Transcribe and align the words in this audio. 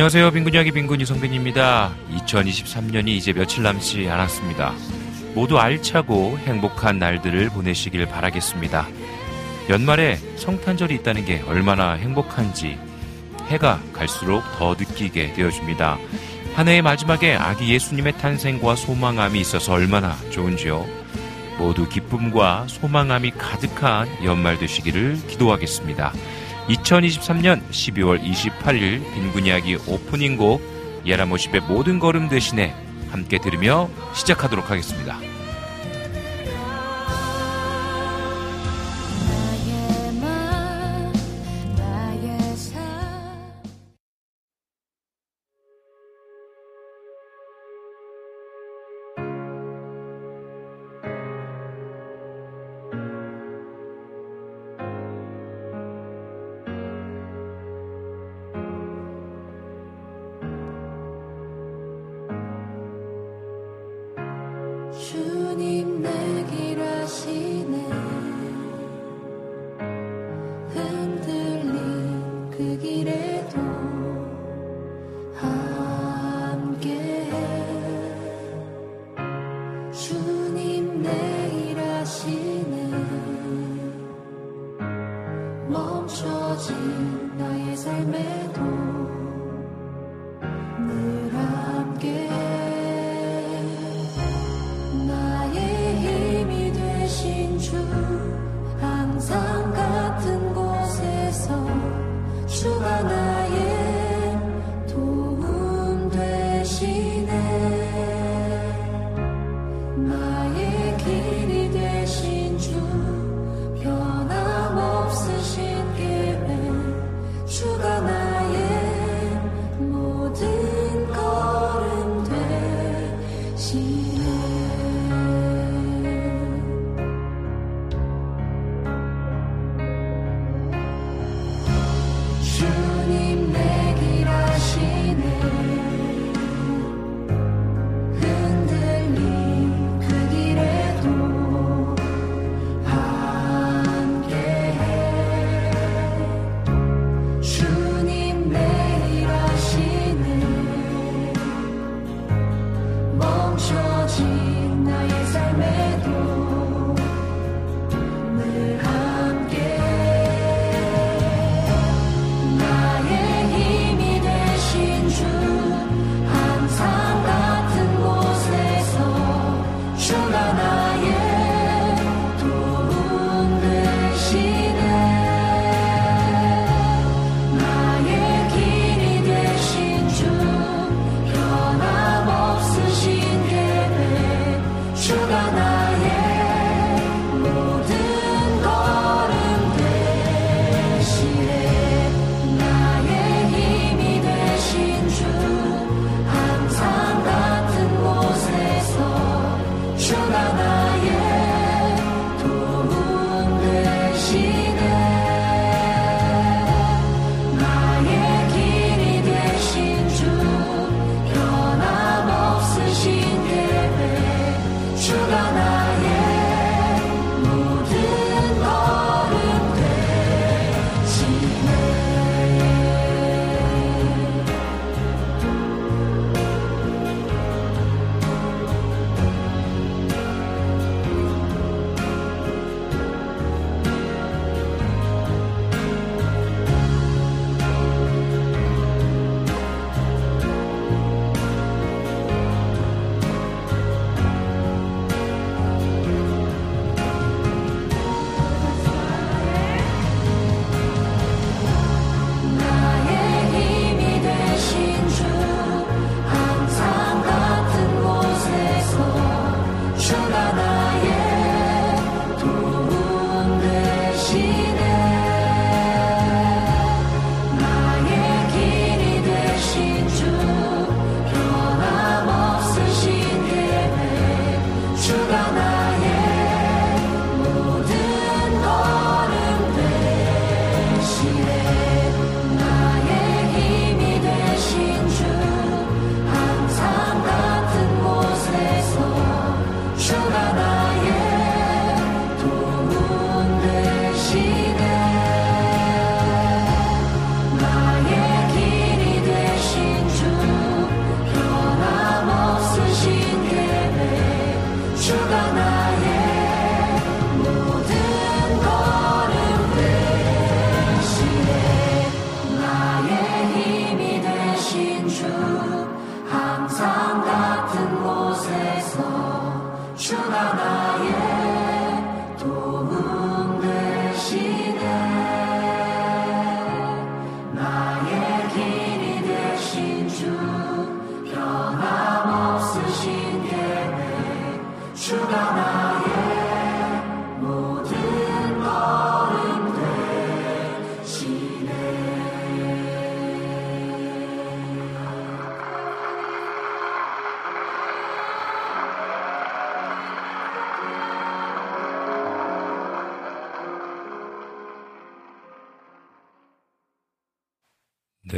안녕하세요. 0.00 0.30
빈군 0.30 0.54
이야기 0.54 0.72
빈군 0.72 1.02
이성빈입니다. 1.02 1.94
2023년이 2.10 3.08
이제 3.08 3.34
며칠 3.34 3.62
남지 3.62 4.08
않았습니다. 4.08 4.72
모두 5.34 5.58
알차고 5.58 6.38
행복한 6.38 6.98
날들을 6.98 7.50
보내시길 7.50 8.06
바라겠습니다. 8.06 8.88
연말에 9.68 10.16
성탄절이 10.36 10.94
있다는 10.94 11.26
게 11.26 11.42
얼마나 11.46 11.92
행복한지 11.92 12.78
해가 13.48 13.78
갈수록 13.92 14.42
더 14.56 14.74
느끼게 14.74 15.34
되어줍니다. 15.34 15.98
한 16.54 16.66
해의 16.66 16.80
마지막에 16.80 17.34
아기 17.34 17.70
예수님의 17.70 18.16
탄생과 18.16 18.76
소망함이 18.76 19.38
있어서 19.38 19.74
얼마나 19.74 20.16
좋은지요. 20.30 20.86
모두 21.58 21.86
기쁨과 21.86 22.68
소망함이 22.68 23.32
가득한 23.32 24.24
연말 24.24 24.58
되시기를 24.58 25.18
기도하겠습니다. 25.28 26.14
2023년 26.68 27.62
12월 27.70 28.22
28일 28.22 29.12
빈군 29.14 29.46
이야기 29.46 29.76
오프닝 29.86 30.36
곡 30.36 30.60
예라모십의 31.04 31.62
모든 31.62 31.98
걸음 31.98 32.28
대신에 32.28 32.74
함께 33.10 33.38
들으며 33.38 33.88
시작하도록 34.14 34.70
하겠습니다. 34.70 35.29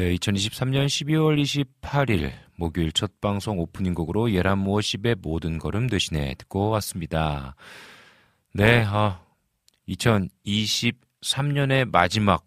네, 0.02 0.16
2023년 0.16 0.86
12월 0.86 1.40
28일 1.80 2.32
목요일 2.56 2.90
첫 2.90 3.20
방송 3.20 3.60
오프닝 3.60 3.94
곡으로 3.94 4.32
예란 4.32 4.58
무엇십의 4.58 5.14
모든 5.22 5.58
걸음 5.58 5.86
대신에 5.86 6.34
듣고 6.38 6.70
왔습니다. 6.70 7.54
네, 8.52 8.82
어, 8.82 9.24
2023년의 9.88 11.88
마지막 11.88 12.44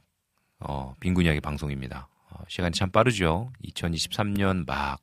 어, 0.60 0.96
빈곤 1.00 1.24
이야기 1.24 1.40
방송입니다. 1.40 2.10
어, 2.30 2.44
시간이 2.50 2.74
참 2.74 2.92
빠르죠. 2.92 3.54
2023년 3.64 4.68
막 4.68 5.00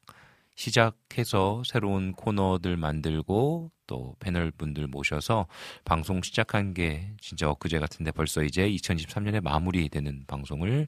시작해서 0.55 1.63
새로운 1.65 2.13
코너들 2.13 2.77
만들고 2.77 3.71
또 3.87 4.15
패널 4.21 4.51
분들 4.51 4.89
모셔서 4.89 5.47
방송 5.87 6.21
시작한 6.21 6.75
게 6.75 7.15
진짜 7.19 7.49
엊그제 7.49 7.79
같은데 7.79 8.11
벌써 8.11 8.43
이제 8.43 8.69
2023년에 8.69 9.43
마무리되는 9.43 10.25
방송을 10.27 10.87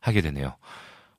하게 0.00 0.20
되네요. 0.20 0.56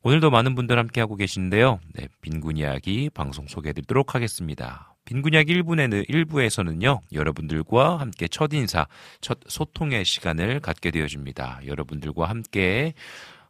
오늘도 0.07 0.29
많은 0.29 0.55
분들 0.55 0.79
함께하고 0.79 1.17
계신데요. 1.17 1.81
네, 1.91 2.07
빈군 2.21 2.55
이야기 2.55 3.09
방송 3.09 3.45
소개해드리도록 3.45 4.15
하겠습니다. 4.15 4.95
빈군 5.03 5.33
이야기 5.33 5.53
1부에는, 5.61 6.07
1부에서는요, 6.07 7.01
여러분들과 7.11 7.99
함께 7.99 8.29
첫 8.29 8.53
인사, 8.53 8.87
첫 9.19 9.39
소통의 9.49 10.05
시간을 10.05 10.61
갖게 10.61 10.91
되어집니다. 10.91 11.59
여러분들과 11.65 12.29
함께 12.29 12.93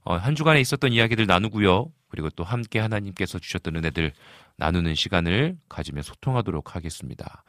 어, 0.03 0.15
한 0.15 0.33
주간에 0.33 0.59
있었던 0.59 0.93
이야기들 0.93 1.27
나누고요. 1.27 1.91
그리고 2.09 2.31
또 2.31 2.43
함께 2.43 2.79
하나님께서 2.79 3.37
주셨던 3.37 3.75
은혜들 3.75 4.13
나누는 4.55 4.95
시간을 4.95 5.57
가지며 5.69 6.01
소통하도록 6.01 6.75
하겠습니다. 6.75 7.43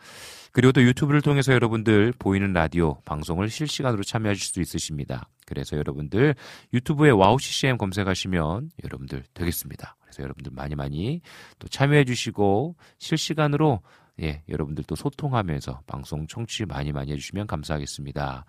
그리고 0.52 0.72
또 0.72 0.84
유튜브를 0.84 1.22
통해서 1.22 1.54
여러분들 1.54 2.14
보이는 2.18 2.52
라디오 2.52 3.00
방송을 3.06 3.50
실시간으로 3.50 4.04
참여하실 4.04 4.44
수 4.44 4.62
있으십니다. 4.62 5.28
그래서 5.46 5.78
여러분들 5.78 6.36
유튜브에 6.74 7.12
와우 7.12 7.38
CCM 7.40 7.78
검색하시면 7.78 8.72
여러분들 8.84 9.24
되겠습니다. 9.34 9.96
그래서 10.02 10.24
여러분들 10.24 10.52
많이 10.54 10.76
많이 10.76 11.22
또 11.60 11.68
참여해 11.68 12.06
주시고 12.06 12.76
실시간으로 12.98 13.82
예, 14.22 14.44
여러분들 14.50 14.84
또 14.86 14.96
소통하면서 14.96 15.82
방송 15.88 16.28
청취 16.28 16.66
많이 16.66 16.92
많이 16.92 17.12
해주시면 17.12 17.48
감사하겠습니다. 17.48 18.46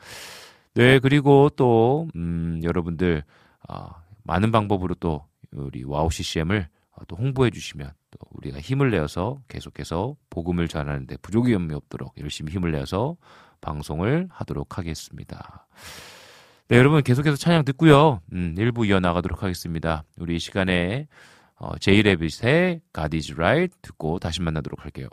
네, 0.75 0.99
그리고 0.99 1.51
또, 1.51 2.09
음, 2.17 2.61
여러분들, 2.63 3.23
어, 3.69 3.91
많은 4.25 4.51
방법으로 4.53 4.95
또 4.95 5.27
우리 5.53 5.85
와우 5.85 6.11
CCM을 6.11 6.69
또 7.09 7.17
홍보해 7.17 7.51
주시면 7.51 7.91
또 8.11 8.19
우리가 8.33 8.61
힘을 8.61 8.91
내어서 8.91 9.41
계속해서 9.49 10.17
복음을 10.31 10.69
전하는데 10.69 11.17
부족이 11.19 11.55
없도록 11.55 12.15
열심히 12.21 12.53
힘을 12.53 12.73
내어서 12.73 13.17
방송을 13.61 14.29
하도록 14.31 14.79
하겠습니다. 14.79 15.67
네, 16.69 16.77
여러분 16.79 17.03
계속해서 17.03 17.37
찬양 17.37 17.65
듣고요. 17.65 18.21
음, 18.33 18.55
일부 18.59 18.87
이어나가도록 18.87 19.43
하겠습니다. 19.43 20.05
우리 20.19 20.37
이 20.37 20.39
시간에 20.39 21.07
어, 21.57 21.77
제이레빗의 21.79 22.81
God 22.95 23.17
is 23.17 23.33
Right 23.33 23.77
듣고 23.83 24.19
다시 24.19 24.43
만나도록 24.43 24.85
할게요. 24.85 25.09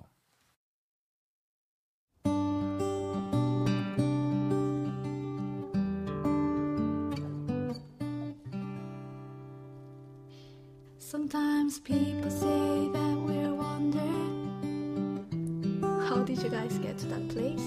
That 17.10 17.28
place? 17.30 17.64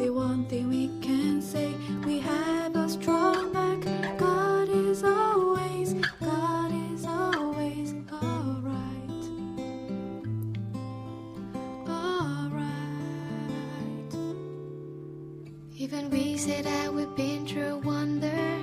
The 0.00 0.10
one 0.10 0.46
thing 0.46 0.68
we 0.70 0.88
can 1.00 1.42
say 1.42 1.74
We 2.06 2.20
have 2.20 2.76
a 2.76 2.88
strong 2.88 3.52
back. 3.52 3.80
God 4.18 4.68
is 4.68 5.04
always, 5.04 5.94
God 6.20 6.72
is 6.94 7.06
always 7.06 7.94
alright. 8.12 9.24
Alright. 11.88 12.68
Even 15.76 16.10
we 16.10 16.36
say 16.38 16.62
that 16.62 16.92
we've 16.94 17.14
been 17.16 17.46
through 17.46 17.74
a 17.74 17.78
wonder. 17.78 18.60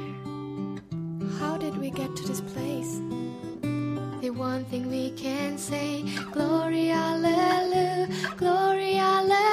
How 1.39 1.57
did 1.57 1.77
we 1.77 1.91
get 1.91 2.15
to 2.17 2.23
this 2.27 2.41
place? 2.41 3.01
The 4.21 4.29
one 4.31 4.65
thing 4.65 4.89
we 4.89 5.11
can 5.11 5.57
say, 5.57 6.03
glory, 6.31 6.87
hallelujah, 6.87 8.09
glory, 8.37 8.93
hallelujah, 8.93 9.50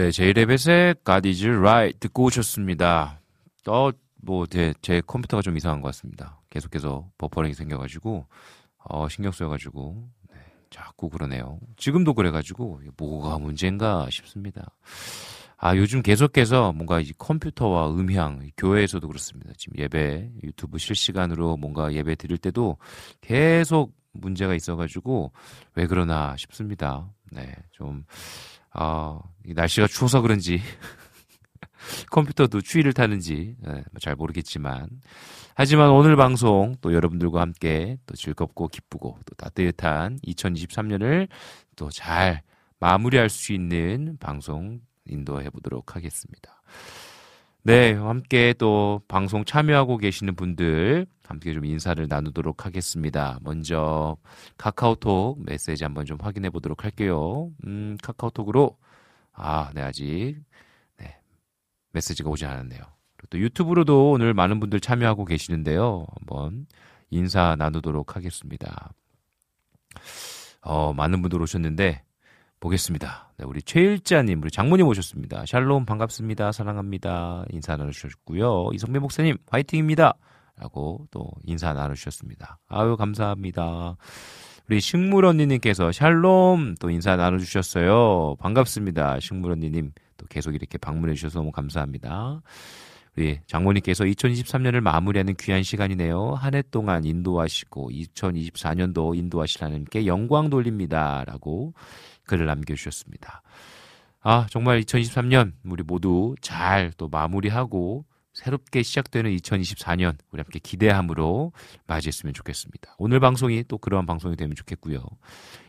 네, 0.00 0.10
제이레벳의 0.10 0.94
God 1.04 1.28
is 1.28 1.46
right 1.46 2.00
듣고 2.00 2.24
오셨습니다. 2.24 3.20
어, 3.68 3.90
뭐, 4.22 4.46
제, 4.46 4.72
제 4.80 5.02
컴퓨터가 5.06 5.42
좀 5.42 5.58
이상한 5.58 5.82
것 5.82 5.88
같습니다. 5.88 6.40
계속해서 6.48 7.10
버퍼링이 7.18 7.52
생겨가지고, 7.52 8.26
어, 8.78 9.08
신경 9.10 9.30
쓰여가지고, 9.30 10.08
네, 10.32 10.38
자꾸 10.70 11.10
그러네요. 11.10 11.58
지금도 11.76 12.14
그래가지고, 12.14 12.80
뭐가 12.96 13.38
문제인가 13.38 14.08
싶습니다. 14.08 14.74
아, 15.58 15.76
요즘 15.76 16.00
계속해서 16.00 16.72
뭔가 16.72 16.98
이 16.98 17.12
컴퓨터와 17.18 17.90
음향, 17.90 18.40
교회에서도 18.56 19.06
그렇습니다. 19.06 19.52
지금 19.58 19.76
예배, 19.76 20.30
유튜브 20.44 20.78
실시간으로 20.78 21.58
뭔가 21.58 21.92
예배 21.92 22.14
드릴 22.14 22.38
때도 22.38 22.78
계속 23.20 23.92
문제가 24.14 24.54
있어가지고, 24.54 25.32
왜 25.74 25.86
그러나 25.86 26.34
싶습니다. 26.38 27.06
네, 27.30 27.54
좀, 27.72 28.06
아, 28.72 29.20
날씨가 29.44 29.86
추워서 29.86 30.20
그런지 30.20 30.60
컴퓨터도 32.10 32.60
추위를 32.60 32.92
타는지 32.92 33.56
네, 33.60 33.82
잘 34.00 34.14
모르겠지만 34.14 34.88
하지만 35.54 35.90
오늘 35.90 36.16
방송 36.16 36.74
또 36.80 36.94
여러분들과 36.94 37.40
함께 37.40 37.98
또 38.06 38.14
즐겁고 38.14 38.68
기쁘고 38.68 39.18
또 39.24 39.34
따뜻한 39.36 40.18
2023년을 40.24 41.28
또 41.76 41.90
잘 41.90 42.42
마무리할 42.80 43.28
수 43.28 43.52
있는 43.52 44.16
방송 44.18 44.80
인도해 45.06 45.50
보도록 45.50 45.94
하겠습니다. 45.94 46.62
네, 47.62 47.92
함께 47.92 48.54
또 48.58 49.02
방송 49.06 49.44
참여하고 49.44 49.98
계시는 49.98 50.34
분들 50.34 51.06
함께 51.30 51.52
좀 51.52 51.64
인사를 51.64 52.04
나누도록 52.08 52.66
하겠습니다. 52.66 53.38
먼저 53.42 54.16
카카오톡 54.58 55.38
메시지 55.44 55.84
한번 55.84 56.04
좀 56.04 56.18
확인해 56.20 56.50
보도록 56.50 56.82
할게요. 56.82 57.52
음, 57.66 57.96
카카오톡으로 58.02 58.76
아, 59.32 59.70
네 59.72 59.80
아직 59.80 60.36
네 60.98 61.16
메시지가 61.92 62.28
오지 62.28 62.46
않았네요. 62.46 62.80
또 63.30 63.38
유튜브로도 63.38 64.10
오늘 64.10 64.34
많은 64.34 64.58
분들 64.58 64.80
참여하고 64.80 65.24
계시는데요. 65.24 66.04
한번 66.18 66.66
인사 67.10 67.54
나누도록 67.56 68.16
하겠습니다. 68.16 68.92
어, 70.62 70.92
많은 70.92 71.22
분들 71.22 71.40
오셨는데 71.40 72.02
보겠습니다. 72.58 73.32
네, 73.38 73.44
우리 73.46 73.62
최일자님, 73.62 74.42
우리 74.42 74.50
장모님 74.50 74.86
오셨습니다. 74.88 75.46
샬롬 75.46 75.86
반갑습니다. 75.86 76.50
사랑합니다. 76.50 77.44
인사 77.50 77.76
나누셨고요. 77.76 78.70
이성배 78.74 78.98
목사님 78.98 79.36
화이팅입니다. 79.46 80.14
라고 80.60 81.06
또 81.10 81.30
인사 81.44 81.72
나누셨습니다. 81.72 82.58
아유 82.68 82.96
감사합니다. 82.96 83.96
우리 84.68 84.80
식물 84.80 85.24
언니님께서 85.24 85.90
샬롬 85.90 86.76
또 86.80 86.90
인사 86.90 87.16
나눠주셨어요. 87.16 88.36
반갑습니다. 88.38 89.18
식물 89.20 89.52
언니님 89.52 89.92
또 90.16 90.26
계속 90.26 90.54
이렇게 90.54 90.78
방문해 90.78 91.14
주셔서 91.14 91.40
너무 91.40 91.50
감사합니다. 91.50 92.42
우리 93.16 93.40
장모님께서 93.46 94.04
2023년을 94.04 94.80
마무리하는 94.80 95.34
귀한 95.40 95.62
시간이네요. 95.64 96.34
한 96.34 96.54
해 96.54 96.62
동안 96.70 97.04
인도하시고 97.04 97.90
2024년도 97.90 99.16
인도하실 99.16 99.64
하나님께 99.64 100.06
영광 100.06 100.50
돌립니다. 100.50 101.24
라고 101.26 101.74
글을 102.26 102.46
남겨주셨습니다. 102.46 103.42
아, 104.22 104.46
정말 104.50 104.80
2023년 104.82 105.52
우리 105.64 105.82
모두 105.82 106.34
잘 106.42 106.92
또 106.98 107.08
마무리하고 107.08 108.04
새롭게 108.40 108.82
시작되는 108.82 109.30
2024년 109.36 110.16
우리 110.32 110.40
함께 110.40 110.58
기대함으로 110.58 111.52
맞이했으면 111.86 112.32
좋겠습니다. 112.32 112.94
오늘 112.96 113.20
방송이 113.20 113.64
또 113.68 113.76
그러한 113.76 114.06
방송이 114.06 114.34
되면 114.36 114.54
좋겠고요. 114.56 115.02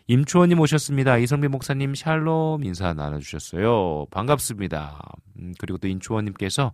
임초원님 0.08 0.58
오셨습니다. 0.58 1.18
이성민 1.18 1.52
목사님 1.52 1.96
샬롬 1.96 2.64
인사 2.64 2.94
나눠주셨어요. 2.94 4.06
반갑습니다. 4.12 5.02
음, 5.40 5.54
그리고 5.60 5.78
또 5.80 5.90
임초원님께서 5.90 6.72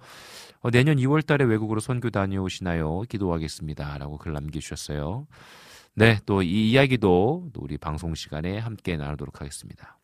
어, 0.59 0.69
내년 0.69 0.97
2월달에 0.97 1.49
외국으로 1.49 1.79
선교 1.79 2.11
다녀오시나요? 2.11 3.01
기도하겠습니다. 3.09 3.97
라고 3.97 4.19
글 4.19 4.33
남겨주셨어요. 4.33 5.25
네, 5.95 6.19
또 6.27 6.43
이 6.43 6.69
이야기도 6.69 7.49
또 7.53 7.61
우리 7.61 7.79
방송 7.79 8.13
시간에 8.13 8.59
함께 8.59 8.97
나누도록 8.97 9.41
하겠습니다. 9.41 9.97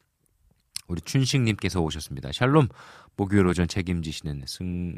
우리 0.87 1.01
춘식님께서 1.01 1.81
오셨습니다. 1.81 2.31
샬롬, 2.31 2.67
목요일 3.15 3.45
오전 3.47 3.67
책임지시는 3.67 4.43
승, 4.47 4.93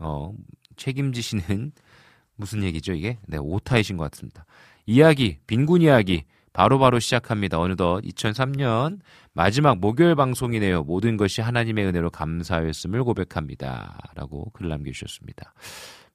어, 0.00 0.32
책임지시는 0.76 1.72
무슨 2.36 2.62
얘기죠, 2.62 2.92
이게? 2.92 3.18
네, 3.26 3.36
오타이신 3.38 3.96
것 3.96 4.10
같습니다. 4.10 4.44
이야기, 4.86 5.38
빈곤 5.46 5.82
이야기, 5.82 6.24
바로바로 6.52 6.78
바로 6.78 6.98
시작합니다. 6.98 7.60
어느덧 7.60 8.00
2003년 8.02 8.98
마지막 9.32 9.78
목요일 9.78 10.16
방송이네요. 10.16 10.82
모든 10.82 11.16
것이 11.16 11.40
하나님의 11.40 11.86
은혜로 11.86 12.10
감사하였음을 12.10 13.04
고백합니다. 13.04 13.96
라고 14.16 14.50
글 14.52 14.68
남겨주셨습니다. 14.68 15.54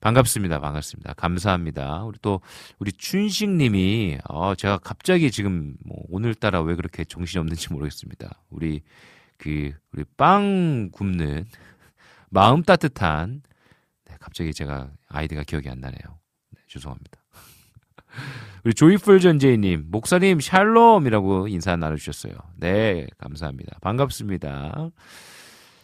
반갑습니다. 0.01 0.59
반갑습니다. 0.59 1.13
감사합니다. 1.13 2.03
우리 2.03 2.17
또 2.21 2.41
우리 2.77 2.91
춘식 2.91 3.51
님이 3.51 4.17
어 4.27 4.53
제가 4.53 4.79
갑자기 4.79 5.31
지금 5.31 5.77
뭐 5.85 5.97
오늘따라 6.09 6.61
왜 6.61 6.75
그렇게 6.75 7.05
정신이 7.05 7.39
없는지 7.39 7.71
모르겠습니다. 7.71 8.41
우리 8.49 8.81
그 9.43 9.73
우리 9.91 10.05
빵 10.15 10.89
굽는 10.93 11.45
마음 12.29 12.63
따뜻한 12.63 13.41
네, 14.05 14.15
갑자기 14.21 14.53
제가 14.53 14.89
아이디가 15.09 15.43
기억이 15.43 15.67
안 15.67 15.81
나네요. 15.81 15.99
네, 16.51 16.61
죄송합니다. 16.67 17.19
우리 18.63 18.73
조이풀 18.73 19.19
전재희님 19.19 19.87
목사님 19.89 20.39
샬롬이라고 20.39 21.49
인사 21.49 21.75
나눠주셨어요. 21.75 22.33
네 22.55 23.05
감사합니다. 23.17 23.79
반갑습니다. 23.81 24.91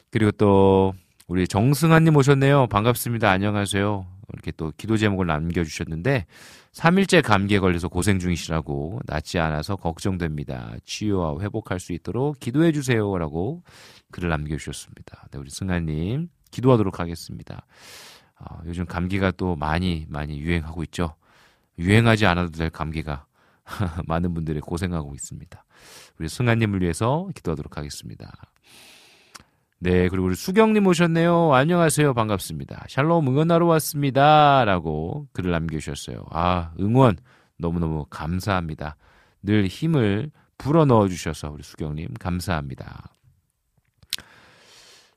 그리고 0.09 0.31
또 0.31 0.93
우리 1.27 1.45
정승환님 1.45 2.15
오셨네요. 2.15 2.67
반갑습니다. 2.67 3.29
안녕하세요. 3.29 4.07
이렇게 4.33 4.51
또 4.51 4.71
기도 4.77 4.98
제목을 4.98 5.27
남겨주셨는데 5.27 6.25
3일째 6.71 7.24
감기에 7.24 7.59
걸려서 7.59 7.88
고생 7.88 8.19
중이시라고 8.19 9.01
낫지 9.05 9.39
않아서 9.39 9.75
걱정됩니다. 9.75 10.75
치유와 10.86 11.39
회복할 11.41 11.79
수 11.79 11.93
있도록 11.93 12.39
기도해 12.39 12.71
주세요라고 12.71 13.63
글을 14.12 14.29
남겨주셨습니다. 14.29 15.27
네, 15.31 15.39
우리 15.39 15.50
승환님 15.50 16.29
기도하도록 16.51 17.00
하겠습니다. 17.00 17.65
어, 18.39 18.59
요즘 18.65 18.86
감기가 18.86 19.31
또 19.31 19.55
많이 19.55 20.05
많이 20.09 20.39
유행하고 20.39 20.83
있죠. 20.83 21.15
유행하지 21.77 22.25
않아도 22.25 22.51
될 22.51 22.69
감기가 22.69 23.25
많은 24.07 24.33
분들이 24.33 24.59
고생하고 24.59 25.13
있습니다. 25.15 25.63
우리 26.19 26.29
승환님을 26.29 26.81
위해서 26.81 27.29
기도하도록 27.36 27.77
하겠습니다. 27.77 28.49
네, 29.81 30.09
그리고 30.09 30.25
우리 30.25 30.36
수경님 30.36 30.86
오셨네요. 30.88 31.53
안녕하세요. 31.53 32.13
반갑습니다. 32.13 32.86
샬롬 32.89 33.29
응원하러 33.29 33.65
왔습니다. 33.65 34.65
라고 34.65 35.27
글을 35.31 35.51
남겨주셨어요. 35.51 36.25
아, 36.31 36.74
응원 36.81 37.15
너무너무 37.57 38.05
감사합니다. 38.09 38.98
늘 39.41 39.67
힘을 39.67 40.31
불어 40.57 40.83
넣어 40.83 41.07
주셔서 41.07 41.51
우리 41.51 41.63
수경님 41.63 42.15
감사합니다. 42.19 43.13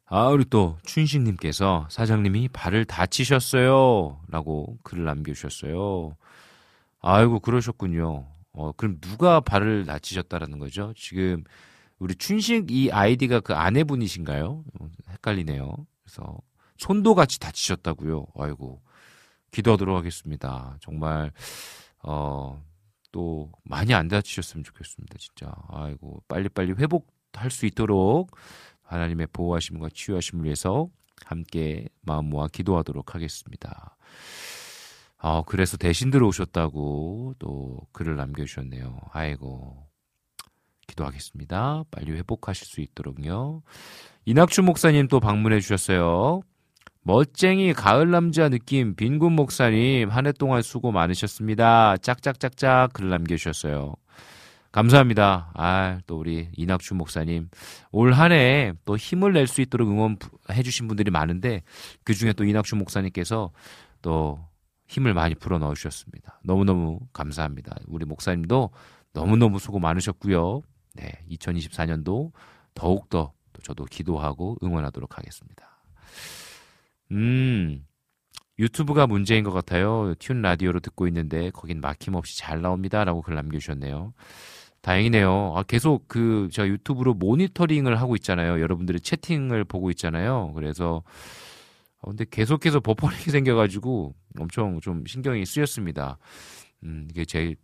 아, 0.06 0.28
우리 0.28 0.44
또 0.44 0.78
춘식님께서 0.84 1.88
사장님이 1.90 2.48
발을 2.52 2.84
다치셨어요. 2.84 4.20
라고 4.28 4.78
글을 4.84 5.04
남겨주셨어요. 5.04 6.16
아이고, 7.00 7.40
그러셨군요. 7.40 8.26
어, 8.52 8.72
그럼 8.76 8.98
누가 9.00 9.40
발을 9.40 9.86
다치셨다라는 9.86 10.60
거죠? 10.60 10.92
지금 10.96 11.42
우리 12.02 12.14
춘식 12.14 12.70
이 12.70 12.90
아이디가 12.90 13.40
그 13.40 13.54
아내분이신가요? 13.54 14.64
헷갈리네요. 15.10 15.86
그래서 16.02 16.38
손도 16.78 17.14
같이 17.14 17.38
다치셨다고요. 17.38 18.26
아이고 18.36 18.82
기도하도록 19.52 19.96
하겠습니다. 19.96 20.76
정말 20.80 21.32
어 22.02 22.72
또 23.12 23.52
많이 23.62 23.94
안 23.94 24.08
다치셨으면 24.08 24.64
좋겠습니다. 24.64 25.16
진짜 25.18 25.54
아이고 25.68 26.22
빨리빨리 26.26 26.72
회복할 26.72 27.50
수 27.50 27.66
있도록 27.66 28.34
하나님의 28.82 29.28
보호하심과 29.32 29.90
치유하심을 29.94 30.44
위해서 30.44 30.88
함께 31.24 31.88
마음 32.00 32.30
모아 32.30 32.48
기도하도록 32.48 33.14
하겠습니다. 33.14 33.96
아, 35.18 35.42
그래서 35.46 35.76
대신 35.76 36.10
들어오셨다고 36.10 37.34
또 37.38 37.78
글을 37.92 38.16
남겨주셨네요. 38.16 38.98
아이고, 39.12 39.86
기도하겠습니다. 41.02 41.84
빨리 41.90 42.12
회복하실 42.12 42.66
수 42.66 42.80
있도록요. 42.80 43.62
이낙주 44.24 44.62
목사님 44.62 45.08
또 45.08 45.20
방문해 45.20 45.60
주셨어요. 45.60 46.42
멋쟁이 47.02 47.72
가을 47.72 48.10
남자 48.10 48.48
느낌 48.48 48.94
빈군 48.94 49.32
목사님 49.32 50.08
한 50.10 50.26
해 50.26 50.32
동안 50.32 50.62
수고 50.62 50.92
많으셨습니다. 50.92 51.96
짝짝짝짝 51.96 52.92
글 52.92 53.08
남겨주셨어요. 53.08 53.94
감사합니다. 54.70 55.50
아, 55.54 55.98
또 56.06 56.18
우리 56.18 56.48
이낙주 56.56 56.94
목사님. 56.94 57.48
올 57.90 58.12
한 58.14 58.30
해 58.32 58.72
또 58.84 58.96
힘을 58.96 59.32
낼 59.32 59.46
수 59.46 59.60
있도록 59.60 59.90
응원해 59.90 60.62
주신 60.64 60.86
분들이 60.88 61.10
많은데 61.10 61.62
그 62.04 62.14
중에 62.14 62.32
또 62.32 62.44
이낙주 62.44 62.76
목사님께서 62.76 63.50
또 64.00 64.38
힘을 64.88 65.12
많이 65.12 65.34
불어 65.34 65.58
넣어 65.58 65.74
주셨습니다. 65.74 66.40
너무너무 66.44 67.00
감사합니다. 67.12 67.76
우리 67.86 68.04
목사님도 68.06 68.70
너무너무 69.12 69.58
수고 69.58 69.78
많으셨고요. 69.78 70.62
네, 70.94 71.12
2024년도 71.30 72.32
더욱더 72.74 73.32
저도 73.62 73.84
기도하고 73.84 74.56
응원하도록 74.62 75.18
하겠습니다. 75.18 75.82
음, 77.12 77.84
유튜브가 78.58 79.06
문제인 79.06 79.44
것 79.44 79.52
같아요. 79.52 80.14
튠 80.14 80.40
라디오로 80.40 80.80
듣고 80.80 81.06
있는데 81.08 81.50
거긴 81.50 81.80
막힘없이 81.80 82.38
잘 82.38 82.60
나옵니다 82.62 83.04
라고 83.04 83.22
글 83.22 83.34
남겨주셨네요. 83.34 84.14
다행이네요. 84.82 85.54
아, 85.56 85.62
계속 85.62 86.08
그, 86.08 86.48
저 86.52 86.66
유튜브로 86.66 87.14
모니터링을 87.14 88.00
하고 88.00 88.16
있잖아요. 88.16 88.60
여러분들의 88.60 89.00
채팅을 89.00 89.64
보고 89.64 89.90
있잖아요. 89.90 90.52
그래서, 90.54 91.04
어, 91.98 92.08
근데 92.08 92.24
계속해서 92.28 92.80
버퍼링이 92.80 93.22
생겨가지고 93.30 94.14
엄청 94.40 94.80
좀 94.80 95.04
신경이 95.06 95.46
쓰였습니다. 95.46 96.18
음, 96.82 97.06
이게 97.10 97.24
제, 97.24 97.54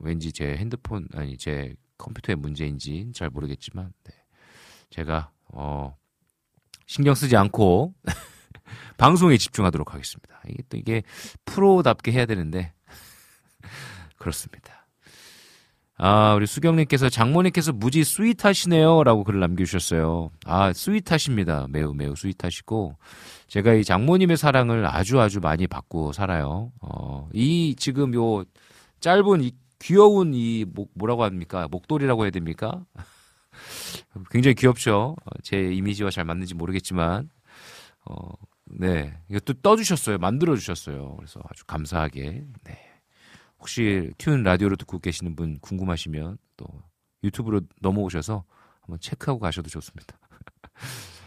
왠지 0.00 0.32
제 0.32 0.56
핸드폰, 0.56 1.06
아니, 1.12 1.36
제 1.36 1.74
컴퓨터의 1.98 2.36
문제인지 2.36 3.10
잘 3.14 3.28
모르겠지만, 3.30 3.92
네. 4.04 4.14
제가, 4.90 5.30
어, 5.52 5.96
신경 6.86 7.14
쓰지 7.14 7.36
않고, 7.36 7.94
방송에 8.96 9.36
집중하도록 9.36 9.92
하겠습니다. 9.92 10.40
이게 10.48 10.62
또 10.68 10.76
이게 10.76 11.02
프로답게 11.44 12.12
해야 12.12 12.26
되는데, 12.26 12.72
그렇습니다. 14.16 14.78
아, 16.00 16.34
우리 16.34 16.46
수경님께서 16.46 17.08
장모님께서 17.08 17.72
무지 17.72 18.04
스윗하시네요. 18.04 19.02
라고 19.02 19.24
글을 19.24 19.40
남겨주셨어요. 19.40 20.30
아, 20.46 20.72
스윗하십니다. 20.72 21.66
매우, 21.70 21.92
매우 21.92 22.14
스윗하시고. 22.14 22.96
제가 23.48 23.74
이 23.74 23.82
장모님의 23.82 24.36
사랑을 24.36 24.86
아주 24.86 25.20
아주 25.20 25.40
많이 25.40 25.66
받고 25.66 26.12
살아요. 26.12 26.70
어, 26.80 27.28
이 27.32 27.74
지금 27.76 28.14
요 28.14 28.44
짧은 29.00 29.42
이 29.42 29.52
귀여운 29.78 30.34
이 30.34 30.64
목, 30.66 30.90
뭐라고 30.94 31.24
합니까? 31.24 31.68
목도리라고 31.70 32.24
해야 32.24 32.30
됩니까? 32.30 32.84
굉장히 34.30 34.54
귀엽죠. 34.54 35.16
어, 35.24 35.30
제 35.42 35.72
이미지와 35.72 36.10
잘 36.10 36.24
맞는지 36.24 36.54
모르겠지만, 36.54 37.30
어, 38.04 38.16
네. 38.66 39.18
이것도 39.28 39.54
떠주셨어요. 39.62 40.18
만들어주셨어요. 40.18 41.16
그래서 41.16 41.40
아주 41.48 41.64
감사하게, 41.64 42.44
네. 42.64 42.88
혹시 43.58 44.10
튠 44.18 44.42
라디오로 44.42 44.76
듣고 44.76 44.98
계시는 44.98 45.34
분 45.36 45.58
궁금하시면 45.60 46.38
또 46.56 46.66
유튜브로 47.24 47.62
넘어오셔서 47.80 48.44
한번 48.80 49.00
체크하고 49.00 49.40
가셔도 49.40 49.68
좋습니다. 49.68 50.18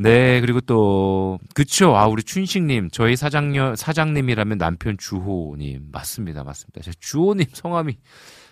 네, 0.00 0.40
그리고 0.40 0.60
또, 0.60 1.40
그쵸. 1.54 1.96
아, 1.96 2.06
우리 2.06 2.22
춘식님, 2.22 2.90
저희 2.92 3.16
사장녀, 3.16 3.74
사장님이라면 3.74 4.56
남편 4.56 4.96
주호님. 4.96 5.88
맞습니다, 5.90 6.44
맞습니다. 6.44 6.82
제 6.82 6.92
주호님 7.00 7.46
성함이 7.52 7.98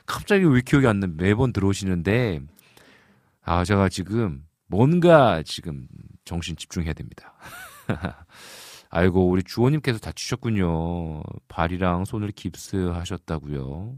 갑자기 0.07 0.45
왜 0.45 0.61
기억이 0.61 0.89
안 0.89 0.99
나, 0.99 1.07
매번 1.07 1.53
들어오시는데, 1.53 2.41
아, 3.43 3.65
제가 3.65 3.89
지금 3.89 4.43
뭔가 4.67 5.45
지금 5.45 5.87
정신 6.25 6.57
집중해야 6.57 6.95
됩니다. 6.95 7.35
아이고, 8.91 9.29
우리 9.29 9.45
주호님께서 9.45 10.01
다치셨군요. 10.01 11.23
발이랑 11.47 12.07
손을 12.07 12.33
깁스하셨다고요. 12.33 13.95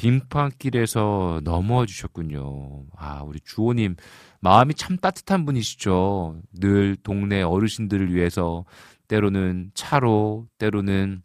빙판길에서 0.00 1.42
넘어지셨군요. 1.44 2.86
아, 2.96 3.22
우리 3.22 3.38
주호님, 3.40 3.96
마음이 4.40 4.72
참 4.72 4.96
따뜻한 4.96 5.44
분이시죠. 5.44 6.40
늘 6.54 6.96
동네 6.96 7.42
어르신들을 7.42 8.14
위해서 8.14 8.64
때로는 9.08 9.72
차로, 9.74 10.48
때로는 10.56 11.22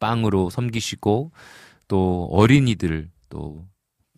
빵으로 0.00 0.48
섬기시고, 0.48 1.32
또 1.88 2.28
어린이들, 2.32 3.10
또 3.28 3.70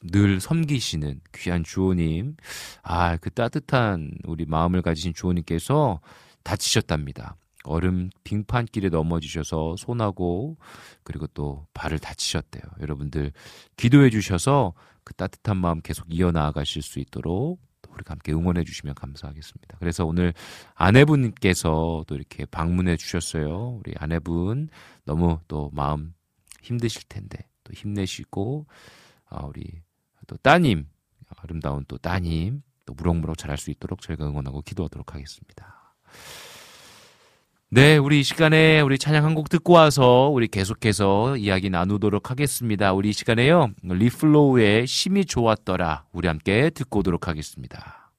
늘 0.03 0.41
섬기시는 0.41 1.21
귀한 1.33 1.63
주호님. 1.65 2.37
아, 2.83 3.17
그 3.17 3.31
따뜻한 3.31 4.11
우리 4.25 4.45
마음을 4.47 4.83
가지신 4.83 5.15
주호님께서 5.15 6.01
다치셨답니다. 6.43 7.37
얼음 7.65 8.11
빙판길에 8.25 8.89
넘어지셔서 8.89 9.77
손하고 9.77 10.57
그리고 11.03 11.27
또 11.29 11.67
발을 11.75 11.99
다치셨대요. 11.99 12.63
여러분들 12.81 13.33
기도해 13.77 14.11
주셔서 14.11 14.75
그 15.05 15.15
따뜻한 15.15 15.57
마음 15.57 15.81
계속 15.81 16.07
이어나가실 16.09 16.83
수 16.83 16.99
있도록 16.99 17.61
또 17.83 17.93
우리가 17.93 18.13
함께 18.13 18.33
응원해 18.33 18.65
주시면 18.65 18.95
감사하겠습니다. 18.95 19.77
그래서 19.79 20.05
오늘 20.05 20.33
아내분께서 20.75 22.05
또 22.07 22.15
이렇게 22.15 22.45
방문해 22.47 22.97
주셨어요. 22.97 23.81
우리 23.81 23.93
아내분 23.97 24.69
너무 25.05 25.39
또 25.49 25.71
마음 25.73 26.15
힘드실 26.63 27.03
텐데 27.09 27.49
또 27.65 27.73
힘내시고 27.73 28.67
아, 29.27 29.45
우리 29.45 29.83
또 30.27 30.37
따님 30.37 30.87
아름다운 31.37 31.85
또 31.89 31.99
따님 31.99 32.63
또 32.85 32.95
무럭무럭 32.95 33.39
자랄 33.39 33.59
수 33.59 33.71
있도록 33.71 34.01
저희가 34.01 34.27
응원하고 34.27 34.63
기도하도록 34.63 35.15
하겠습니다. 35.15 35.95
네, 37.75 37.97
우리 37.97 38.21
이 38.21 38.23
시간에 38.23 38.83
우리 38.83 38.99
찬양 38.99 39.25
한 39.25 39.35
곡 39.35 39.49
듣고 39.49 39.73
와서 39.73 40.29
우리 40.29 40.47
계속해서 40.47 41.39
이야기 41.39 41.71
나누도록 41.71 42.31
하겠습니다. 42.31 42.93
우리 42.93 43.09
이 43.09 43.13
시간에요. 43.15 43.71
리플로우의 43.83 44.87
심히 44.87 45.25
좋았더라. 45.25 46.05
우리 46.13 46.29
함께 46.29 46.69
듣고 46.69 46.99
오도록 46.99 47.29
하겠습니다. 47.29 48.13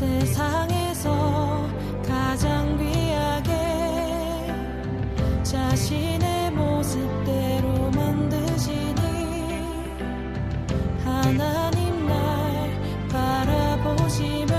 세상에서 0.00 1.68
가장 2.08 2.78
귀하게 2.78 3.52
자신의 5.42 6.52
모습대로 6.52 7.90
만드시니 7.90 9.02
하나님 11.04 12.06
날 12.06 12.70
바라보시며 13.10 14.49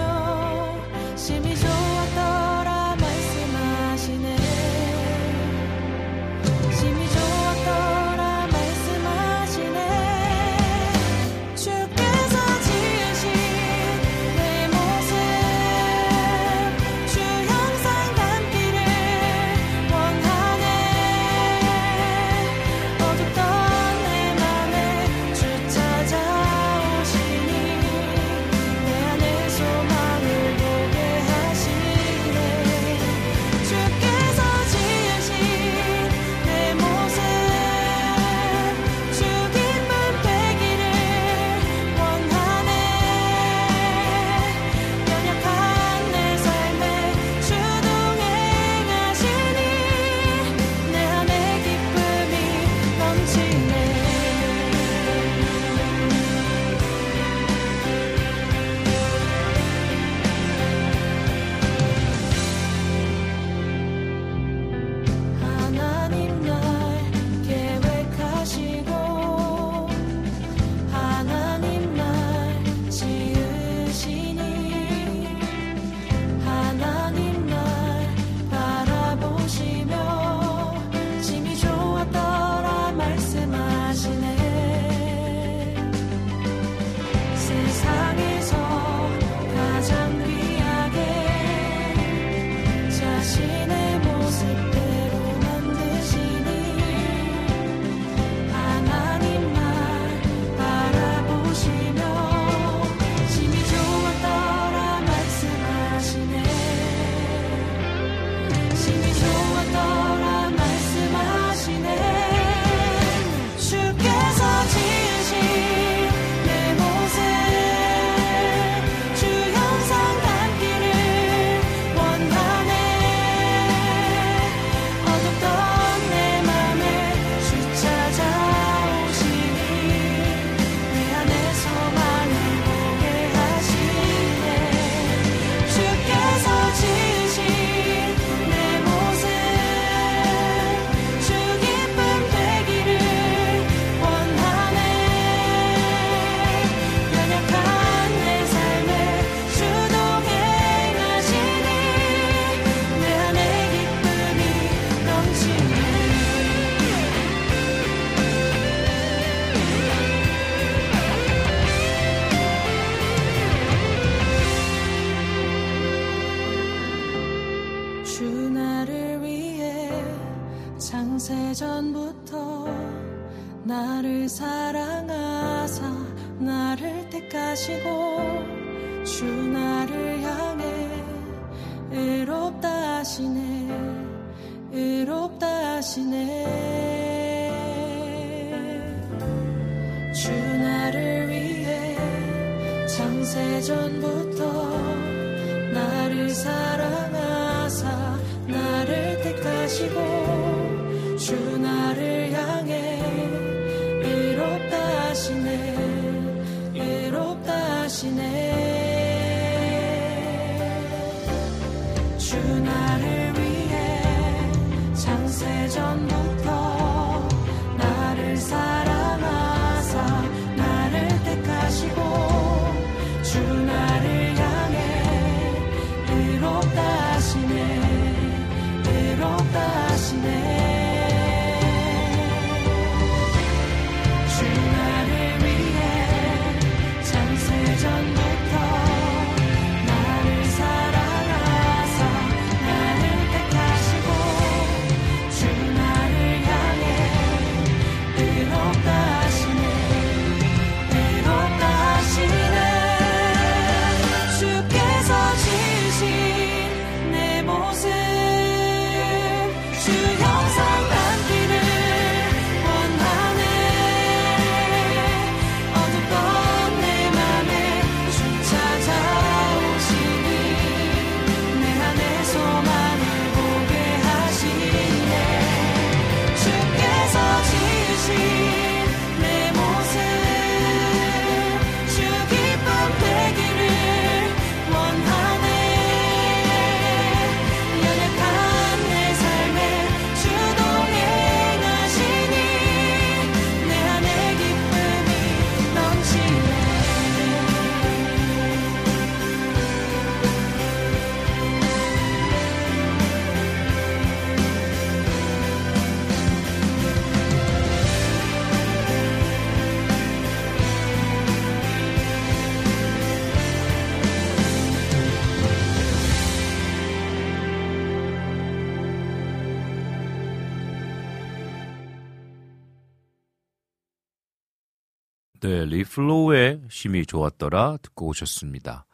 네, 325.41 325.65
리플로우의 325.65 326.61
심히 326.69 327.03
좋았더라 327.05 327.77
듣고 327.81 328.07
오셨습니다. 328.09 328.85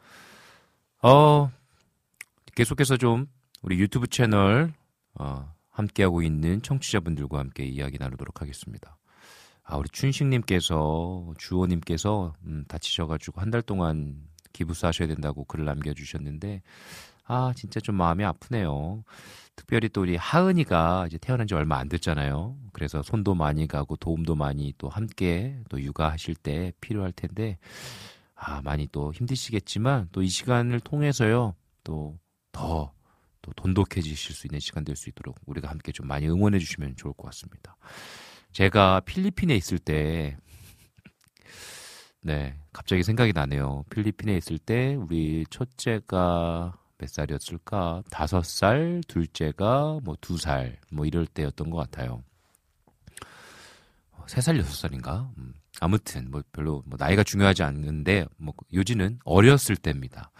어, 1.02 1.50
계속해서 2.54 2.96
좀 2.96 3.26
우리 3.60 3.78
유튜브 3.78 4.06
채널 4.06 4.72
어, 5.14 5.52
함께하고 5.68 6.22
있는 6.22 6.62
청취자분들과 6.62 7.38
함께 7.38 7.64
이야기 7.66 7.98
나누도록 7.98 8.40
하겠습니다. 8.40 8.96
아, 9.62 9.76
우리 9.76 9.90
춘식님께서 9.90 11.34
주호님께서 11.36 12.34
음, 12.46 12.64
다치셔가지고 12.66 13.42
한 13.42 13.50
달 13.50 13.60
동안 13.60 14.16
기부스 14.54 14.86
하셔야 14.86 15.06
된다고 15.06 15.44
글을 15.44 15.66
남겨주셨는데 15.66 16.62
아 17.24 17.52
진짜 17.54 17.78
좀 17.78 17.96
마음이 17.96 18.24
아프네요. 18.24 19.04
특별히 19.58 19.88
또 19.88 20.02
우리 20.02 20.14
하은이가 20.14 21.06
이제 21.08 21.18
태어난 21.18 21.48
지 21.48 21.54
얼마 21.54 21.78
안 21.78 21.88
됐잖아요. 21.88 22.56
그래서 22.72 23.02
손도 23.02 23.34
많이 23.34 23.66
가고 23.66 23.96
도움도 23.96 24.36
많이 24.36 24.72
또 24.78 24.88
함께 24.88 25.58
또 25.68 25.82
육아하실 25.82 26.36
때 26.36 26.72
필요할 26.80 27.10
텐데 27.12 27.58
아 28.36 28.62
많이 28.62 28.86
또 28.92 29.12
힘드시겠지만 29.12 30.10
또 30.12 30.22
이 30.22 30.28
시간을 30.28 30.78
통해서요 30.80 31.56
또 31.82 32.16
더또 32.52 33.52
돈독해지실 33.56 34.32
수 34.34 34.46
있는 34.46 34.60
시간 34.60 34.84
될 34.84 34.94
수 34.94 35.08
있도록 35.08 35.36
우리가 35.46 35.68
함께 35.68 35.90
좀 35.90 36.06
많이 36.06 36.28
응원해 36.28 36.60
주시면 36.60 36.94
좋을 36.96 37.12
것 37.14 37.24
같습니다. 37.26 37.76
제가 38.52 39.00
필리핀에 39.00 39.56
있을 39.56 39.80
때 39.80 40.36
네, 42.22 42.54
갑자기 42.72 43.02
생각이 43.02 43.32
나네요. 43.32 43.84
필리핀에 43.90 44.36
있을 44.36 44.58
때 44.58 44.94
우리 44.94 45.44
첫째가 45.50 46.78
몇 46.98 47.08
살이었을까? 47.08 48.02
다섯 48.10 48.44
살, 48.44 49.00
둘째가 49.08 50.00
뭐 50.02 50.16
두 50.20 50.36
살, 50.36 50.78
뭐 50.90 51.06
이럴 51.06 51.26
때였던 51.26 51.70
것 51.70 51.76
같아요. 51.78 52.22
어, 54.12 54.24
세 54.26 54.40
살, 54.40 54.58
여섯 54.58 54.72
살인가? 54.74 55.30
음, 55.38 55.54
아무튼 55.80 56.30
뭐 56.30 56.42
별로 56.52 56.82
뭐 56.86 56.96
나이가 56.98 57.22
중요하지 57.22 57.62
않는데 57.62 58.26
뭐 58.36 58.52
요지는 58.72 59.18
어렸을 59.24 59.76
때입니다. 59.76 60.30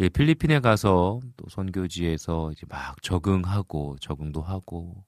예, 0.00 0.10
필리핀에 0.10 0.60
가서 0.60 1.20
또 1.38 1.48
선교지에서 1.48 2.52
이제 2.52 2.66
막 2.68 3.02
적응하고 3.02 3.96
적응도 4.00 4.42
하고 4.42 5.02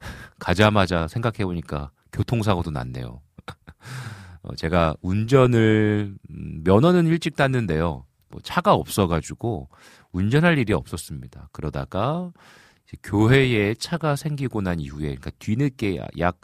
가자마자 0.40 1.06
생각해 1.06 1.44
보니까 1.44 1.92
교통사고도 2.12 2.72
났네요. 2.72 3.20
어, 4.42 4.54
제가 4.56 4.96
운전을 5.02 6.16
음, 6.30 6.62
면허는 6.64 7.06
일찍 7.06 7.36
땄는데요. 7.36 8.04
뭐 8.28 8.40
차가 8.42 8.74
없어가지고 8.74 9.68
운전할 10.16 10.58
일이 10.58 10.72
없었습니다. 10.72 11.48
그러다가 11.52 12.32
교회에 13.02 13.74
차가 13.74 14.16
생기고 14.16 14.60
난 14.62 14.80
이후에 14.80 15.00
그러니까 15.16 15.30
뒤늦게 15.38 16.00
약 16.18 16.40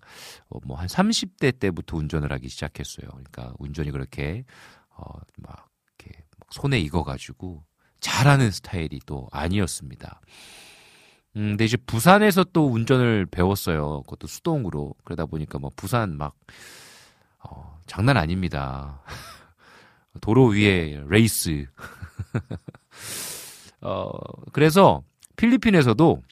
뭐 0.66 0.76
한 0.76 0.86
30대 0.88 1.58
때부터 1.58 1.96
운전을 1.96 2.32
하기 2.32 2.48
시작했어요. 2.48 3.08
그러니까 3.08 3.54
운전이 3.58 3.90
그렇게 3.90 4.44
어막 4.90 5.70
이렇게 5.98 6.24
막 6.38 6.48
손에 6.52 6.78
익어 6.80 7.04
가지고 7.04 7.64
잘하는 8.00 8.50
스타일이 8.50 9.00
또 9.06 9.28
아니었습니다. 9.32 10.20
음, 11.36 11.50
근데 11.52 11.64
이제 11.64 11.76
부산에서 11.78 12.44
또 12.52 12.70
운전을 12.70 13.26
배웠어요. 13.26 14.02
그것도 14.02 14.26
수동으로. 14.26 14.94
그러다 15.04 15.26
보니까 15.26 15.58
뭐 15.58 15.70
부산 15.76 16.16
막, 16.18 16.34
어, 17.44 17.78
장난 17.86 18.16
아닙니다. 18.18 19.02
도로 20.20 20.46
위에 20.48 21.02
레이스. 21.08 21.66
어, 23.82 24.10
그래서 24.52 25.02
필리핀에서도 25.36 26.22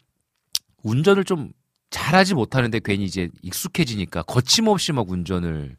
운전을 0.82 1.24
좀 1.24 1.52
잘하지 1.90 2.34
못하는데 2.34 2.80
괜히 2.84 3.04
이제 3.04 3.28
익숙해지니까 3.42 4.22
거침없이 4.22 4.92
막 4.92 5.10
운전을 5.10 5.76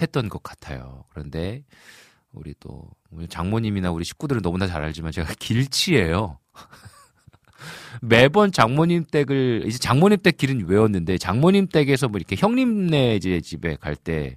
했던 0.00 0.28
것 0.28 0.42
같아요. 0.42 1.04
그런데 1.10 1.62
우리 2.32 2.54
또 2.58 2.88
장모님이나 3.28 3.90
우리 3.90 4.04
식구들은 4.04 4.42
너무나 4.42 4.66
잘 4.66 4.82
알지만 4.82 5.12
제가 5.12 5.34
길치예요. 5.38 6.38
매번 8.02 8.50
장모님 8.50 9.04
댁을 9.10 9.64
이제 9.66 9.78
장모님 9.78 10.18
댁 10.22 10.36
길은 10.38 10.66
외웠는데 10.68 11.18
장모님 11.18 11.68
댁에서 11.68 12.08
뭐 12.08 12.18
이렇게 12.18 12.36
형님네 12.36 13.16
이제 13.16 13.40
집에 13.40 13.76
갈 13.76 13.94
때 13.96 14.36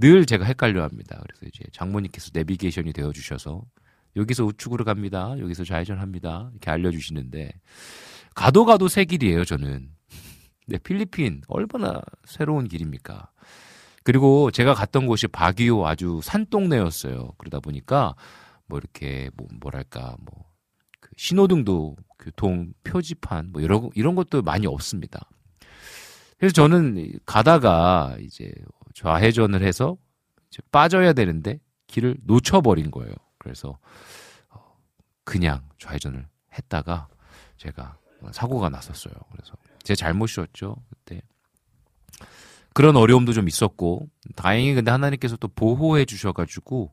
늘 0.00 0.26
제가 0.26 0.44
헷갈려 0.44 0.84
합니다. 0.84 1.20
그래서 1.22 1.46
이제 1.46 1.64
장모님께서 1.72 2.30
내비게이션이 2.32 2.92
되어 2.92 3.12
주셔서 3.12 3.62
여기서 4.16 4.44
우측으로 4.44 4.84
갑니다. 4.84 5.34
여기서 5.38 5.64
좌회전합니다. 5.64 6.50
이렇게 6.52 6.70
알려주시는데 6.70 7.52
가도 8.34 8.64
가도 8.64 8.88
새 8.88 9.04
길이에요, 9.04 9.44
저는. 9.44 9.90
네, 10.66 10.78
필리핀 10.78 11.42
얼마나 11.48 12.00
새로운 12.24 12.68
길입니까? 12.68 13.30
그리고 14.04 14.50
제가 14.50 14.74
갔던 14.74 15.06
곳이 15.06 15.28
바기오 15.28 15.86
아주 15.86 16.20
산동네였어요. 16.22 17.32
그러다 17.38 17.60
보니까 17.60 18.14
뭐 18.66 18.78
이렇게 18.78 19.30
뭐 19.36 19.46
뭐랄까 19.60 20.16
뭐 20.20 20.48
그 21.08 21.10
신호등도 21.16 21.96
교통 22.18 22.72
표지판 22.84 23.50
뭐 23.52 23.62
이런 23.62 23.90
이런 23.94 24.14
것도 24.14 24.42
많이 24.42 24.66
없습니다. 24.66 25.28
그래서 26.38 26.52
저는 26.52 27.18
가다가 27.26 28.16
이제 28.20 28.52
좌회전을 28.94 29.62
해서 29.62 29.96
이제 30.50 30.62
빠져야 30.70 31.12
되는데 31.12 31.60
길을 31.86 32.16
놓쳐버린 32.24 32.90
거예요. 32.90 33.12
그래서 33.48 33.78
어, 34.50 34.76
그냥 35.24 35.68
좌회전을 35.78 36.26
했다가 36.56 37.08
제가 37.56 37.98
사고가 38.32 38.68
났었어요. 38.68 39.14
그래서 39.32 39.54
제 39.82 39.94
잘못이었죠 39.94 40.76
그때. 40.90 41.22
그런 42.74 42.96
어려움도 42.96 43.32
좀 43.32 43.48
있었고 43.48 44.08
다행히 44.36 44.74
근데 44.74 44.90
하나님께서 44.90 45.36
또 45.36 45.48
보호해 45.48 46.04
주셔가지고 46.04 46.92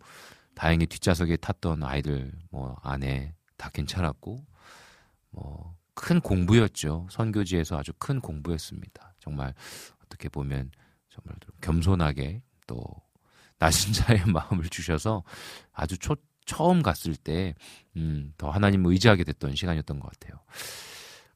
다행히 0.56 0.86
뒷좌석에 0.88 1.38
탔던 1.38 1.84
아이들 1.84 2.32
뭐 2.50 2.78
안에 2.84 3.36
다 3.58 3.70
괜찮았고 3.70 4.46
뭐 5.32 5.76
큰 5.96 6.20
공부였죠. 6.20 7.08
선교지에서 7.10 7.80
아주 7.80 7.92
큰 7.98 8.20
공부였습니다. 8.20 9.16
정말 9.18 9.56
어떻게 10.04 10.30
보면 10.30 10.70
정말 11.10 11.38
겸손하게 11.62 12.44
또 12.68 12.84
나신 13.58 13.94
자의 13.94 14.24
마음을 14.28 14.66
주셔서 14.66 15.24
아주 15.72 15.98
초, 15.98 16.16
처음 16.46 16.82
갔을 16.84 17.16
때, 17.16 17.56
음, 17.98 18.34
더 18.38 18.50
하나님을 18.50 18.92
의지하게 18.92 19.24
됐던 19.24 19.56
시간이었던 19.56 20.00
것 20.00 20.12
같아요. 20.12 20.40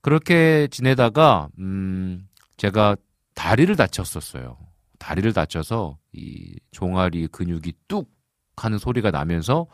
그렇게 0.01 0.67
지내다가, 0.71 1.49
음, 1.59 2.27
제가 2.57 2.95
다리를 3.35 3.73
다쳤었어요. 3.75 4.57
다리를 4.97 5.31
다쳐서 5.33 5.97
이 6.13 6.57
종아리 6.71 7.27
근육이 7.27 7.73
뚝 7.87 8.09
하는 8.57 8.77
소리가 8.77 9.11
나면서 9.11 9.67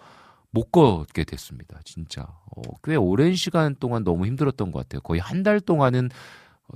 못 0.52 0.72
걷게 0.72 1.24
됐습니다. 1.26 1.80
진짜. 1.84 2.22
어, 2.24 2.62
꽤 2.84 2.96
오랜 2.96 3.36
시간 3.36 3.76
동안 3.76 4.04
너무 4.04 4.26
힘들었던 4.26 4.72
것 4.72 4.80
같아요. 4.80 5.02
거의 5.02 5.20
한 5.20 5.44
달 5.44 5.60
동안은 5.60 6.10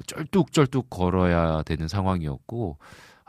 쩔뚝쩔뚝 0.07 0.89
걸어야 0.89 1.63
되는 1.63 1.87
상황이었고, 1.87 2.77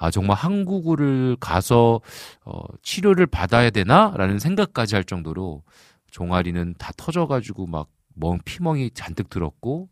아, 0.00 0.10
정말 0.10 0.36
한국을 0.36 1.36
가서 1.38 2.00
어, 2.44 2.60
치료를 2.82 3.26
받아야 3.26 3.70
되나라는 3.70 4.38
생각까지 4.38 4.94
할 4.94 5.04
정도로 5.04 5.62
종아리는 6.10 6.74
다 6.78 6.92
터져가지고 6.96 7.66
막 7.66 7.88
멍 8.14 8.38
피멍이 8.44 8.90
잔뜩 8.90 9.30
들었고 9.30 9.88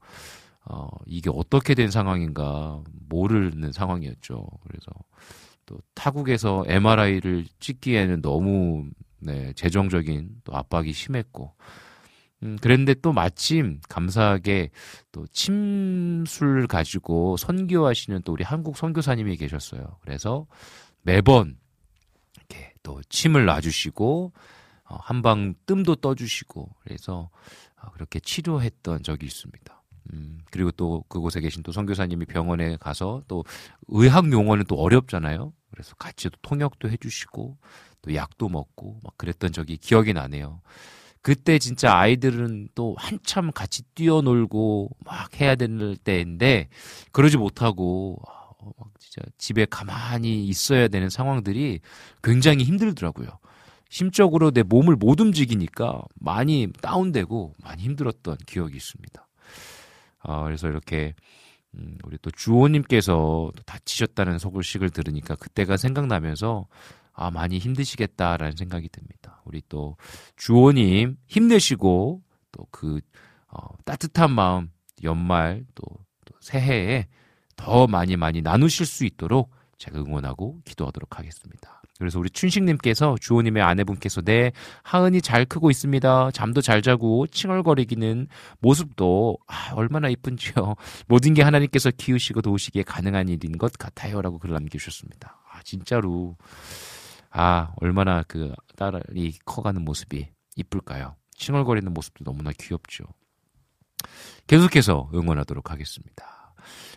어, 0.67 0.89
이게 1.07 1.31
어떻게 1.33 1.75
된 1.75 1.91
상황인가 1.91 2.83
모르는 3.09 3.73
상황이었죠. 3.73 4.47
그래서 4.63 4.91
또 5.67 5.79
타국에서 5.95 6.65
MRI를 6.67 7.47
찍기에는 7.59 8.23
너무 8.23 8.89
네, 9.21 9.53
재정적인 9.55 10.43
또 10.45 10.57
압박이 10.57 10.93
심했고 10.93 11.55
음, 12.43 12.57
그랬는데 12.61 12.95
또 13.03 13.13
마침 13.13 13.81
감사하게 13.89 14.71
또 15.11 15.27
침술 15.29 16.67
가지고 16.67 17.37
선교하시는 17.37 18.23
또 18.25 18.33
우리 18.33 18.45
한국 18.45 18.77
선교사님이 18.77 19.37
계셨어요. 19.37 19.99
그래서 20.03 20.47
매번 21.03 21.59
이렇게 22.37 22.73
또 22.83 23.01
침을 23.09 23.45
놔주시고 23.45 24.33
어, 24.91 24.97
한방 25.01 25.55
뜸도 25.67 25.97
떠주시고 25.97 26.77
그래서 26.81 27.31
어, 27.83 27.91
그렇게 27.93 28.21
치료했던 28.21 29.03
적이 29.03 29.27
있습니다. 29.27 29.83
음, 30.13 30.41
그리고 30.51 30.71
또 30.71 31.05
그곳에 31.09 31.41
계신 31.41 31.63
또 31.63 31.73
선교사님이 31.73 32.25
병원에 32.27 32.77
가서 32.77 33.23
또 33.29 33.45
의학 33.89 34.33
용어는 34.33 34.65
또 34.67 34.77
어렵잖아요. 34.77 35.53
그래서 35.71 35.95
같이 35.97 36.31
또 36.31 36.39
통역도 36.43 36.89
해주시고 36.89 37.59
또 38.03 38.15
약도 38.15 38.49
먹고 38.49 39.01
막 39.03 39.19
그랬던 39.19 39.53
적이 39.53 39.77
기억이 39.77 40.15
나네요. 40.15 40.63
그때 41.23 41.59
진짜 41.59 41.97
아이들은 41.97 42.69
또 42.75 42.95
한참 42.99 43.51
같이 43.53 43.83
뛰어놀고 43.95 44.91
막 45.05 45.41
해야 45.41 45.55
되는 45.55 45.97
때인데 46.03 46.69
그러지 47.13 47.37
못하고 47.37 48.19
어, 48.27 48.71
막 48.79 48.91
진짜 48.99 49.29
집에 49.37 49.67
가만히 49.67 50.45
있어야 50.47 50.89
되는 50.89 51.09
상황들이 51.11 51.81
굉장히 52.23 52.65
힘들더라고요. 52.65 53.29
심적으로 53.91 54.51
내 54.51 54.63
몸을 54.63 54.97
못 54.97 55.21
움직이니까 55.21 56.03
많이 56.15 56.69
다운되고 56.83 57.55
많이 57.63 57.83
힘들었던 57.83 58.37
기억이 58.47 58.77
있습니다. 58.77 59.27
어, 60.25 60.45
그래서 60.45 60.69
이렇게 60.69 61.15
음, 61.75 61.99
우리 62.05 62.19
또 62.21 62.31
주호님께서 62.31 63.53
다치셨다는 63.67 64.39
소식을 64.39 64.91
들으니까 64.91 65.37
그때가 65.37 65.77
생각나면서 65.77 66.67
아, 67.19 67.33
많이 67.33 67.59
힘드시겠다라는 67.59 68.57
생각이 68.57 68.89
듭니다. 68.91 69.43
우리 69.45 69.61
또 69.69 69.97
주호님 70.37 71.17
힘내시고 71.27 72.23
또그 72.53 73.01
어, 73.49 73.61
따뜻한 73.85 74.31
마음 74.31 74.71
연말 75.03 75.65
또, 75.75 75.83
또 76.25 76.35
새해에 76.41 77.09
더 77.57 77.89
많이 77.89 78.17
많이 78.17 78.41
나누실 78.41 78.87
수 78.87 79.05
있도록 79.05 79.51
제가 79.79 79.99
응원하고 79.99 80.61
기도하도록 80.65 81.19
하겠습니다. 81.19 81.83
그래서 81.99 82.21
우리 82.21 82.31
춘식님께서 82.31 83.17
주호님의 83.21 83.65
아내분께서 83.65 84.21
네 84.21 84.53
하은이 84.85 85.21
잘 85.21 85.45
크고 85.45 85.73
있습니다. 85.73 86.31
잠도 86.31 86.61
잘 86.61 86.83
자고 86.83 87.27
칭얼거리기는 87.27 88.29
모습도 88.61 89.39
아, 89.49 89.73
얼마나 89.75 90.09
이쁜지요. 90.09 90.77
모든 91.09 91.35
게 91.35 91.43
하나님께서 91.43 91.91
키우시고 91.91 92.43
도우시기에 92.43 92.85
가능한 92.85 93.29
일인 93.29 93.59
것 93.59 93.73
같아요라고 93.73 94.39
글을 94.39 94.55
남겨주셨습니다. 94.55 95.41
아 95.51 95.63
진짜로 95.65 96.37
아, 97.31 97.73
얼마나 97.77 98.23
그 98.23 98.55
딸이 98.77 99.39
커가는 99.45 99.83
모습이 99.83 100.29
이쁠까요? 100.57 101.17
칭얼거리는 101.35 101.93
모습도 101.93 102.25
너무나 102.25 102.51
귀엽죠. 102.59 103.05
계속해서 104.47 105.11
응원하도록 105.15 105.71
하겠습니다. 105.71 106.55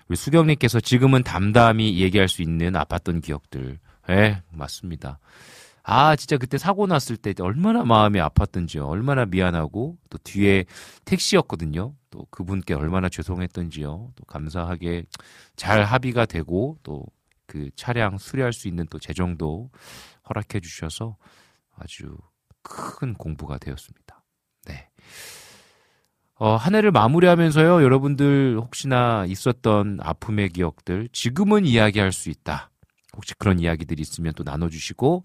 우리 0.07 0.15
수경님께서 0.15 0.79
지금은 0.79 1.23
담담히 1.23 1.99
얘기할 1.99 2.27
수 2.27 2.41
있는 2.41 2.73
아팠던 2.73 3.21
기억들. 3.21 3.79
예, 4.09 4.41
맞습니다. 4.51 5.19
아, 5.83 6.15
진짜 6.15 6.37
그때 6.37 6.57
사고 6.57 6.85
났을 6.85 7.17
때 7.17 7.33
얼마나 7.39 7.83
마음이 7.83 8.19
아팠던지요. 8.19 8.87
얼마나 8.87 9.25
미안하고 9.25 9.97
또 10.09 10.17
뒤에 10.19 10.65
택시였거든요. 11.05 11.95
또 12.09 12.27
그분께 12.29 12.73
얼마나 12.73 13.09
죄송했던지요. 13.09 14.11
또 14.15 14.25
감사하게 14.25 15.05
잘 15.55 15.83
합의가 15.83 16.25
되고 16.25 16.77
또 16.83 17.05
그 17.51 17.69
차량 17.75 18.17
수리할 18.17 18.53
수 18.53 18.69
있는 18.69 18.87
또 18.89 18.97
재정도 18.97 19.69
허락해 20.31 20.61
주셔서 20.61 21.17
아주 21.75 22.17
큰 22.63 23.13
공부가 23.13 23.57
되었습니다. 23.57 24.23
네. 24.65 24.89
어, 26.35 26.55
한 26.55 26.73
해를 26.73 26.91
마무리하면서요, 26.91 27.83
여러분들 27.83 28.57
혹시나 28.57 29.25
있었던 29.27 29.99
아픔의 30.01 30.49
기억들, 30.49 31.09
지금은 31.11 31.65
이야기할 31.65 32.11
수 32.11 32.29
있다. 32.29 32.71
혹시 33.15 33.35
그런 33.35 33.59
이야기들이 33.59 34.01
있으면 34.01 34.33
또 34.35 34.43
나눠주시고, 34.43 35.23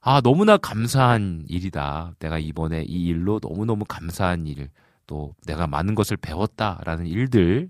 아, 0.00 0.20
너무나 0.22 0.56
감사한 0.56 1.44
일이다. 1.46 2.14
내가 2.18 2.38
이번에 2.38 2.82
이 2.82 3.06
일로 3.06 3.38
너무너무 3.40 3.84
감사한 3.84 4.46
일, 4.46 4.70
또 5.06 5.34
내가 5.46 5.66
많은 5.66 5.94
것을 5.94 6.16
배웠다라는 6.16 7.06
일들, 7.06 7.68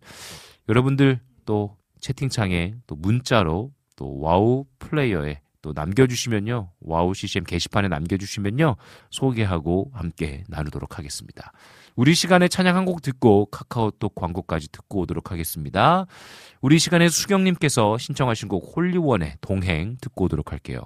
여러분들 0.68 1.20
또 1.44 1.76
채팅창에 2.00 2.76
또 2.86 2.96
문자로 2.96 3.72
또 3.96 4.20
WOW 4.20 4.64
플레이어에 4.78 5.40
또 5.62 5.72
남겨주시면요. 5.74 6.70
WOW 6.80 7.14
CCM 7.14 7.44
게시판에 7.44 7.88
남겨주시면요. 7.88 8.76
소개하고 9.10 9.90
함께 9.94 10.44
나누도록 10.48 10.98
하겠습니다. 10.98 11.52
우리 11.96 12.14
시간에 12.14 12.48
찬양 12.48 12.76
한 12.76 12.84
곡 12.84 13.02
듣고 13.02 13.46
카카오톡 13.46 14.14
광고까지 14.14 14.68
듣고 14.72 15.00
오도록 15.00 15.30
하겠습니다. 15.32 16.06
우리 16.60 16.78
시간에 16.78 17.08
수경님께서 17.08 17.98
신청하신 17.98 18.48
곡 18.48 18.74
홀리원의 18.76 19.36
동행 19.40 19.96
듣고 20.00 20.24
오도록 20.24 20.52
할게요. 20.52 20.80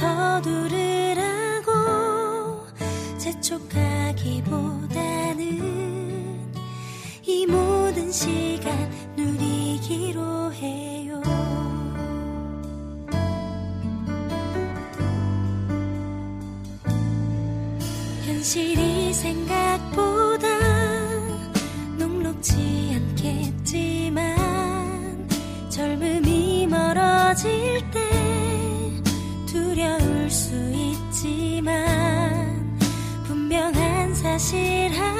서두르라고 0.00 1.72
재촉하기보다는 3.18 4.40
이 7.22 7.46
모든 7.46 8.10
시간 8.10 8.90
누리기로 9.14 10.54
해요. 10.54 11.20
현실이 18.24 19.12
생각보다 19.12 20.09
가 34.40 35.19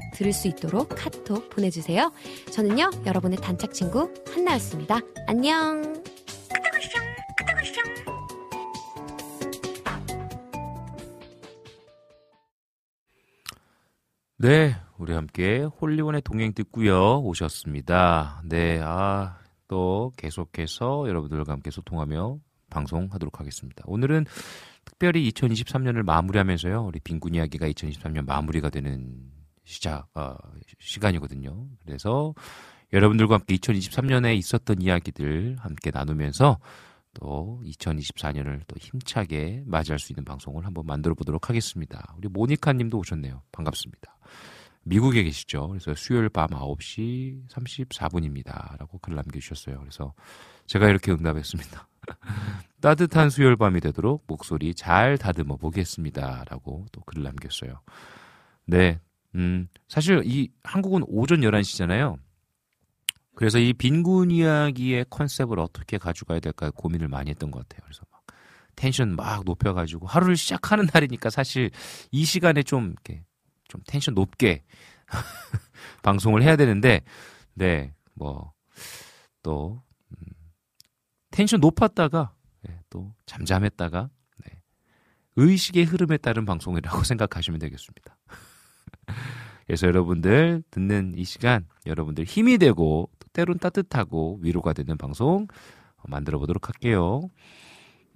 들을 0.13 0.33
수 0.33 0.47
있도록 0.47 0.89
카톡 0.89 1.49
보내주세요. 1.49 2.11
저는요 2.51 2.91
여러분의 3.05 3.37
단짝 3.39 3.73
친구 3.73 4.13
한나였습니다. 4.33 4.99
안녕. 5.27 6.01
네, 14.41 14.75
우리 14.97 15.13
함께 15.13 15.61
홀리원의 15.79 16.23
동행 16.23 16.53
듣고요 16.55 17.19
오셨습니다. 17.19 18.41
네, 18.43 18.79
아, 18.83 19.37
또 19.67 20.11
계속해서 20.17 21.07
여러분들과 21.07 21.53
함께 21.53 21.69
소통하며 21.69 22.39
방송하도록 22.71 23.39
하겠습니다. 23.39 23.83
오늘은 23.85 24.25
특별히 24.83 25.29
2023년을 25.29 26.01
마무리하면서요, 26.01 26.83
우리 26.83 26.99
빈군 26.99 27.35
이야기가 27.35 27.67
2023년 27.67 28.25
마무리가 28.25 28.71
되는 28.71 29.31
시작, 29.63 30.07
어, 30.15 30.35
시간이거든요. 30.79 31.67
그래서 31.85 32.33
여러분들과 32.93 33.35
함께 33.35 33.55
2023년에 33.55 34.35
있었던 34.37 34.81
이야기들 34.81 35.57
함께 35.59 35.91
나누면서 35.91 36.59
또 37.13 37.61
2024년을 37.65 38.61
또 38.67 38.75
힘차게 38.79 39.63
맞이할 39.65 39.99
수 39.99 40.11
있는 40.13 40.23
방송을 40.25 40.65
한번 40.65 40.85
만들어 40.85 41.13
보도록 41.13 41.49
하겠습니다. 41.49 42.13
우리 42.17 42.27
모니카 42.29 42.73
님도 42.73 42.97
오셨네요. 42.97 43.41
반갑습니다. 43.51 44.17
미국에 44.83 45.23
계시죠. 45.23 45.67
그래서 45.67 45.93
수요일 45.95 46.29
밤 46.29 46.47
9시 46.47 47.47
34분입니다. 47.49 48.77
라고 48.79 48.97
글 48.99 49.15
남겨주셨어요. 49.15 49.79
그래서 49.79 50.13
제가 50.65 50.89
이렇게 50.89 51.11
응답했습니다. 51.11 51.87
따뜻한 52.81 53.29
수요일 53.29 53.57
밤이 53.57 53.79
되도록 53.79 54.23
목소리 54.25 54.73
잘 54.73 55.17
다듬어 55.17 55.57
보겠습니다. 55.57 56.45
라고 56.49 56.85
또 56.91 57.01
글을 57.01 57.23
남겼어요. 57.23 57.81
네. 58.65 58.99
음, 59.35 59.67
사실 59.87 60.21
이 60.25 60.49
한국은 60.63 61.03
오전 61.07 61.41
11시잖아요. 61.41 62.17
그래서 63.35 63.59
이 63.59 63.73
빈곤 63.73 64.29
이야기의 64.31 65.05
컨셉을 65.09 65.59
어떻게 65.59 65.97
가져가야 65.97 66.39
될까 66.39 66.69
고민을 66.71 67.07
많이 67.07 67.29
했던 67.29 67.49
것 67.49 67.67
같아요. 67.67 67.81
그래서 67.85 68.03
막 68.11 68.21
텐션 68.75 69.15
막 69.15 69.43
높여가지고 69.45 70.07
하루를 70.07 70.35
시작하는 70.35 70.87
날이니까 70.91 71.29
사실 71.29 71.71
이 72.11 72.25
시간에 72.25 72.61
좀 72.63 72.91
이렇게 72.91 73.23
좀 73.67 73.81
텐션 73.87 74.13
높게 74.13 74.63
방송을 76.03 76.43
해야 76.43 76.55
되는데, 76.55 77.01
네, 77.53 77.93
뭐, 78.13 78.53
또, 79.41 79.81
음, 80.11 80.25
텐션 81.31 81.59
높았다가 81.59 82.33
네, 82.61 82.79
또 82.89 83.13
잠잠했다가 83.25 84.09
네. 84.45 84.61
의식의 85.35 85.85
흐름에 85.85 86.17
따른 86.17 86.45
방송이라고 86.45 87.03
생각하시면 87.03 87.59
되겠습니다. 87.59 88.17
그래서 89.65 89.87
여러분들 89.87 90.63
듣는 90.71 91.13
이 91.15 91.23
시간 91.23 91.65
여러분들 91.85 92.25
힘이 92.25 92.57
되고 92.57 93.09
때론 93.33 93.57
따뜻하고 93.59 94.39
위로가 94.41 94.73
되는 94.73 94.97
방송 94.97 95.47
만들어 96.03 96.39
보도록 96.39 96.67
할게요. 96.67 97.29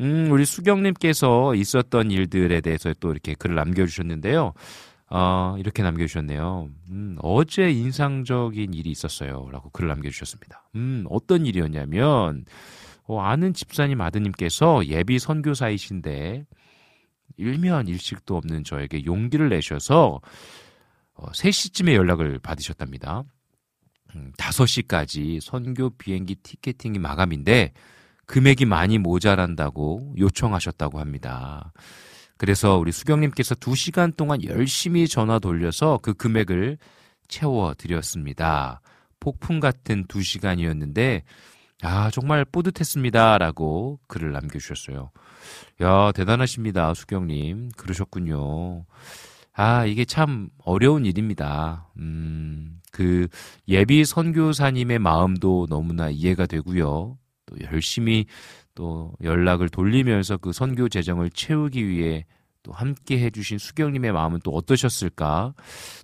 음, 0.01 0.29
우리 0.31 0.45
수경님께서 0.45 1.55
있었던 1.55 2.11
일들에 2.11 2.59
대해서 2.61 2.93
또 2.99 3.11
이렇게 3.11 3.33
글을 3.33 3.55
남겨주셨는데요. 3.55 4.53
어, 5.09 5.55
이렇게 5.57 5.83
남겨주셨네요. 5.83 6.69
음, 6.89 7.17
어제 7.21 7.71
인상적인 7.71 8.73
일이 8.73 8.89
있었어요. 8.89 9.47
라고 9.51 9.69
글을 9.69 9.87
남겨주셨습니다. 9.87 10.69
음, 10.75 11.05
어떤 11.09 11.45
일이었냐면, 11.45 12.45
어, 13.03 13.21
아는 13.21 13.53
집사님 13.53 14.01
아드님께서 14.01 14.87
예비 14.87 15.19
선교사이신데 15.19 16.45
일면 17.37 17.87
일식도 17.87 18.35
없는 18.35 18.63
저에게 18.63 19.05
용기를 19.05 19.49
내셔서 19.49 20.21
어, 21.15 21.31
3시쯤에 21.31 21.93
연락을 21.93 22.39
받으셨답니다. 22.39 23.23
음, 24.15 24.31
5시까지 24.37 25.39
선교 25.41 25.89
비행기 25.89 26.35
티켓팅이 26.35 26.99
마감인데 26.99 27.73
금액이 28.25 28.65
많이 28.65 28.97
모자란다고 28.97 30.15
요청하셨다고 30.17 30.99
합니다. 30.99 31.71
그래서 32.37 32.77
우리 32.77 32.91
수경님께서 32.91 33.55
2시간 33.55 34.15
동안 34.15 34.43
열심히 34.43 35.07
전화 35.07 35.39
돌려서 35.39 35.99
그 36.01 36.13
금액을 36.13 36.77
채워드렸습니다. 37.27 38.81
폭풍 39.19 39.59
같은 39.59 40.05
2시간이었는데 40.07 41.23
아, 41.81 42.09
정말 42.11 42.45
뿌듯했습니다. 42.45 43.37
라고 43.37 43.99
글을 44.07 44.31
남겨주셨어요. 44.31 45.11
야, 45.81 46.11
대단하십니다. 46.13 46.93
수경님. 46.93 47.69
그러셨군요. 47.77 48.85
아, 49.55 49.85
이게 49.85 50.03
참 50.05 50.49
어려운 50.63 51.05
일입니다. 51.05 51.87
음, 51.97 52.79
그 52.91 53.27
예비 53.67 54.03
선교사님의 54.03 54.99
마음도 54.99 55.65
너무나 55.69 56.09
이해가 56.09 56.45
되고요. 56.45 57.17
또 57.45 57.55
열심히 57.71 58.25
또 58.73 59.13
연락을 59.23 59.69
돌리면서 59.69 60.37
그 60.37 60.51
선교 60.51 60.89
재정을 60.89 61.29
채우기 61.29 61.87
위해 61.87 62.25
또 62.63 62.73
함께 62.73 63.19
해주신 63.19 63.57
수경님의 63.57 64.11
마음은 64.11 64.39
또 64.43 64.51
어떠셨을까? 64.51 65.53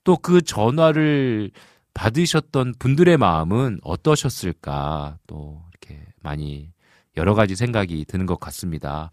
또 0.04 0.18
그 0.18 0.42
전화를 0.42 1.52
받으셨던 1.94 2.76
분들의 2.80 3.18
마음은 3.18 3.80
어떠셨을까? 3.84 5.18
또 5.28 5.62
이렇게 5.72 6.06
많이 6.22 6.72
여러 7.18 7.34
가지 7.34 7.56
생각이 7.56 8.06
드는 8.06 8.26
것 8.26 8.40
같습니다. 8.40 9.12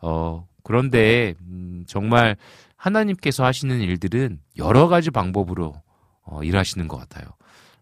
어, 0.00 0.46
그런데, 0.62 1.34
음, 1.42 1.84
정말 1.86 2.36
하나님께서 2.86 3.44
하시는 3.44 3.80
일들은 3.80 4.40
여러 4.56 4.86
가지 4.86 5.10
방법으로 5.10 5.74
어, 6.22 6.42
일하시는 6.42 6.86
것 6.86 6.96
같아요. 6.96 7.26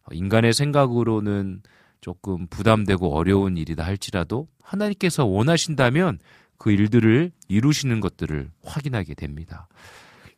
어, 0.05 0.15
인간의 0.15 0.55
생각으로는 0.55 1.63
조금 2.01 2.47
부담되고 2.47 3.15
어려운 3.15 3.57
일이다 3.57 3.85
할지라도 3.85 4.49
하나님께서 4.63 5.27
원하신다면 5.27 6.19
그 6.57 6.71
일들을 6.71 7.33
이루시는 7.49 8.01
것들을 8.01 8.51
확인하게 8.65 9.15
됩니다. 9.15 9.69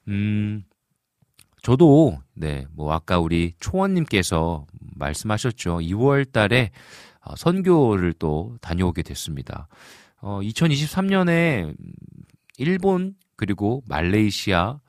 음, 0.08 0.64
저도 1.62 2.18
네, 2.34 2.66
뭐 2.72 2.92
아까 2.92 3.18
우리 3.20 3.54
초원님께서 3.60 4.66
말씀하셨죠. 4.96 5.78
2월 5.78 6.30
달에 6.30 6.70
어, 7.20 7.36
선교를 7.36 8.14
또 8.14 8.56
다녀오게 8.60 9.02
됐습니다. 9.02 9.68
어, 10.20 10.40
2023년에 10.42 11.76
일본 12.58 13.14
그리고 13.36 13.82
말레이시아 13.86 14.80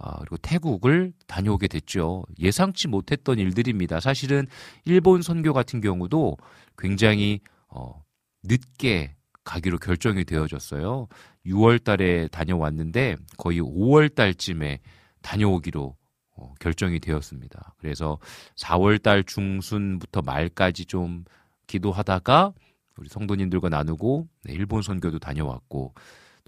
어, 0.00 0.18
그리고 0.20 0.36
태국을 0.38 1.12
다녀오게 1.26 1.66
됐죠. 1.68 2.24
예상치 2.38 2.86
못했던 2.88 3.38
일들입니다. 3.38 3.98
사실은 4.00 4.46
일본 4.84 5.22
선교 5.22 5.52
같은 5.52 5.80
경우도 5.80 6.36
굉장히 6.76 7.40
어, 7.68 8.02
늦게 8.44 9.16
가기로 9.42 9.78
결정이 9.78 10.24
되어졌어요. 10.24 11.08
6월 11.46 11.82
달에 11.82 12.28
다녀왔는데 12.28 13.16
거의 13.38 13.60
5월 13.60 14.14
달쯤에 14.14 14.80
다녀오기로 15.22 15.96
어, 16.36 16.54
결정이 16.60 17.00
되었습니다. 17.00 17.74
그래서 17.78 18.18
4월 18.56 19.02
달 19.02 19.24
중순부터 19.24 20.22
말까지 20.22 20.84
좀 20.84 21.24
기도하다가 21.66 22.52
우리 22.98 23.08
성도님들과 23.08 23.68
나누고 23.68 24.28
네, 24.44 24.52
일본 24.52 24.82
선교도 24.82 25.18
다녀왔고 25.18 25.94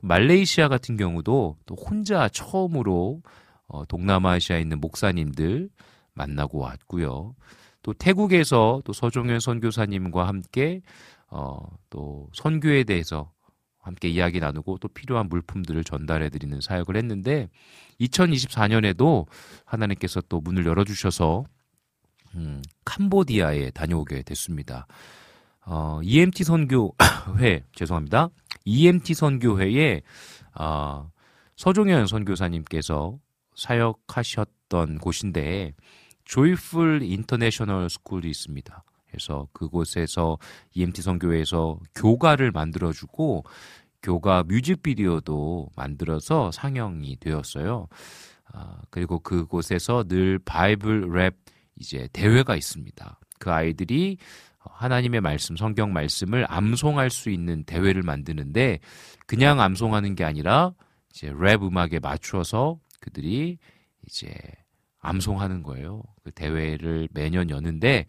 말레이시아 0.02 0.68
같은 0.68 0.96
경우도 0.96 1.56
또 1.66 1.74
혼자 1.74 2.28
처음으로 2.28 3.22
어, 3.66 3.84
동남아시아에 3.86 4.60
있는 4.60 4.80
목사님들 4.80 5.68
만나고 6.14 6.58
왔고요. 6.58 7.34
또 7.82 7.92
태국에서 7.94 8.82
또 8.84 8.92
서종현 8.92 9.40
선교사님과 9.40 10.26
함께 10.26 10.82
어, 11.28 11.58
또 11.88 12.28
선교에 12.34 12.84
대해서 12.84 13.32
함께 13.80 14.08
이야기 14.08 14.40
나누고 14.40 14.78
또 14.78 14.88
필요한 14.88 15.28
물품들을 15.28 15.82
전달해 15.84 16.28
드리는 16.28 16.60
사역을 16.60 16.96
했는데 16.96 17.48
2024년에도 18.00 19.26
하나님께서 19.64 20.20
또 20.28 20.40
문을 20.40 20.66
열어 20.66 20.84
주셔서 20.84 21.44
음, 22.34 22.62
캄보디아에 22.84 23.70
다녀오게 23.70 24.22
됐습니다. 24.22 24.86
어, 25.72 26.00
EMT 26.02 26.42
선교회 26.42 27.62
죄송합니다. 27.76 28.30
EMT 28.64 29.14
선교회에 29.14 30.02
어, 30.56 31.08
서종현 31.54 32.08
선교사님께서 32.08 33.16
사역하셨던 33.54 34.98
곳인데 34.98 35.74
Joyful 36.24 37.02
International 37.04 37.88
School이 37.88 38.28
있습니다. 38.28 38.84
그래서 39.06 39.46
그곳에서 39.52 40.38
EMT 40.74 41.02
선교회에서 41.02 41.78
교가를 41.94 42.50
만들어주고 42.50 43.44
교가 44.02 44.42
뮤직비디오도 44.42 45.68
만들어서 45.76 46.50
상영이 46.50 47.18
되었어요. 47.20 47.86
아, 48.52 48.82
그리고 48.90 49.20
그곳에서 49.20 50.02
늘 50.02 50.40
Bible 50.40 51.12
랩 51.12 51.36
이제 51.76 52.08
대회가 52.12 52.56
있습니다. 52.56 53.20
그 53.38 53.52
아이들이 53.52 54.18
하나님의 54.60 55.20
말씀, 55.20 55.56
성경 55.56 55.92
말씀을 55.92 56.46
암송할 56.48 57.10
수 57.10 57.30
있는 57.30 57.64
대회를 57.64 58.02
만드는데 58.02 58.78
그냥 59.26 59.60
암송하는 59.60 60.14
게 60.14 60.24
아니라 60.24 60.72
이제 61.10 61.32
랩 61.38 61.62
음악에 61.62 61.98
맞추어서 61.98 62.78
그들이 63.00 63.58
이제 64.06 64.32
암송하는 65.00 65.62
거예요. 65.62 66.02
그 66.22 66.30
대회를 66.30 67.08
매년 67.12 67.50
여는데 67.50 68.06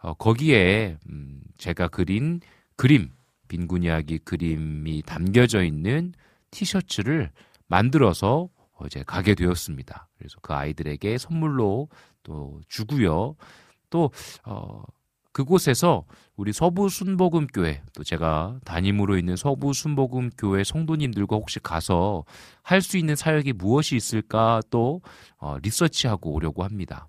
어, 0.00 0.14
거기에 0.14 0.96
음, 1.08 1.40
제가 1.56 1.88
그린 1.88 2.40
그림 2.76 3.10
빈곤 3.48 3.82
이야기 3.82 4.18
그림이 4.18 5.02
담겨져 5.02 5.64
있는 5.64 6.12
티셔츠를 6.50 7.30
만들어서 7.66 8.48
어제 8.74 9.02
가게 9.02 9.34
되었습니다. 9.34 10.08
그래서 10.16 10.38
그 10.40 10.54
아이들에게 10.54 11.18
선물로 11.18 11.88
또 12.22 12.60
주고요. 12.68 13.34
또 13.90 14.10
어, 14.44 14.82
그곳에서 15.38 16.04
우리 16.34 16.52
서부 16.52 16.88
순복음 16.88 17.46
교회 17.46 17.80
또 17.94 18.02
제가 18.02 18.58
담임으로 18.64 19.16
있는 19.16 19.36
서부 19.36 19.72
순복음 19.72 20.30
교회 20.36 20.64
성도님들과 20.64 21.36
혹시 21.36 21.60
가서 21.60 22.24
할 22.60 22.82
수 22.82 22.98
있는 22.98 23.14
사역이 23.14 23.52
무엇이 23.52 23.94
있을까 23.94 24.60
또 24.68 25.00
어, 25.36 25.56
리서치하고 25.62 26.32
오려고 26.32 26.64
합니다. 26.64 27.06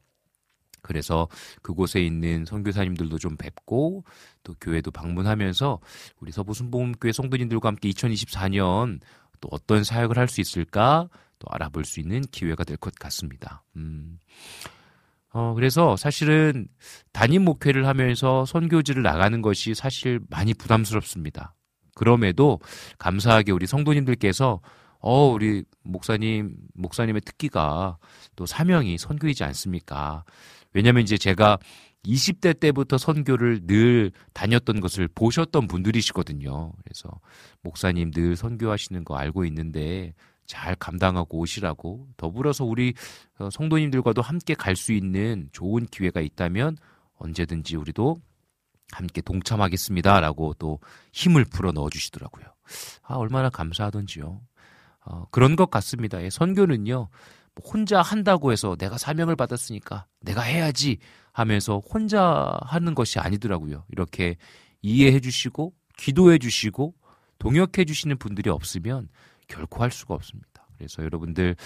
그래서 0.83 1.27
그곳에 1.63 2.01
있는 2.01 2.45
선교사님들도 2.45 3.17
좀 3.17 3.35
뵙고 3.35 4.03
또 4.43 4.53
교회도 4.61 4.91
방문하면서 4.91 5.79
우리 6.19 6.31
서부 6.31 6.53
순복음교회 6.53 7.11
성도님들과 7.11 7.69
함께 7.69 7.89
2024년 7.89 8.99
또 9.41 9.49
어떤 9.51 9.83
사역을 9.83 10.19
할 10.19 10.27
수 10.27 10.39
있을까 10.39 11.09
또 11.39 11.47
알아볼 11.49 11.83
수 11.83 11.99
있는 11.99 12.21
기회가 12.21 12.63
될 12.63 12.77
것 12.77 12.93
같습니다. 12.93 13.63
음. 13.75 14.19
어, 15.31 15.53
그래서 15.53 15.95
사실은 15.95 16.67
단임 17.11 17.43
목회를 17.43 17.85
하면서 17.87 18.45
선교지를 18.45 19.03
나가는 19.03 19.41
것이 19.41 19.75
사실 19.75 20.19
많이 20.29 20.53
부담스럽습니다. 20.53 21.55
그럼에도 21.95 22.59
감사하게 22.97 23.51
우리 23.51 23.67
성도님들께서 23.67 24.61
어, 25.01 25.27
우리 25.27 25.63
목사님, 25.83 26.55
목사님의 26.73 27.21
특기가 27.21 27.97
또 28.35 28.45
사명이 28.45 28.97
선교이지 28.97 29.43
않습니까? 29.43 30.25
왜냐면 30.73 31.03
이제 31.03 31.17
제가 31.17 31.57
20대 32.05 32.59
때부터 32.59 32.97
선교를 32.97 33.61
늘 33.65 34.11
다녔던 34.33 34.79
것을 34.79 35.07
보셨던 35.13 35.67
분들이시거든요. 35.67 36.73
그래서 36.83 37.09
목사님 37.61 38.11
늘 38.11 38.35
선교하시는 38.35 39.03
거 39.03 39.15
알고 39.17 39.45
있는데 39.45 40.13
잘 40.49 40.75
감당하고 40.75 41.37
오시라고 41.37 42.07
더불어서 42.17 42.65
우리 42.65 42.95
어, 43.37 43.49
성도님들과도 43.51 44.23
함께 44.23 44.55
갈 44.55 44.75
수 44.75 44.93
있는 44.93 45.47
좋은 45.51 45.85
기회가 45.85 46.21
있다면 46.21 46.75
언제든지 47.17 47.75
우리도 47.75 48.17
함께 48.91 49.21
동참하겠습니다라고 49.21 50.55
또 50.57 50.79
힘을 51.13 51.45
풀어 51.45 51.71
넣어 51.71 51.89
주시더라고요. 51.89 52.45
아, 53.03 53.15
얼마나 53.15 53.49
감사하던지요. 53.49 54.41
어, 55.05 55.25
그런 55.29 55.55
것 55.55 55.69
같습니다. 55.69 56.23
예, 56.23 56.31
선교는요, 56.31 57.09
뭐 57.55 57.71
혼자 57.71 58.01
한다고 58.01 58.51
해서 58.51 58.75
내가 58.75 58.97
사명을 58.97 59.35
받았으니까 59.35 60.07
내가 60.21 60.41
해야지 60.41 60.97
하면서 61.31 61.77
혼자 61.77 62.57
하는 62.61 62.95
것이 62.95 63.19
아니더라고요. 63.19 63.85
이렇게 63.89 64.37
이해해 64.81 65.19
주시고, 65.19 65.73
기도해 65.97 66.39
주시고, 66.39 66.95
동역해 67.37 67.85
주시는 67.85 68.17
분들이 68.17 68.49
없으면 68.49 69.09
결코 69.49 69.83
할 69.83 69.91
수가 69.91 70.13
없습니다. 70.13 70.67
그래서 70.77 71.03
여러분들, 71.03 71.57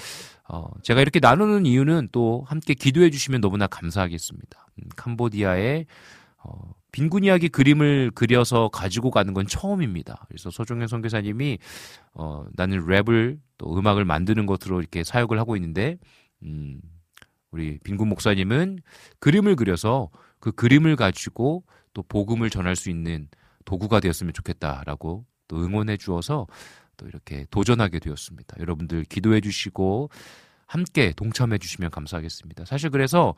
어, 0.50 0.66
제가 0.82 1.02
이렇게 1.02 1.20
나누는 1.20 1.68
이유는 1.68 2.10
또 2.12 2.44
함께 2.48 2.74
기도해 2.74 3.12
주시면 3.12 3.42
너무나 3.42 3.68
감사하겠습니다. 3.68 4.68
음, 4.80 4.90
캄보디아의 4.96 5.86
어, 6.46 6.74
빈군 6.92 7.24
이야기 7.24 7.48
그림을 7.48 8.12
그려서 8.16 8.70
가지고 8.70 9.12
가는 9.12 9.34
건 9.34 9.48
처음입니다. 9.48 10.26
그래서 10.28 10.50
서종현 10.50 10.88
선교사님이 10.88 11.60
어, 12.14 12.46
나는 12.54 12.86
랩을 12.86 13.40
또 13.58 13.78
음악을 13.78 14.04
만드는 14.04 14.46
것으로 14.48 14.80
이렇게 14.80 15.04
사역을 15.04 15.40
하고 15.40 15.56
있는데 15.56 15.98
음, 16.44 16.82
우리 17.52 17.78
빈군 17.84 18.10
목사님은 18.10 18.80
그림을 19.20 19.56
그려서 19.56 20.10
그 20.40 20.52
그림을 20.52 20.96
가지고 20.96 21.64
또 21.94 22.04
복음을 22.04 22.50
전할 22.50 22.76
수 22.76 22.90
있는 22.90 23.28
도구가 23.66 24.00
되었으면 24.00 24.34
좋겠다라고 24.34 25.26
또 25.48 25.58
응원해 25.64 25.98
주어서 25.98 26.48
또 26.98 27.08
이렇게 27.08 27.46
도전하게 27.52 28.00
되었습니다. 28.00 28.58
여러분들 28.60 29.04
기도해 29.06 29.42
주시고 29.42 30.10
함께 30.66 31.14
동참해 31.16 31.58
주시면 31.58 31.92
감사하겠습니다. 31.92 32.66
사실 32.66 32.90
그래서 32.90 33.36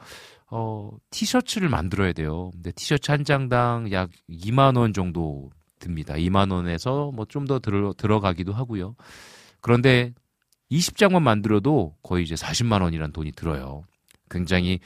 어, 0.48 0.92
티셔츠를 1.10 1.70
만들어야 1.70 2.14
돼요. 2.14 2.52
근데 2.54 2.72
티셔츠 2.72 3.12
한 3.12 3.24
장당 3.26 3.92
약 3.92 4.10
2만 4.30 4.78
원 4.78 4.94
정도 4.94 5.50
듭니다. 5.80 6.14
2만 6.14 6.52
원에서 6.52 7.12
뭐 7.12 7.26
좀 7.26 7.46
더 7.46 7.60
들어, 7.60 7.94
들어가기도 7.94 8.54
하고요. 8.54 8.96
그런데 9.62 10.14
20장만 10.72 11.22
만들어도 11.22 11.96
거의 12.04 12.24
이제 12.24 12.36
40만 12.36 12.82
원이란 12.82 13.12
돈이 13.12 13.34
들어요. 13.34 13.84
굉장히 14.30 14.80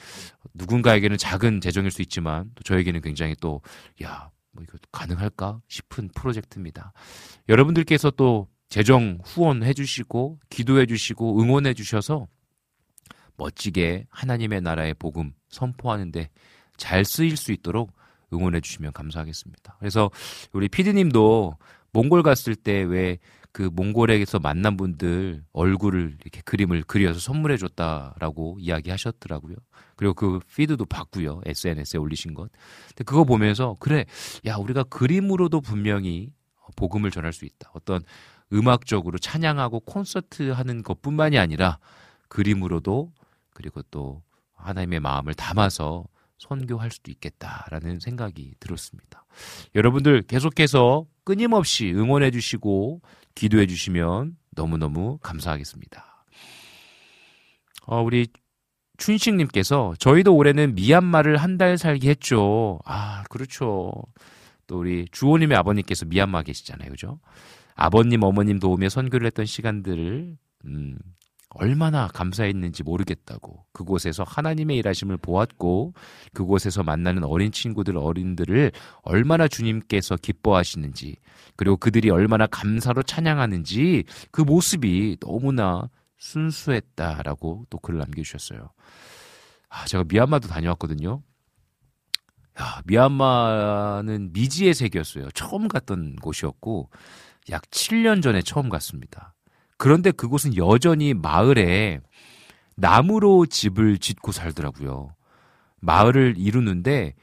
누군가에게는 0.54 1.18
작은 1.18 1.62
재정일 1.62 1.92
수 1.92 2.02
있지만 2.02 2.52
또 2.56 2.64
저에게는 2.64 3.02
굉장히 3.02 3.36
또 3.40 3.62
야, 4.04 4.30
뭐 4.52 4.64
이거 4.64 4.78
가능할까 4.92 5.62
싶은 5.68 6.10
프로젝트입니다. 6.16 6.92
여러분들께서 7.48 8.12
또 8.12 8.48
재정 8.70 9.20
후원해 9.24 9.74
주시고 9.74 10.40
기도해 10.50 10.86
주시고 10.86 11.42
응원해 11.42 11.74
주셔서 11.74 12.28
멋지게 13.38 14.06
하나님의 14.10 14.62
나라의 14.62 14.94
복음 14.94 15.32
선포하는데 15.50 16.30
잘 16.78 17.06
쓰일 17.06 17.38
수 17.38 17.52
있도록 17.52 17.94
응원해 18.32 18.62
주시면 18.62 18.94
감사하겠습니다. 18.94 19.78
그래서 19.80 20.12
우리 20.54 20.70
피디님도 20.70 21.58
몽골 21.92 22.24
갔을 22.24 22.56
때 22.56 22.84
왜 22.84 23.18
그 23.52 23.64
몽골에서 23.74 24.40
만난 24.40 24.78
분들 24.78 25.44
얼굴을 25.54 26.18
이렇게 26.22 26.42
그림을 26.42 26.84
그려서 26.84 27.20
선물해 27.20 27.58
줬다라고 27.58 28.58
이야기하셨더라고요. 28.60 29.56
그리고 29.96 30.14
그 30.14 30.40
피드도 30.56 30.86
봤고요. 30.86 31.42
SNS에 31.46 31.98
올리신 32.00 32.36
것. 32.36 32.52
근데 32.90 33.04
그거 33.04 33.24
보면서 33.24 33.76
그래. 33.80 34.06
야, 34.46 34.56
우리가 34.56 34.84
그림으로도 34.84 35.62
분명히 35.62 36.32
복음을 36.76 37.10
전할 37.10 37.34
수 37.34 37.46
있다. 37.46 37.72
어떤 37.74 38.02
음악적으로 38.52 39.18
찬양하고 39.18 39.82
콘서트 39.82 40.50
하는 40.52 40.84
것뿐만이 40.84 41.38
아니라 41.38 41.80
그림으로도 42.30 43.12
그리고 43.54 43.82
또 43.92 44.24
하나님의 44.56 45.00
마음을 45.00 45.34
담아서 45.34 46.06
선교할 46.38 46.90
수도 46.92 47.12
있겠다라는 47.12 48.00
생각이 48.00 48.56
들었습니다. 48.60 49.26
여러분들 49.76 50.22
계속해서 50.24 51.06
끊임없이 51.24 51.92
응원해 51.94 52.32
주시고 52.32 53.02
기도해 53.36 53.68
주시면 53.68 54.38
너무너무 54.52 55.18
감사하겠습니다. 55.22 56.26
어, 57.88 58.02
우리 58.02 58.28
춘식님께서 58.98 59.94
저희도 60.00 60.36
올해는 60.36 60.76
미얀마를 60.76 61.38
한 61.38 61.58
달 61.58 61.78
살기 61.78 62.10
했죠. 62.10 62.80
아, 62.86 63.24
그렇죠. 63.30 63.92
또 64.68 64.80
우리 64.80 65.08
주호님의 65.12 65.58
아버님께서 65.58 66.06
미얀마 66.06 66.44
계시잖아요. 66.44 66.92
그죠? 66.92 67.20
아버님, 67.82 68.24
어머님 68.24 68.60
도우며 68.60 68.90
선교를 68.90 69.26
했던 69.28 69.46
시간들을, 69.46 70.38
음, 70.66 70.98
얼마나 71.52 72.08
감사했는지 72.08 72.84
모르겠다고 72.84 73.66
그곳에서 73.72 74.24
하나님의 74.24 74.78
일하심을 74.78 75.18
보았고 75.18 75.94
그곳에서 76.34 76.84
만나는 76.84 77.24
어린 77.24 77.52
친구들 77.52 77.98
어린들을 77.98 78.72
얼마나 79.02 79.48
주님께서 79.48 80.16
기뻐하시는지 80.18 81.16
그리고 81.56 81.76
그들이 81.78 82.12
얼마나 82.12 82.46
감사로 82.46 83.02
찬양하는지 83.02 84.04
그 84.30 84.42
모습이 84.42 85.18
너무나 85.20 85.90
순수했다라고 86.20 87.66
또 87.70 87.80
글을 87.80 87.98
남겨주셨어요. 88.00 88.70
아, 89.70 89.86
제가 89.86 90.04
미얀마도 90.08 90.50
다녀왔거든요. 90.50 91.24
야, 92.60 92.82
미얀마는 92.86 94.34
미지의 94.34 94.74
세계였어요. 94.74 95.32
처음 95.32 95.68
갔던 95.68 96.18
곳이었고 96.18 96.90
약 97.50 97.64
7년 97.64 98.22
전에 98.22 98.42
처음 98.42 98.70
갔습니다. 98.70 99.34
그런데 99.78 100.12
그곳은 100.12 100.58
여전히 100.58 101.14
마을에 101.14 102.02
나무로 102.76 103.46
집을 103.46 103.98
짓고 103.98 104.32
살더라고요. 104.32 105.16
마을을 105.82 106.36
이루는데 106.38 107.16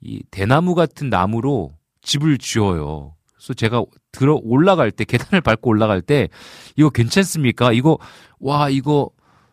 이 0.00 0.22
대나무 0.30 0.74
같은 0.74 1.10
나무로 1.10 1.76
집을 2.02 2.38
지어요. 2.38 3.14
그래서 3.34 3.54
제가 3.54 3.84
들어 4.12 4.38
올라갈 4.42 4.90
때 4.90 5.04
계단을 5.04 5.40
밟고 5.40 5.70
올라갈 5.70 6.02
때 6.02 6.28
이거 6.76 6.90
괜찮습니까? 6.90 7.72
이거 7.72 7.98
와 8.38 8.68
이거 8.70 9.10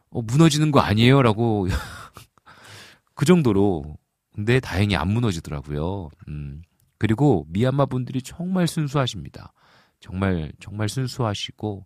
어, 0.10 0.22
무너지는 0.22 0.72
거 0.72 0.80
아니에요라고 0.80 1.68
그 3.14 3.26
정도로 3.26 3.98
근데 4.34 4.60
다행히 4.60 4.96
안 4.96 5.10
무너지더라고요. 5.10 6.10
음. 6.28 6.62
그리고 7.00 7.46
미얀마 7.50 7.88
분들이 7.88 8.22
정말 8.22 8.68
순수하십니다. 8.68 9.54
정말 10.08 10.52
정말 10.60 10.90
순수하시고 10.90 11.86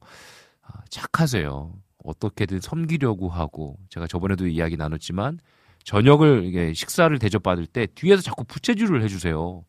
아, 0.63 0.73
착하세요. 0.89 1.73
어떻게든 2.03 2.61
섬기려고 2.61 3.29
하고 3.29 3.77
제가 3.89 4.07
저번에도 4.07 4.47
이야기 4.47 4.77
나눴지만 4.77 5.39
저녁을 5.83 6.45
이게 6.45 6.73
식사를 6.73 7.17
대접받을 7.19 7.65
때 7.67 7.87
뒤에서 7.95 8.21
자꾸 8.21 8.43
부채질을 8.43 9.03
해주세요. 9.03 9.63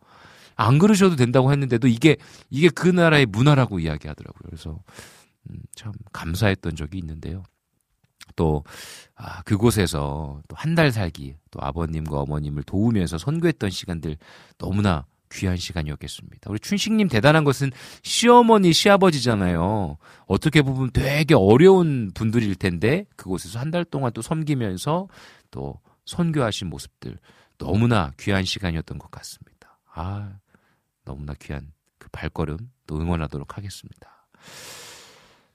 안 0.54 0.78
그러셔도 0.78 1.16
된다고 1.16 1.50
했는데도 1.50 1.88
이게 1.88 2.16
이게 2.50 2.68
그 2.68 2.88
나라의 2.88 3.26
문화라고 3.26 3.80
이야기하더라고요. 3.80 4.42
그래서 4.46 4.78
음, 5.50 5.60
참 5.74 5.92
감사했던 6.12 6.76
적이 6.76 6.98
있는데요. 6.98 7.42
또 8.36 8.64
아, 9.14 9.42
그곳에서 9.42 10.40
또 10.48 10.56
한 10.56 10.74
달 10.74 10.92
살기 10.92 11.36
또 11.50 11.60
아버님과 11.62 12.20
어머님을 12.20 12.62
도우면서 12.64 13.18
선교했던 13.18 13.70
시간들 13.70 14.16
너무나 14.58 15.04
귀한 15.32 15.56
시간이었겠습니다. 15.56 16.50
우리 16.50 16.58
춘식님 16.60 17.08
대단한 17.08 17.44
것은 17.44 17.70
시어머니, 18.02 18.72
시아버지잖아요. 18.72 19.96
어떻게 20.26 20.62
보면 20.62 20.90
되게 20.92 21.34
어려운 21.34 22.10
분들일 22.14 22.54
텐데 22.54 23.06
그곳에서 23.16 23.58
한 23.58 23.70
달 23.72 23.84
동안 23.84 24.12
또 24.12 24.20
섬기면서 24.22 25.08
또 25.50 25.80
선교하신 26.04 26.68
모습들 26.68 27.16
너무나 27.58 28.12
귀한 28.18 28.44
시간이었던 28.44 28.98
것 28.98 29.10
같습니다. 29.10 29.78
아, 29.94 30.34
너무나 31.04 31.32
귀한 31.40 31.72
그 31.98 32.08
발걸음 32.12 32.58
또 32.86 33.00
응원하도록 33.00 33.56
하겠습니다. 33.56 34.26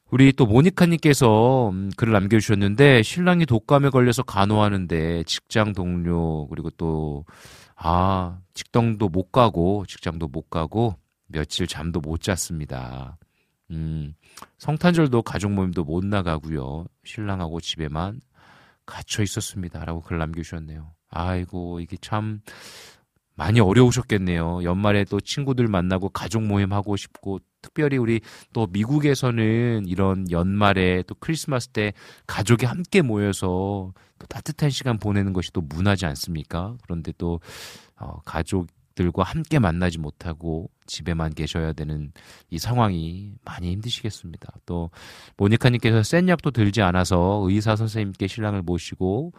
우리 0.10 0.32
또 0.32 0.46
모니카님께서 0.46 1.70
음, 1.70 1.92
글을 1.98 2.14
남겨주셨는데 2.14 3.04
신랑이 3.04 3.46
독감에 3.46 3.90
걸려서 3.90 4.24
간호하는데 4.24 5.24
직장 5.26 5.74
동료 5.74 6.48
그리고 6.48 6.70
또 6.72 7.26
아, 7.78 8.40
직동도 8.54 9.08
못 9.08 9.32
가고, 9.32 9.86
직장도 9.88 10.28
못 10.28 10.50
가고, 10.50 10.96
며칠 11.28 11.68
잠도 11.68 12.00
못 12.00 12.22
잤습니다. 12.22 13.18
음, 13.70 14.16
성탄절도 14.58 15.22
가족 15.22 15.52
모임도 15.52 15.84
못 15.84 16.04
나가고요. 16.04 16.86
신랑하고 17.04 17.62
집에만 17.62 18.20
갇혀 18.86 19.22
있었습니다. 19.22 19.86
라고 19.86 20.02
글 20.02 20.18
남겨 20.18 20.42
주셨네요. 20.42 20.92
아이고, 21.10 21.80
이게 21.80 21.98
참 22.02 22.42
많이 23.38 23.60
어려우셨겠네요. 23.60 24.64
연말에 24.64 25.06
또 25.06 25.22
친구들 25.22 25.68
만나고 25.68 26.10
가족 26.10 26.44
모임 26.44 26.74
하고 26.74 26.98
싶고 26.98 27.40
특별히 27.62 27.98
우리 27.98 28.20
또 28.52 28.68
미국에서는 28.72 29.86
이런 29.86 30.30
연말에 30.32 31.04
또 31.04 31.16
크리스마스 31.20 31.70
때 31.70 31.94
가족이 32.26 32.66
함께 32.66 33.04
모여서 33.04 33.94
또 34.18 34.28
따뜻한 34.28 34.72
시간 34.72 34.98
보내는 34.98 35.34
것이 35.34 35.54
또 35.54 35.62
문화지 35.62 36.08
않습니까? 36.08 36.76
그런데 36.82 37.14
또 37.20 37.40
어, 38.00 38.20
가족들과 38.26 39.22
함께 39.22 39.60
만나지 39.60 40.00
못하고 40.00 40.72
집에만 40.88 41.36
계셔야 41.36 41.74
되는 41.74 42.12
이 42.50 42.58
상황이 42.58 43.36
많이 43.46 43.72
힘드시겠습니다. 43.72 44.52
또 44.66 44.90
모니카님께서 45.38 46.02
센 46.02 46.28
약도 46.28 46.50
들지 46.50 46.82
않아서 46.82 47.44
의사 47.48 47.76
선생님께 47.76 48.26
신랑을 48.26 48.64
모시고 48.64 49.34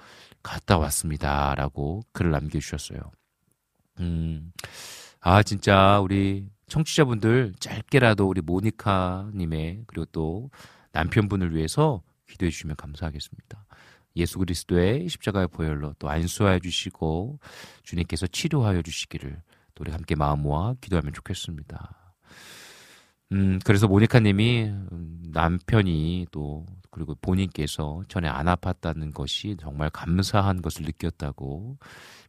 갔다 0.44 0.78
왔습니다라고 0.78 2.03
글을 2.12 2.30
남겨주셨어요. 2.30 3.01
음, 4.01 4.53
아, 5.20 5.42
진짜 5.42 6.01
우리 6.01 6.46
청취자분들 6.68 7.55
짧게라도 7.59 8.28
우리 8.28 8.40
모니카님의 8.40 9.84
그리고 9.86 10.05
또 10.12 10.51
남편분을 10.92 11.55
위해서 11.55 12.03
기도해 12.28 12.51
주시면 12.51 12.76
감사하겠습니다. 12.76 13.64
예수 14.16 14.38
그리스도의 14.38 15.09
십자가의 15.09 15.49
보혈로 15.49 15.94
또 15.99 16.09
안수하여 16.09 16.59
주시고 16.59 17.38
주님께서 17.84 18.26
치료하여 18.26 18.82
주시기를 18.82 19.40
또 19.74 19.82
우리 19.82 19.92
함께 19.92 20.14
마음 20.14 20.42
모아 20.42 20.74
기도하면 20.80 21.12
좋겠습니다. 21.12 22.07
음, 23.33 23.59
그래서 23.64 23.87
모니카 23.87 24.20
님이 24.20 24.64
음, 24.64 25.22
남편이 25.33 26.29
또 26.31 26.66
그리고 26.91 27.14
본인께서 27.20 28.03
전에 28.09 28.29
안 28.29 28.47
아팠다는 28.47 29.12
것이 29.12 29.57
정말 29.61 29.91
감사한 29.91 30.62
것을 30.62 30.85
느꼈다고 30.85 31.79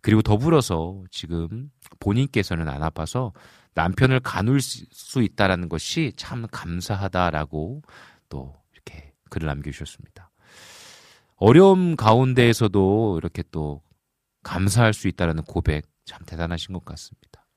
그리고 0.02 0.22
더불어서 0.22 1.04
지금 1.10 1.72
본인께서는 2.00 2.68
안 2.68 2.84
아파서 2.84 3.34
남편을 3.74 4.20
가눌 4.20 4.60
수 4.62 5.24
있다라는 5.24 5.70
것이 5.70 6.12
참 6.18 6.45
감사하다라고 6.52 7.82
또 8.28 8.56
이렇게 8.74 9.14
글을 9.30 9.47
남겨주셨습니다. 9.47 10.30
어려움 11.36 11.95
가운데에서도 11.95 13.18
이렇게 13.18 13.43
또 13.52 13.82
감사할 14.43 14.93
수 14.93 15.08
있다라는 15.08 15.43
고백 15.43 15.86
참 16.06 16.24
대단하신 16.26 16.74
것 16.74 16.84
같습니다. 16.84 17.47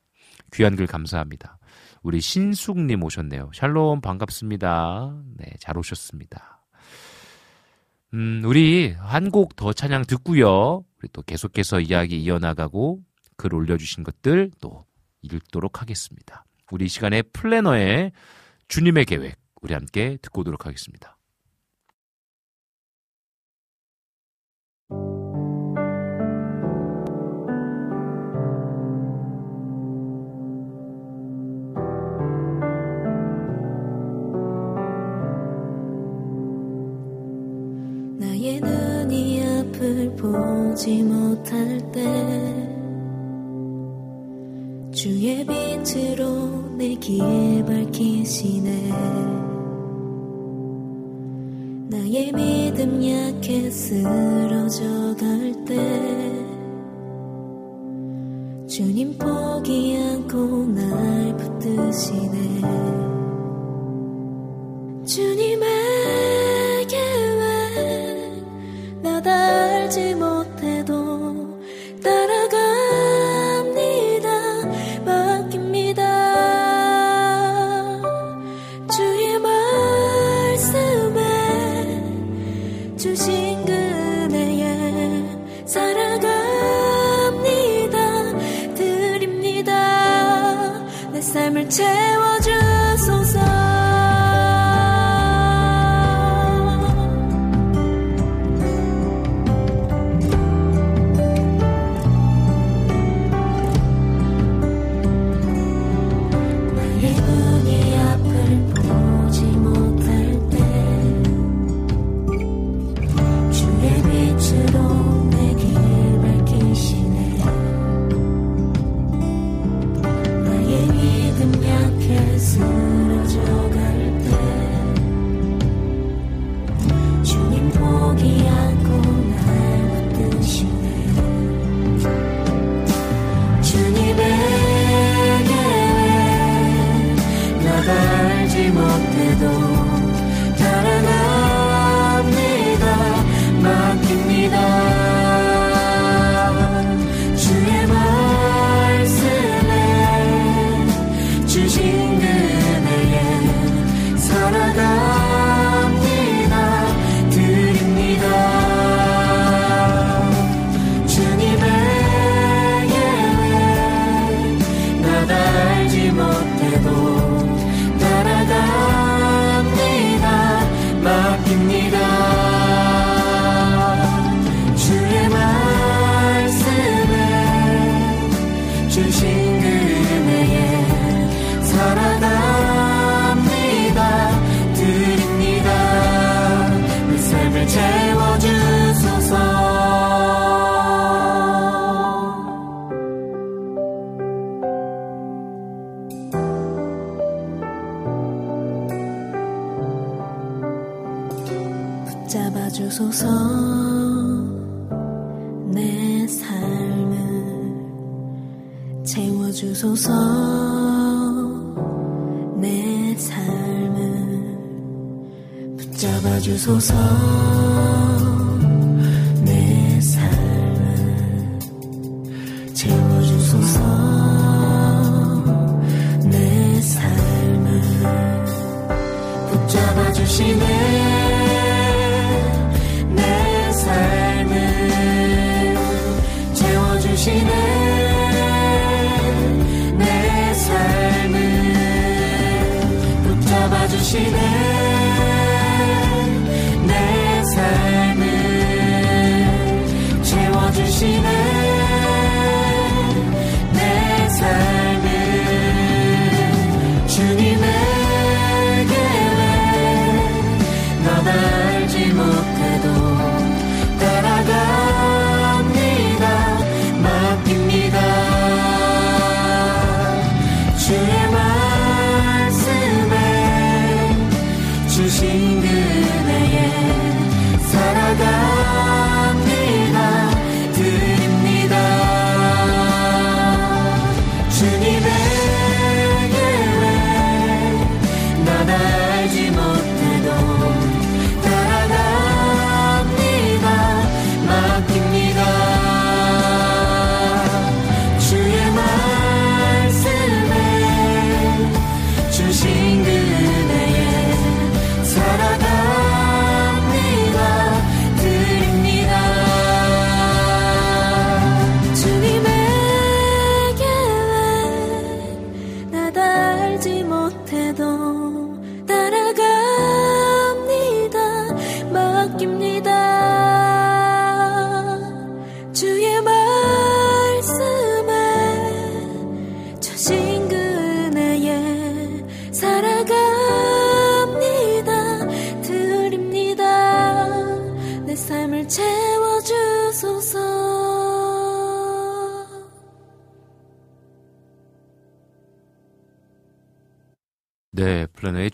귀한 0.53 0.77
글 0.77 0.87
감사합니다. 0.87 1.59
우리 2.03 2.21
신숙님 2.21 3.03
오셨네요. 3.03 3.51
샬롬 3.55 4.01
반갑습니다. 4.01 5.23
네, 5.37 5.47
잘 5.61 5.79
오셨습니다. 5.79 6.65
음, 8.15 8.43
우리 8.45 8.93
한 8.99 9.31
곡 9.31 9.57
더 9.57 9.73
찬양 9.73 10.05
듣고요. 10.07 10.85
우리 10.99 11.09
또 11.13 11.23
계속해서 11.23 11.81
이야기 11.81 12.21
이어나가고 12.23 13.01
글 13.37 13.55
올려주신 13.55 14.05
것들 14.05 14.51
또 14.61 14.85
읽도록 15.23 15.81
하겠습니다. 15.81 16.45
우리 16.71 16.89
시간에 16.89 17.23
플래너의 17.23 18.13
주님의 18.69 19.05
계획 19.05 19.37
우리 19.63 19.75
함께 19.75 20.19
듣고 20.23 20.41
오도록 20.41 20.67
하겠습니다. 20.67 21.17
보지 40.73 41.03
못할 41.03 41.79
때 41.93 42.03
주의 44.91 45.45
빛으로 45.45 46.25
내길 46.79 47.21
밝히시네. 47.67 48.89
나의 51.91 52.33
믿음 52.33 53.05
약해 53.07 53.71
쓰러져 53.71 55.15
갈 55.19 55.53
때 55.67 55.77
주님 58.67 59.19
포기 59.19 59.99
않고 59.99 60.67
날 60.69 61.37
붙드시네. 61.37 62.63
계획 66.89 68.43
나다 69.03 69.31
알지 69.33 70.15
못해도 70.15 70.42
따라갑 72.05 72.62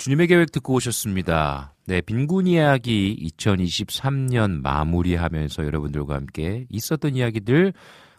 주님의 0.09 0.28
계획 0.28 0.52
듣고 0.52 0.72
오셨습니다. 0.72 1.74
네, 1.86 2.00
빈곤 2.00 2.46
이야기 2.46 3.14
2023년 3.36 4.62
마무리하면서 4.62 5.66
여러분들과 5.66 6.14
함께 6.14 6.64
있었던 6.70 7.14
이야기들 7.14 7.74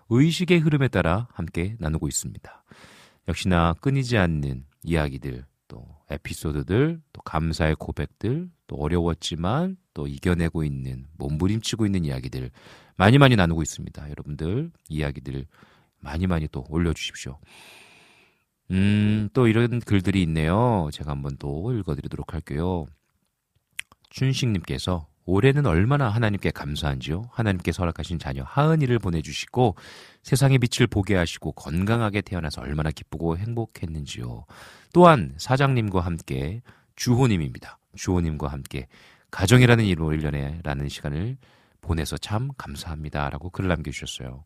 의식의 0.09 0.59
흐름에 0.59 0.87
따라 0.89 1.27
함께 1.33 1.75
나누고 1.79 2.07
있습니다. 2.07 2.63
역시나 3.27 3.73
끊이지 3.81 4.19
않는 4.19 4.65
이야기들, 4.83 5.45
또 5.67 5.87
에피소드들, 6.11 7.01
또 7.11 7.21
감사의 7.23 7.75
고백들, 7.79 8.51
또 8.67 8.75
어려웠지만 8.75 9.75
또 9.95 10.05
이겨내고 10.05 10.63
있는 10.63 11.07
몸부림치고 11.17 11.87
있는 11.87 12.05
이야기들 12.05 12.51
많이 12.97 13.17
많이 13.17 13.35
나누고 13.35 13.63
있습니다. 13.63 14.11
여러분들 14.11 14.69
이야기들 14.89 15.47
많이 16.01 16.27
많이 16.27 16.47
또 16.51 16.67
올려주십시오. 16.69 17.39
음, 18.71 19.08
또 19.33 19.47
이런 19.47 19.79
글들이 19.79 20.21
있네요. 20.23 20.89
제가 20.91 21.11
한번 21.11 21.37
또 21.37 21.73
읽어드리도록 21.73 22.33
할게요. 22.33 22.85
춘식님께서 24.09 25.07
올해는 25.25 25.67
얼마나 25.67 26.09
하나님께 26.09 26.49
감사한지요? 26.51 27.29
하나님께 27.31 27.71
설악하신 27.71 28.17
자녀 28.17 28.43
하은이를 28.43 28.97
보내주시고 28.97 29.75
세상의 30.23 30.57
빛을 30.57 30.87
보게 30.87 31.15
하시고 31.15 31.51
건강하게 31.51 32.21
태어나서 32.21 32.61
얼마나 32.61 32.89
기쁘고 32.89 33.37
행복했는지요. 33.37 34.45
또한 34.91 35.35
사장님과 35.37 35.99
함께 35.99 36.61
주호님입니다. 36.95 37.77
주호님과 37.95 38.47
함께 38.47 38.87
가정이라는 39.29 39.85
일로 39.85 40.09
1년에라는 40.09 40.89
시간을 40.89 41.37
보내서 41.81 42.17
참 42.17 42.49
감사합니다. 42.57 43.29
라고 43.29 43.51
글을 43.51 43.67
남겨주셨어요. 43.69 44.43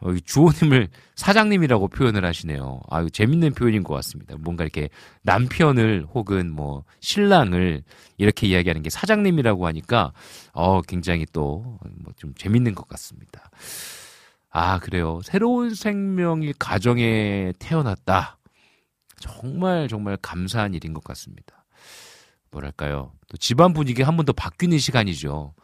어, 0.00 0.12
주호님을 0.24 0.88
사장님이라고 1.14 1.88
표현을 1.88 2.24
하시네요. 2.24 2.80
아유, 2.90 3.08
재밌는 3.10 3.52
표현인 3.54 3.84
것 3.84 3.94
같습니다. 3.94 4.34
뭔가 4.38 4.64
이렇게 4.64 4.88
남편을 5.22 6.06
혹은 6.12 6.50
뭐 6.52 6.84
신랑을 7.00 7.84
이렇게 8.18 8.48
이야기하는 8.48 8.82
게 8.82 8.90
사장님이라고 8.90 9.66
하니까, 9.66 10.12
어, 10.52 10.82
굉장히 10.82 11.26
또, 11.32 11.78
뭐 12.02 12.12
좀 12.16 12.34
재밌는 12.34 12.74
것 12.74 12.88
같습니다. 12.88 13.50
아, 14.50 14.78
그래요. 14.80 15.20
새로운 15.24 15.74
생명이 15.74 16.54
가정에 16.58 17.52
태어났다. 17.58 18.38
정말, 19.20 19.88
정말 19.88 20.16
감사한 20.20 20.74
일인 20.74 20.92
것 20.94 21.02
같습니다. 21.04 21.64
뭐랄까요. 22.50 23.12
또 23.28 23.36
집안 23.38 23.72
분위기 23.72 24.02
한번 24.02 24.26
더 24.26 24.32
바뀌는 24.32 24.78
시간이죠. 24.78 25.54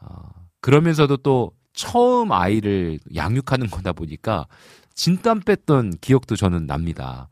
어, 0.00 0.28
그러면서도 0.60 1.18
또 1.18 1.52
처음 1.72 2.32
아이를 2.32 2.98
양육하는 3.14 3.68
거다 3.68 3.92
보니까 3.92 4.46
진땀 4.94 5.40
뺐던 5.40 5.98
기억도 6.00 6.36
저는 6.36 6.66
납니다. 6.66 7.28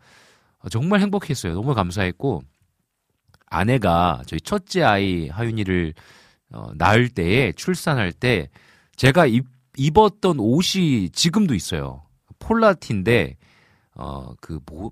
어, 0.59 0.69
정말 0.69 1.01
행복했어요. 1.01 1.55
너무 1.55 1.75
감사했고 1.75 2.43
아내가 3.47 4.23
저희 4.27 4.41
첫째 4.41 4.83
아이 4.83 5.29
하윤이를 5.29 5.95
어, 6.53 6.71
낳을 6.75 7.09
때에 7.09 7.53
출산할 7.53 8.13
때 8.13 8.49
제가 8.97 9.27
입, 9.27 9.47
입었던 9.77 10.39
옷이 10.39 11.11
지금도 11.11 11.55
있어요. 11.55 12.03
폴라티인데 12.39 13.37
어그 13.95 14.61
뭐 14.67 14.91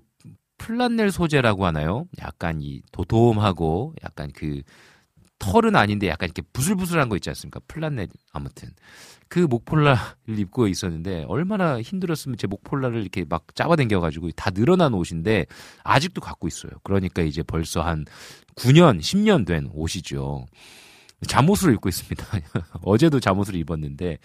플란넬 0.57 1.11
소재라고 1.11 1.65
하나요? 1.65 2.05
약간 2.21 2.61
이 2.61 2.81
도톰하고 2.91 3.95
약간 4.03 4.29
그 4.33 4.61
털은 5.39 5.75
아닌데 5.75 6.07
약간 6.07 6.27
이렇게 6.27 6.41
부슬부슬한 6.53 7.09
거 7.09 7.15
있지 7.15 7.29
않습니까? 7.29 7.59
플란넬 7.67 8.07
아무튼 8.33 8.69
그 9.29 9.39
목폴라를 9.39 9.97
입고 10.27 10.67
있었는데 10.67 11.25
얼마나 11.27 11.81
힘들었으면 11.81 12.37
제 12.37 12.47
목폴라를 12.47 13.01
이렇게 13.01 13.25
막 13.27 13.55
잡아당겨가지고 13.55 14.31
다 14.31 14.51
늘어난 14.51 14.93
옷인데 14.93 15.45
아직도 15.83 16.19
갖고 16.19 16.47
있어요. 16.47 16.71
그러니까 16.83 17.21
이제 17.21 17.41
벌써 17.43 17.81
한 17.81 18.05
9년, 18.55 18.99
10년 18.99 19.45
된 19.45 19.69
옷이죠. 19.71 20.45
잠옷을 21.27 21.73
입고 21.73 21.89
있습니다. 21.89 22.25
어제도 22.83 23.19
잠옷을 23.19 23.55
입었는데 23.55 24.19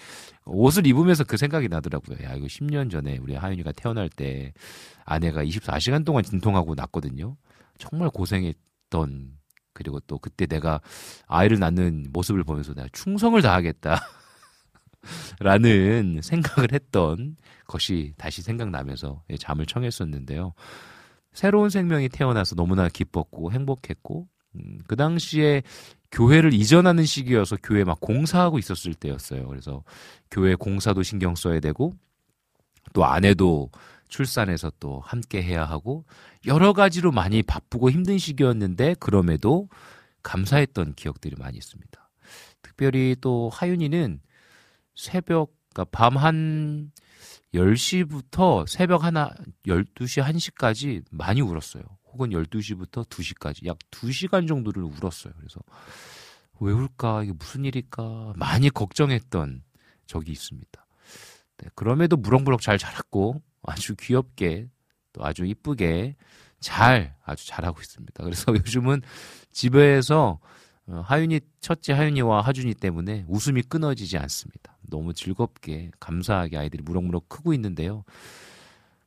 옷을 0.44 0.86
입으면서 0.86 1.24
그 1.24 1.36
생각이 1.36 1.68
나더라고요. 1.68 2.18
야, 2.24 2.34
이거 2.34 2.46
10년 2.46 2.90
전에 2.90 3.18
우리 3.18 3.34
하윤이가 3.34 3.72
태어날 3.72 4.08
때 4.08 4.52
아내가 5.04 5.44
24시간 5.44 6.04
동안 6.04 6.22
진통하고 6.22 6.74
났거든요. 6.74 7.36
정말 7.78 8.10
고생했던 8.10 9.32
그리고 9.74 10.00
또 10.00 10.18
그때 10.18 10.46
내가 10.46 10.80
아이를 11.26 11.58
낳는 11.58 12.06
모습을 12.12 12.44
보면서 12.44 12.72
내가 12.72 12.88
충성을 12.92 13.40
다하겠다. 13.42 14.00
라는 15.40 16.20
생각을 16.22 16.72
했던 16.72 17.36
것이 17.66 18.14
다시 18.16 18.40
생각나면서 18.40 19.22
예, 19.30 19.36
잠을 19.36 19.66
청했었는데요. 19.66 20.54
새로운 21.32 21.68
생명이 21.68 22.08
태어나서 22.08 22.54
너무나 22.54 22.88
기뻤고 22.88 23.52
행복했고, 23.52 24.26
음, 24.54 24.78
그 24.86 24.96
당시에 24.96 25.62
교회를 26.12 26.54
이전하는 26.54 27.04
시기여서 27.04 27.56
교회 27.62 27.82
막 27.82 28.00
공사하고 28.00 28.58
있었을 28.58 28.94
때였어요. 28.94 29.48
그래서 29.48 29.82
교회 30.30 30.54
공사도 30.54 31.02
신경 31.02 31.34
써야 31.34 31.58
되고, 31.58 31.92
또 32.92 33.04
아내도 33.04 33.70
출산해서 34.14 34.70
또 34.78 35.00
함께 35.00 35.42
해야 35.42 35.64
하고, 35.64 36.04
여러 36.46 36.72
가지로 36.72 37.10
많이 37.10 37.42
바쁘고 37.42 37.90
힘든 37.90 38.16
시기였는데, 38.16 38.94
그럼에도 39.00 39.68
감사했던 40.22 40.94
기억들이 40.94 41.34
많이 41.36 41.58
있습니다. 41.58 42.10
특별히 42.62 43.16
또 43.20 43.50
하윤이는 43.52 44.20
새벽, 44.94 45.52
그러니까 45.72 45.90
밤 45.90 46.16
한 46.16 46.92
10시부터 47.54 48.68
새벽 48.68 49.02
하나, 49.02 49.30
12시, 49.66 50.22
1시까지 50.22 51.02
많이 51.10 51.40
울었어요. 51.40 51.82
혹은 52.12 52.30
12시부터 52.30 53.08
2시까지 53.08 53.66
약 53.66 53.78
2시간 53.90 54.46
정도를 54.46 54.84
울었어요. 54.84 55.32
그래서 55.36 55.60
왜 56.60 56.72
울까? 56.72 57.24
이게 57.24 57.32
무슨 57.32 57.64
일일까? 57.64 58.34
많이 58.36 58.70
걱정했던 58.70 59.64
적이 60.06 60.30
있습니다. 60.30 60.86
네, 61.58 61.68
그럼에도 61.74 62.16
무럭무럭 62.16 62.60
잘 62.60 62.78
자랐고 62.78 63.42
아주 63.66 63.94
귀엽게 63.96 64.68
또 65.12 65.24
아주 65.24 65.44
이쁘게 65.44 66.16
잘 66.60 67.14
아주 67.24 67.46
잘하고 67.46 67.80
있습니다. 67.80 68.24
그래서 68.24 68.52
요즘은 68.54 69.02
집에서 69.52 70.38
어, 70.86 71.02
하윤이 71.04 71.40
첫째 71.60 71.92
하윤이와 71.92 72.42
하준이 72.42 72.74
때문에 72.74 73.24
웃음이 73.28 73.62
끊어지지 73.62 74.18
않습니다. 74.18 74.76
너무 74.82 75.14
즐겁게 75.14 75.90
감사하게 75.98 76.58
아이들이 76.58 76.82
무럭무럭 76.82 77.28
크고 77.28 77.54
있는데요. 77.54 78.04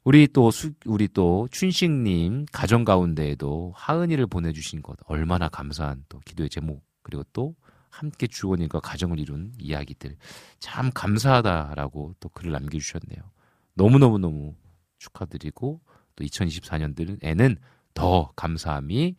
우리 0.03 0.27
또 0.27 0.51
수, 0.51 0.71
우리 0.85 1.07
또 1.07 1.47
춘식님 1.51 2.45
가정 2.51 2.85
가운데에도 2.85 3.73
하은이를 3.75 4.25
보내주신 4.27 4.81
것 4.81 4.97
얼마나 5.05 5.49
감사한 5.49 6.05
또 6.07 6.19
기도의 6.21 6.49
제목 6.49 6.81
그리고 7.03 7.23
또 7.33 7.55
함께 7.89 8.27
주원님과 8.27 8.79
가정을 8.79 9.19
이룬 9.19 9.51
이야기들 9.59 10.15
참 10.59 10.91
감사하다라고 10.93 12.15
또 12.19 12.29
글을 12.29 12.51
남겨주셨네요. 12.51 13.21
너무 13.77 13.99
너무 13.99 14.17
너무 14.17 14.55
축하드리고 14.97 15.79
또 16.15 16.23
2024년에는 16.23 17.57
더 17.93 18.31
감사함이 18.35 19.15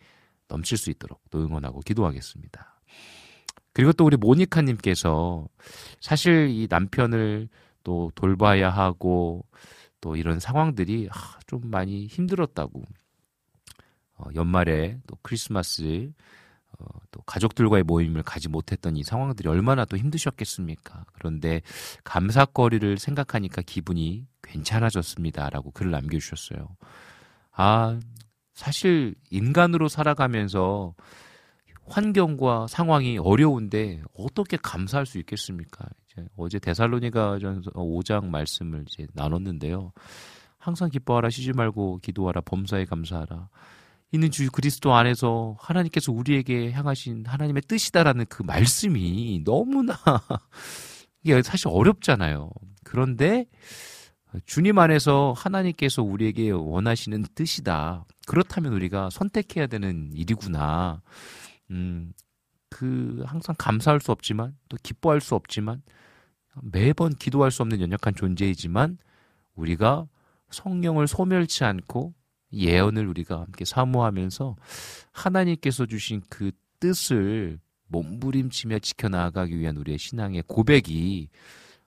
넘칠 0.48 0.76
수 0.76 0.90
있도록 0.90 1.22
또 1.30 1.40
응원하고 1.40 1.80
기도하겠습니다. 1.80 2.80
그리고 3.72 3.92
또 3.92 4.04
우리 4.04 4.16
모니카님께서 4.16 5.48
사실 6.00 6.48
이 6.50 6.66
남편을 6.68 7.48
또 7.84 8.10
돌봐야 8.16 8.70
하고 8.70 9.46
또 10.00 10.16
이런 10.16 10.40
상황들이 10.40 11.08
좀 11.46 11.70
많이 11.70 12.06
힘들었다고 12.06 12.82
어, 14.14 14.24
연말에 14.34 14.98
또 15.06 15.16
크리스마스 15.22 16.12
어, 16.78 16.84
또 17.10 17.20
가족들과의 17.22 17.82
모임을 17.82 18.22
가지 18.22 18.48
못했던 18.48 18.96
이 18.96 19.02
상황들이 19.02 19.48
얼마나 19.48 19.84
또 19.84 19.96
힘드셨겠습니까? 19.96 21.04
그런데 21.12 21.62
감사거리를 22.04 22.98
생각하니까 22.98 23.62
기분이 23.62 24.26
괜찮아졌습니다라고 24.42 25.72
글을 25.72 25.90
남겨주셨어요. 25.90 26.76
아 27.52 27.98
사실 28.54 29.14
인간으로 29.30 29.88
살아가면서 29.88 30.94
환경과 31.86 32.66
상황이 32.68 33.18
어려운데 33.18 34.02
어떻게 34.14 34.56
감사할 34.56 35.06
수 35.06 35.18
있겠습니까? 35.18 35.86
이제 36.04 36.26
어제 36.36 36.58
데살로니가 36.58 37.38
전서 37.38 37.70
5장 37.70 38.26
말씀을 38.26 38.84
이제 38.88 39.06
나눴는데요. 39.14 39.92
항상 40.58 40.90
기뻐하라 40.90 41.30
쉬지 41.30 41.52
말고 41.52 42.00
기도하라 42.02 42.42
범사에 42.42 42.84
감사하라. 42.84 43.48
있는 44.10 44.30
주 44.30 44.50
그리스도 44.50 44.94
안에서 44.94 45.56
하나님께서 45.58 46.12
우리에게 46.12 46.72
향하신 46.72 47.26
하나님의 47.26 47.62
뜻이다라는 47.68 48.26
그 48.28 48.42
말씀이 48.42 49.42
너무나 49.44 49.94
이게 51.22 51.42
사실 51.42 51.68
어렵잖아요. 51.68 52.50
그런데 52.84 53.46
주님 54.46 54.78
안에서 54.78 55.34
하나님께서 55.36 56.02
우리에게 56.02 56.50
원하시는 56.50 57.24
뜻이다. 57.34 58.06
그렇다면 58.26 58.72
우리가 58.72 59.10
선택해야 59.10 59.66
되는 59.66 60.10
일이구나. 60.14 61.02
음, 61.70 62.12
그 62.70 63.22
항상 63.26 63.54
감사할 63.58 64.00
수 64.00 64.12
없지만 64.12 64.56
또 64.68 64.76
기뻐할 64.82 65.20
수 65.20 65.34
없지만 65.34 65.82
매번 66.62 67.14
기도할 67.14 67.50
수 67.50 67.62
없는 67.62 67.80
연약한 67.80 68.14
존재이지만 68.14 68.98
우리가 69.54 70.06
성령을 70.50 71.08
소멸치 71.08 71.64
않고 71.64 72.14
예언을 72.52 73.06
우리가 73.06 73.40
함께 73.40 73.64
사모하면서 73.64 74.56
하나님께서 75.12 75.86
주신 75.86 76.22
그 76.28 76.50
뜻을 76.80 77.58
몸부림치며 77.88 78.78
지켜나가기 78.80 79.58
위한 79.58 79.76
우리의 79.76 79.98
신앙의 79.98 80.44
고백이 80.46 81.28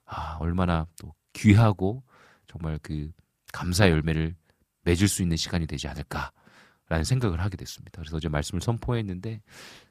아, 0.04 0.36
얼마나 0.40 0.86
또 1.00 1.14
귀하고 1.32 2.02
정말 2.46 2.78
그 2.82 3.10
감사 3.52 3.88
열매를 3.88 4.34
맺을 4.82 5.08
수 5.08 5.22
있는 5.22 5.36
시간이 5.36 5.66
되지 5.66 5.88
않을까라는 5.88 7.04
생각을 7.04 7.40
하게 7.40 7.56
됐습니다. 7.56 8.00
그래서 8.00 8.16
어제 8.16 8.28
말씀을 8.28 8.60
선포했는데 8.60 9.40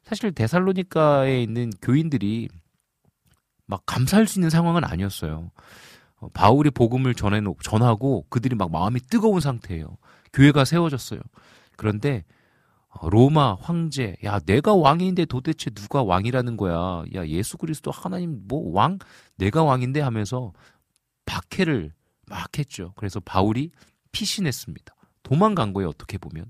사실 0.04 0.32
데살로니카에 0.32 1.42
있는 1.42 1.72
교인들이 1.82 2.50
막 3.66 3.84
감사할 3.86 4.28
수 4.28 4.40
있는 4.40 4.50
상황은 4.50 4.84
아니었어요. 4.84 5.52
어, 6.18 6.30
바울이 6.34 6.70
복음을 6.70 7.16
전해 7.16 7.42
전하고 7.64 8.26
그들이 8.30 8.56
막 8.56 8.70
마음이 8.70 9.00
뜨거운 9.00 9.40
상태예요. 9.40 9.98
교회가 10.34 10.66
세워졌어요. 10.66 11.20
그런데 11.78 12.24
어, 12.90 13.10
로마 13.10 13.56
황제, 13.56 14.18
야 14.24 14.40
내가 14.40 14.76
왕인데 14.76 15.26
도대체 15.26 15.70
누가 15.70 16.04
왕이라는 16.04 16.58
거야? 16.58 17.04
야 17.16 17.26
예수 17.28 17.58
그리스도 17.58 17.92
하나님 17.92 18.42
뭐 18.48 18.72
왕? 18.74 19.00
내가 19.38 19.64
왕인데 19.64 20.02
하면서 20.02 20.52
박해를 21.26 21.94
막 22.28 22.58
했죠. 22.58 22.94
그래서 22.98 23.20
바울이 23.20 23.72
피신했습니다. 24.12 24.94
도망간 25.24 25.72
거예요, 25.74 25.90
어떻게 25.90 26.18
보면. 26.18 26.50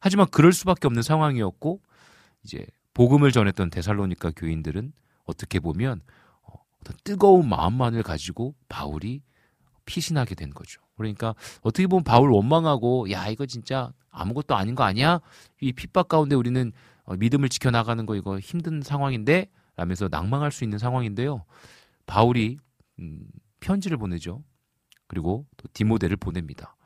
하지만 0.00 0.26
그럴 0.30 0.52
수밖에 0.52 0.86
없는 0.86 1.02
상황이었고, 1.02 1.80
이제 2.44 2.66
복음을 2.94 3.32
전했던 3.32 3.70
데살로니카 3.70 4.32
교인들은 4.36 4.92
어떻게 5.24 5.60
보면 5.60 6.00
어, 6.42 6.52
어떤 6.80 6.96
뜨거운 7.04 7.48
마음만을 7.48 8.02
가지고 8.02 8.54
바울이 8.68 9.22
피신하게 9.86 10.34
된 10.34 10.50
거죠. 10.50 10.80
그러니까 11.00 11.34
어떻게 11.62 11.86
보면 11.86 12.04
바울 12.04 12.30
원망하고 12.30 13.10
야 13.10 13.28
이거 13.28 13.46
진짜 13.46 13.92
아무것도 14.10 14.54
아닌 14.54 14.74
거 14.74 14.84
아니야? 14.84 15.20
이 15.60 15.72
핍박 15.72 16.08
가운데 16.08 16.36
우리는 16.36 16.72
어, 17.04 17.16
믿음을 17.16 17.48
지켜나가는 17.48 18.04
거 18.06 18.14
이거 18.16 18.38
힘든 18.38 18.82
상황인데 18.82 19.48
라면서 19.76 20.08
낭망할 20.10 20.52
수 20.52 20.64
있는 20.64 20.78
상황인데요. 20.78 21.44
바울이 22.06 22.58
음, 22.98 23.20
편지를 23.60 23.96
보내죠. 23.96 24.42
그리고 25.08 25.46
또 25.56 25.68
디모데를 25.72 26.16
보냅니다. 26.16 26.76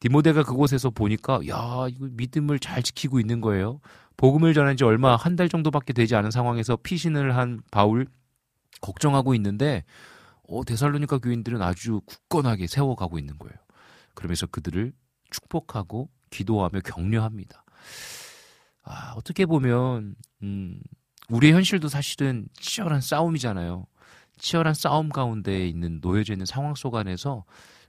디모데가 0.00 0.44
그곳에서 0.44 0.88
보니까 0.90 1.40
야 1.48 1.86
이거 1.90 2.08
믿음을 2.12 2.58
잘 2.58 2.82
지키고 2.82 3.20
있는 3.20 3.40
거예요. 3.40 3.80
복음을 4.16 4.54
전한 4.54 4.76
지 4.76 4.84
얼마 4.84 5.14
한 5.16 5.36
달 5.36 5.48
정도밖에 5.48 5.92
되지 5.92 6.16
않은 6.16 6.30
상황에서 6.30 6.76
피신을 6.76 7.36
한 7.36 7.60
바울 7.70 8.06
걱정하고 8.80 9.34
있는데 9.34 9.84
어, 10.48 10.64
데살로니카 10.64 11.18
교인들은 11.18 11.62
아주 11.62 12.00
굳건하게 12.06 12.66
세워가고 12.66 13.18
있는 13.18 13.38
거예요. 13.38 13.54
그러면서 14.14 14.46
그들을 14.46 14.92
축복하고 15.30 16.08
기도하며 16.30 16.80
격려합니다. 16.80 17.64
아, 18.82 19.12
어떻게 19.16 19.44
보면 19.46 20.16
음, 20.42 20.80
우리의 21.28 21.52
현실도 21.52 21.88
사실은 21.88 22.48
치열한 22.58 23.02
싸움이잖아요. 23.02 23.86
치열한 24.38 24.72
싸움 24.74 25.10
가운데 25.10 25.68
있는 25.68 25.98
놓여져 26.00 26.32
있는 26.32 26.46
상황 26.46 26.74
속 26.74 26.94
안에서 26.94 27.44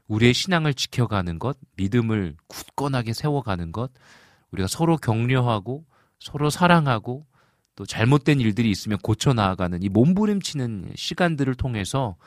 우리의 0.07 0.33
신앙을 0.33 0.73
지켜가는 0.73 1.39
것, 1.39 1.57
믿음을 1.77 2.35
굳건하게 2.47 3.13
세워가는 3.13 3.71
것, 3.71 3.91
우리가 4.51 4.67
서로 4.67 4.97
격려하고 4.97 5.85
서로 6.19 6.49
사랑하고 6.49 7.25
또 7.75 7.85
잘못된 7.85 8.41
일들이 8.41 8.69
있으면 8.69 8.97
고쳐 8.97 9.31
나아가는 9.33 9.81
이 9.81 9.87
몸부림치는 9.87 10.91
시간들을 10.95 11.55
통해서 11.55 12.17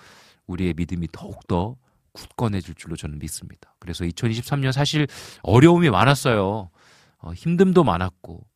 우리의 0.46 0.74
믿음이 0.74 1.08
더욱더 1.12 1.76
굳건해질 2.12 2.74
줄로 2.74 2.96
저는 2.96 3.18
믿습니다. 3.18 3.74
그래서 3.78 4.04
2023년 4.04 4.72
사실 4.72 5.06
어려움이 5.42 5.90
많았어요. 5.90 6.70
어, 7.18 7.32
힘듦도 7.32 7.84
많았고 7.84 8.46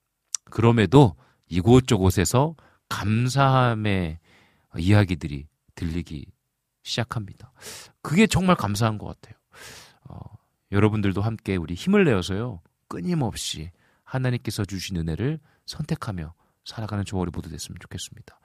그럼에도 0.51 1.17
이곳저곳에서 1.49 2.55
감사함의 2.89 4.19
이야기들이 4.79 5.47
들리기 5.75 6.27
시작합니다. 6.83 7.53
그게 8.03 8.27
정말 8.27 8.57
감사한 8.57 8.99
것 8.99 9.07
같아요. 9.07 9.35
어, 10.09 10.19
여러분들도 10.73 11.21
함께 11.21 11.57
우리 11.57 11.75
힘을 11.75 12.05
내어서요. 12.05 12.61
끊임없이 12.89 13.71
하나님께서 14.05 14.65
주신 14.65 14.97
은혜를 14.97 15.41
선택하며 15.67 16.35
살아가는 16.65 17.05
조월이 17.05 17.31
모두 17.33 17.49
됐으면 17.49 17.79
좋겠습니다. 17.81 18.39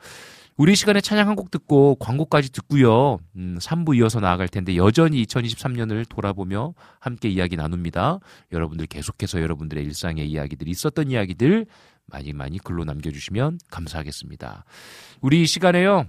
우리 0.58 0.76
시간에 0.76 1.02
찬양 1.02 1.28
한 1.28 1.36
곡 1.36 1.50
듣고 1.50 1.96
광고까지 1.96 2.52
듣고요. 2.52 3.18
음, 3.36 3.58
3부 3.60 3.98
이어서 3.98 4.20
나아갈 4.20 4.48
텐데 4.48 4.76
여전히 4.76 5.24
2023년을 5.26 6.08
돌아보며 6.10 6.74
함께 7.00 7.30
이야기 7.30 7.56
나눕니다. 7.56 8.20
여러분들 8.52 8.86
계속해서 8.88 9.42
여러분들의 9.42 9.84
일상의 9.84 10.30
이야기들 10.30 10.68
있었던 10.68 11.10
이야기들 11.10 11.66
많이 12.06 12.34
많이 12.34 12.60
글로 12.60 12.84
남겨주시면 12.84 13.60
감사하겠습니다. 13.72 14.66
우리 15.22 15.42
이 15.42 15.46
시간에요. 15.46 16.06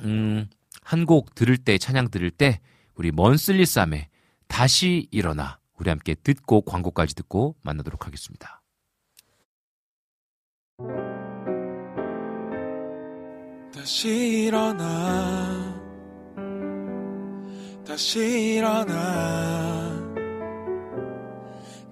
음, 0.00 0.46
한 0.82 1.06
곡 1.06 1.34
들을 1.34 1.56
때, 1.56 1.78
찬양 1.78 2.10
들을 2.10 2.30
때, 2.30 2.60
우리 2.94 3.10
먼슬리 3.10 3.64
쌈의 3.64 4.08
다시 4.46 5.08
일어나. 5.10 5.58
우리 5.78 5.88
함께 5.88 6.14
듣고 6.14 6.60
광고까지 6.60 7.14
듣고 7.14 7.56
만나도록 7.62 8.06
하겠습니다. 8.06 8.62
다시 13.84 14.46
일어나. 14.46 15.78
다시 17.86 18.54
일어나. 18.56 19.92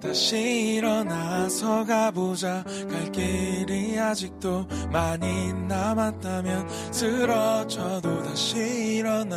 다시 0.01 0.76
일어나서 0.76 1.84
가보자 1.84 2.64
갈 2.90 3.12
길이 3.12 3.99
아직도 3.99 4.66
많이 4.90 5.53
남았다면 5.53 6.66
쓰러져도 6.90 8.22
다시 8.22 8.97
일어나 8.97 9.36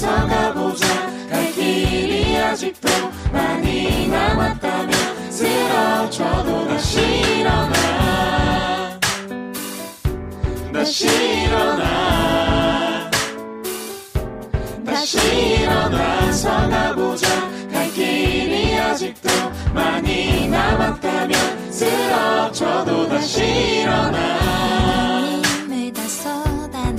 일어나서 0.00 0.26
가보자. 0.26 0.86
갈 1.28 1.52
길이 1.52 2.36
아직도 2.36 2.88
많이 3.32 4.08
남았다면 4.08 5.30
쓰러져도 5.30 6.68
다시 6.68 7.00
일어나. 7.00 8.98
다시 10.72 11.06
일어나. 11.44 13.10
다시 14.86 15.18
일어나서 15.18 16.68
가보자. 16.70 17.28
갈 17.70 17.92
길이 17.92 18.78
아직도 18.78 19.28
많이 19.74 20.48
남았다면 20.48 21.70
쓰러져도 21.70 23.08
다시 23.08 23.44
일어나. 23.44 24.40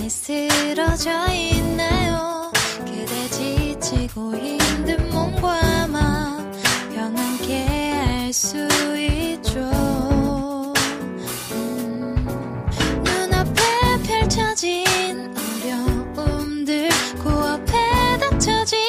힘을 0.01 0.09
쓰러져 0.09 1.31
있나요 1.31 2.30
지치고 3.91 4.35
힘든 4.35 5.09
몸과 5.09 5.87
마음 5.87 6.51
평안케 6.93 7.91
할수 7.91 8.57
있죠. 8.97 9.59
음, 11.51 12.15
눈앞에 13.03 13.61
펼쳐진 14.03 15.33
어려움들 15.35 16.89
코앞에 17.21 18.17
닥쳐진 18.19 18.79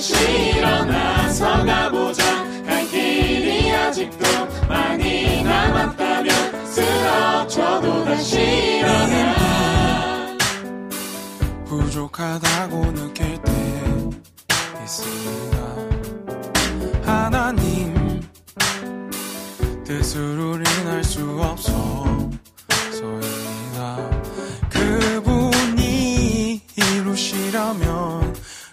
다시 0.00 0.14
일어나서 0.56 1.62
가보자. 1.62 2.24
갈 2.64 2.88
길이 2.88 3.70
아직도 3.70 4.24
많이 4.66 5.42
남았다면 5.42 6.66
쓰러져도 6.66 8.06
다시 8.06 8.40
일어나. 8.40 10.38
부족하다고 11.66 12.94
느낄 12.94 13.36
때 13.42 13.52
있습니다. 14.82 15.58
하나님 17.04 18.22
뜻으로 19.84 20.54
인할 20.56 21.04
수 21.04 21.28
없어서입니다. 21.42 22.30
그분이 24.70 26.62
이루시려면 26.74 28.29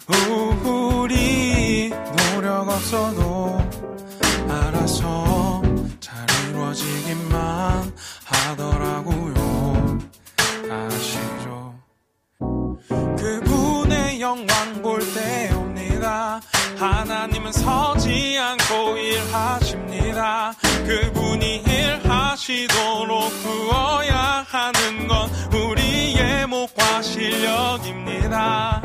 우리 0.08 1.90
노력 2.34 2.70
없어도 2.70 3.60
알아서 4.50 5.62
잘 6.00 6.16
이루어지기만 6.50 7.92
하더라고요. 8.26 10.00
아시죠? 10.72 11.76
그분의 13.18 14.22
영광 14.22 14.82
볼 14.82 15.00
때 15.14 15.52
옵니다. 15.54 16.40
하나님은 16.78 17.52
서지 17.52 18.38
않고 18.40 18.98
일하십니다. 18.98 20.54
그분이 20.86 21.64
일하시도록 21.68 23.44
구워야 23.44 24.46
하는 24.48 25.08
건 25.08 25.30
우리의 25.54 26.48
목과 26.48 27.02
실력입니다 27.02 28.82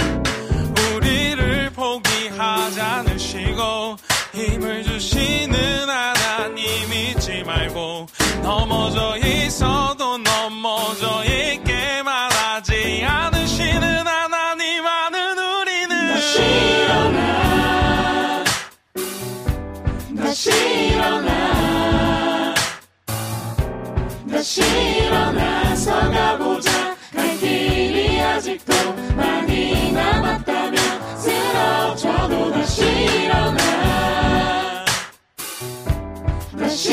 않으시고 3.03 3.97
힘을 4.33 4.85
주시는 4.85 5.89
하나님 5.89 6.93
잊지 6.93 7.43
말고 7.45 8.07
넘어져 8.43 9.17
있어도 9.19 10.19
넘어져 10.19 11.25
있게만 11.25 12.31
하지 12.33 13.05
않으시는 13.05 14.07
하나님 14.07 14.87
아는 14.87 15.39
우리는 15.39 16.15
다시 16.15 16.43
일어나. 16.43 18.45
다시 20.19 20.51
일어나. 20.51 22.55
다시 24.31 24.63
일어나서 24.63 26.11
가보자 26.11 26.62
다시 32.73 32.83
일어나 32.87 33.59
다시 36.59 36.91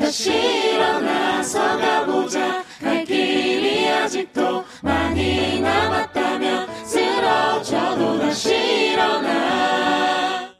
다시 0.00 0.32
일어나서 0.32 1.76
가보자. 1.78 2.64
갈 2.80 3.04
길이 3.04 3.88
아직도 3.88 4.64
많이 4.82 5.60
남았다면 5.60 6.84
쓰러져도 6.84 8.20
다시 8.20 8.92
일어나. 8.92 10.54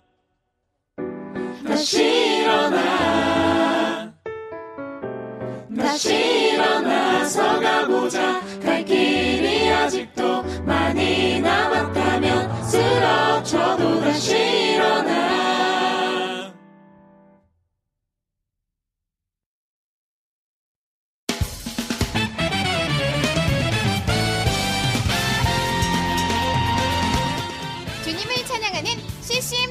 다시 1.66 2.40
일어나. 2.40 4.12
다시 5.76 6.14
일어나서 6.52 7.60
가보자. 7.60 8.40
갈 8.64 8.84
길이 8.84 9.70
아직도 9.70 10.42
많이 10.64 11.40
남았다면 11.40 12.64
쓰러져도 12.64 14.00
다시 14.00 14.36
일어나 14.36 15.27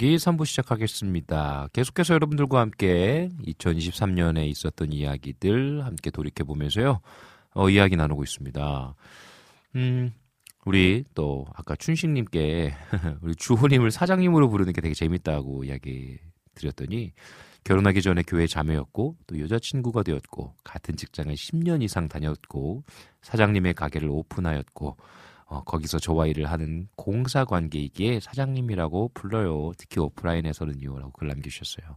이야기 0.00 0.14
3부 0.14 0.46
시작하겠습니다. 0.46 1.70
계속해서 1.72 2.14
여러분들과 2.14 2.60
함께 2.60 3.30
2023년에 3.44 4.46
있었던 4.46 4.92
이야기들 4.92 5.84
함께 5.84 6.12
돌이켜 6.12 6.44
보면서요. 6.44 7.00
어, 7.54 7.68
이야기 7.68 7.96
나누고 7.96 8.22
있습니다. 8.22 8.94
음, 9.74 10.12
우리 10.64 11.02
또 11.16 11.46
아까 11.52 11.74
춘식님께 11.74 12.74
우리 13.22 13.34
주호님을 13.34 13.90
사장님으로 13.90 14.48
부르는 14.48 14.72
게 14.72 14.80
되게 14.80 14.94
재밌다고 14.94 15.64
이야기 15.64 16.18
드렸더니 16.54 17.12
결혼하기 17.64 18.00
전에 18.00 18.22
교회 18.22 18.46
자매였고 18.46 19.16
또 19.26 19.40
여자친구가 19.40 20.04
되었고 20.04 20.54
같은 20.62 20.94
직장을 20.94 21.34
10년 21.34 21.82
이상 21.82 22.06
다녔고 22.06 22.84
사장님의 23.22 23.74
가게를 23.74 24.08
오픈하였고 24.10 24.96
어, 25.50 25.62
거기서 25.64 25.98
저와 25.98 26.26
일을 26.26 26.50
하는 26.50 26.88
공사 26.94 27.46
관계이기에 27.46 28.20
사장님이라고 28.20 29.12
불러요. 29.14 29.72
특히 29.78 29.98
오프라인에서는요. 29.98 30.98
라고 30.98 31.10
글 31.12 31.28
남겨주셨어요. 31.28 31.96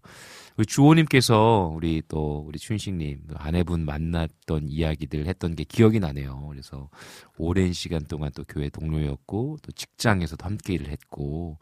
우리 0.55 0.65
주호님께서 0.65 1.69
우리 1.75 2.01
또 2.07 2.45
우리 2.47 2.57
춘식님 2.57 3.27
아내분 3.35 3.83
만났던 3.83 4.69
이야기들 4.69 5.27
했던 5.27 5.55
게 5.55 5.65
기억이 5.65 5.99
나네요. 5.99 6.47
그래서 6.47 6.89
오랜 7.37 7.73
시간 7.73 8.05
동안 8.05 8.31
또 8.33 8.45
교회 8.47 8.69
동료였고 8.69 9.57
또 9.61 9.71
직장에서도 9.73 10.45
함께 10.45 10.75
일을 10.75 10.87
했고 10.87 11.59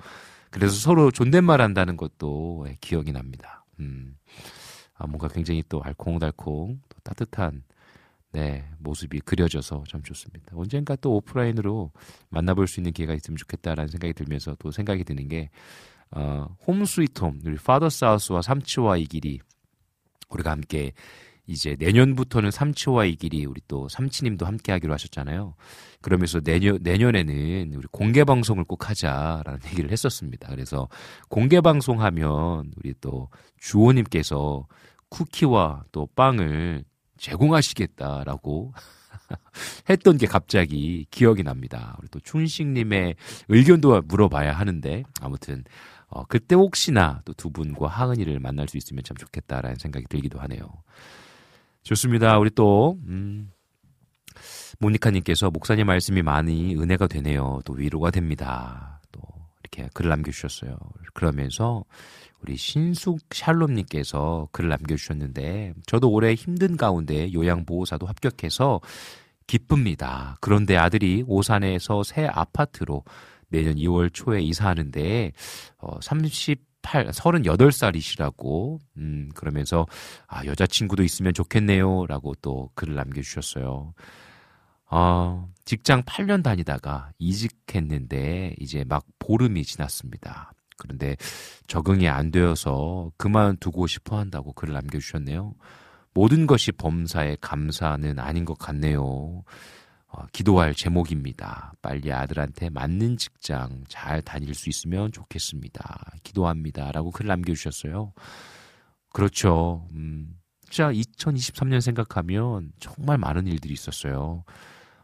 그래서 0.52 0.76
서로 0.76 1.10
존댓말 1.10 1.60
한다는 1.60 1.98
것도 1.98 2.66
예, 2.70 2.78
기억이 2.82 3.12
납니다. 3.12 3.66
음. 3.80 4.16
아, 4.94 5.08
뭔가 5.08 5.28
굉장히 5.28 5.64
또 5.68 5.82
알콩달콩 5.82 6.82
또 6.88 7.00
따뜻한 7.04 7.64
네, 8.32 8.64
모습이 8.78 9.22
그려져서 9.22 9.84
참 9.88 10.04
좋습니다. 10.04 10.54
언젠가 10.56 10.96
또 10.96 11.16
오프라인으로 11.16 11.92
만나볼 12.30 12.68
수 12.68 12.80
있는 12.80 12.92
기회가 12.92 13.14
있으면 13.14 13.38
좋겠다라는 13.38 13.90
생각이 13.90 14.14
들면서 14.14 14.56
또 14.60 14.72
생각이 14.72 15.04
드는 15.04 15.28
게, 15.28 15.50
어, 16.12 16.48
홈 16.68 16.86
스위트 16.86 17.22
홈, 17.22 17.40
우리 17.44 17.56
파더 17.56 17.90
사우스와 17.90 18.42
삼치와 18.42 18.98
이 18.98 19.06
길이 19.06 19.40
우리가 20.30 20.52
함께 20.52 20.94
이제 21.48 21.76
내년부터는 21.80 22.52
삼치와 22.52 23.06
이 23.06 23.16
길이 23.16 23.44
우리 23.46 23.60
또 23.68 23.90
삼치님도 23.90 24.46
함께 24.46 24.72
하기로 24.72 24.94
하셨잖아요. 24.94 25.56
그러면서 26.00 26.40
내년, 26.42 26.78
내년에는 26.84 27.74
우리 27.74 27.88
공개 27.92 28.24
방송을 28.24 28.66
꼭 28.66 28.88
하자라는 28.88 29.60
얘기를 29.72 29.92
했었습니다. 29.92 30.50
그래서 30.50 30.88
공개 31.28 31.60
방송 31.60 32.04
하면 32.04 32.72
우리 32.78 32.94
또 33.02 33.30
주호님께서 33.58 34.68
쿠키와 35.10 35.86
또 35.92 36.08
빵을 36.16 36.84
제공하시겠다라고 37.20 38.74
했던 39.90 40.18
게 40.18 40.26
갑자기 40.28 41.06
기억이 41.12 41.44
납니다. 41.44 41.96
우리 42.00 42.08
또 42.10 42.20
춘식님의 42.20 43.16
의견도 43.50 44.02
물어봐야 44.02 44.54
하는데 44.54 45.04
아무튼 45.22 45.64
어, 46.08 46.24
그때 46.26 46.56
혹시나 46.56 47.22
또 47.26 47.34
두 47.34 47.52
분과 47.52 47.88
하은이를 47.88 48.40
만날 48.40 48.68
수 48.68 48.78
있으면 48.78 49.04
참 49.04 49.16
좋겠다라는 49.16 49.78
생각이 49.78 50.08
들기도 50.10 50.40
하네요. 50.40 50.68
좋습니다. 51.84 52.38
우리 52.40 52.50
또 52.50 52.98
음, 53.08 53.52
모니카님께서 54.80 55.52
목사님 55.52 55.88
말씀이 55.88 56.22
많이 56.22 56.76
은혜가 56.76 57.08
되네요. 57.08 57.62
또 57.66 57.74
위로가 57.74 58.12
됩니다. 58.12 59.02
또 59.12 59.22
이렇게 59.64 59.90
글을 59.94 60.10
남겨주셨어요. 60.10 60.78
그러면서 61.14 61.84
우리 62.42 62.56
신숙 62.56 63.20
샬롬님께서 63.32 64.50
글을 64.52 64.70
남겨주셨는데 64.70 65.74
저도 65.86 66.10
올해 66.10 66.34
힘든 66.34 66.78
가운데 66.78 67.32
요양보호사도 67.34 68.06
합격해서 68.06 68.82
기쁩니다. 69.48 70.38
그런데 70.42 70.78
아들이 70.78 71.24
오산에서 71.28 72.04
새 72.04 72.26
아파트로 72.26 73.04
내년 73.50 73.76
2월 73.76 74.14
초에 74.14 74.42
이사하는데 74.42 75.32
어, 75.80 76.00
38, 76.02 77.08
38살이시라고 77.08 78.80
음, 78.98 79.30
그러면서 79.34 79.88
아, 80.28 80.46
여자친구도 80.46 81.04
있으면 81.04 81.34
좋겠네요라고 81.34 82.36
또 82.42 82.70
글을 82.76 82.96
남겨주셨어요. 82.96 83.94
어, 84.92 85.50
직장 85.66 86.04
8년 86.04 86.44
다니다가 86.44 87.12
이직했는데 87.20 88.56
이제 88.60 88.84
막 88.88 89.06
보름이 89.20 89.64
지났습니다. 89.64 90.52
그런데 90.80 91.16
적응이 91.68 92.08
안 92.08 92.32
되어서 92.32 93.12
그만두고 93.18 93.86
싶어 93.86 94.18
한다고 94.18 94.54
글을 94.54 94.74
남겨주셨네요. 94.74 95.54
모든 96.14 96.48
것이 96.48 96.72
범사에 96.72 97.38
감사는 97.40 98.18
아닌 98.18 98.46
것 98.46 98.58
같네요. 98.58 99.44
어, 100.12 100.26
기도할 100.32 100.74
제목입니다. 100.74 101.74
빨리 101.84 102.12
아들한테 102.12 102.70
맞는 102.70 103.18
직장 103.18 103.84
잘 103.88 104.24
다닐 104.24 104.56
수 104.56 104.68
있으면 104.68 105.12
좋겠습니다. 105.12 106.14
기도합니다. 106.24 106.92
라고 106.92 107.12
글 107.12 107.28
남겨주셨어요. 107.28 108.14
그렇죠. 109.14 109.88
음, 109.94 110.36
진짜 110.68 110.92
2023년 110.92 111.80
생각하면 111.82 112.72
정말 112.80 113.20
많은 113.20 113.46
일들이 113.46 113.74
있었어요. 113.74 114.44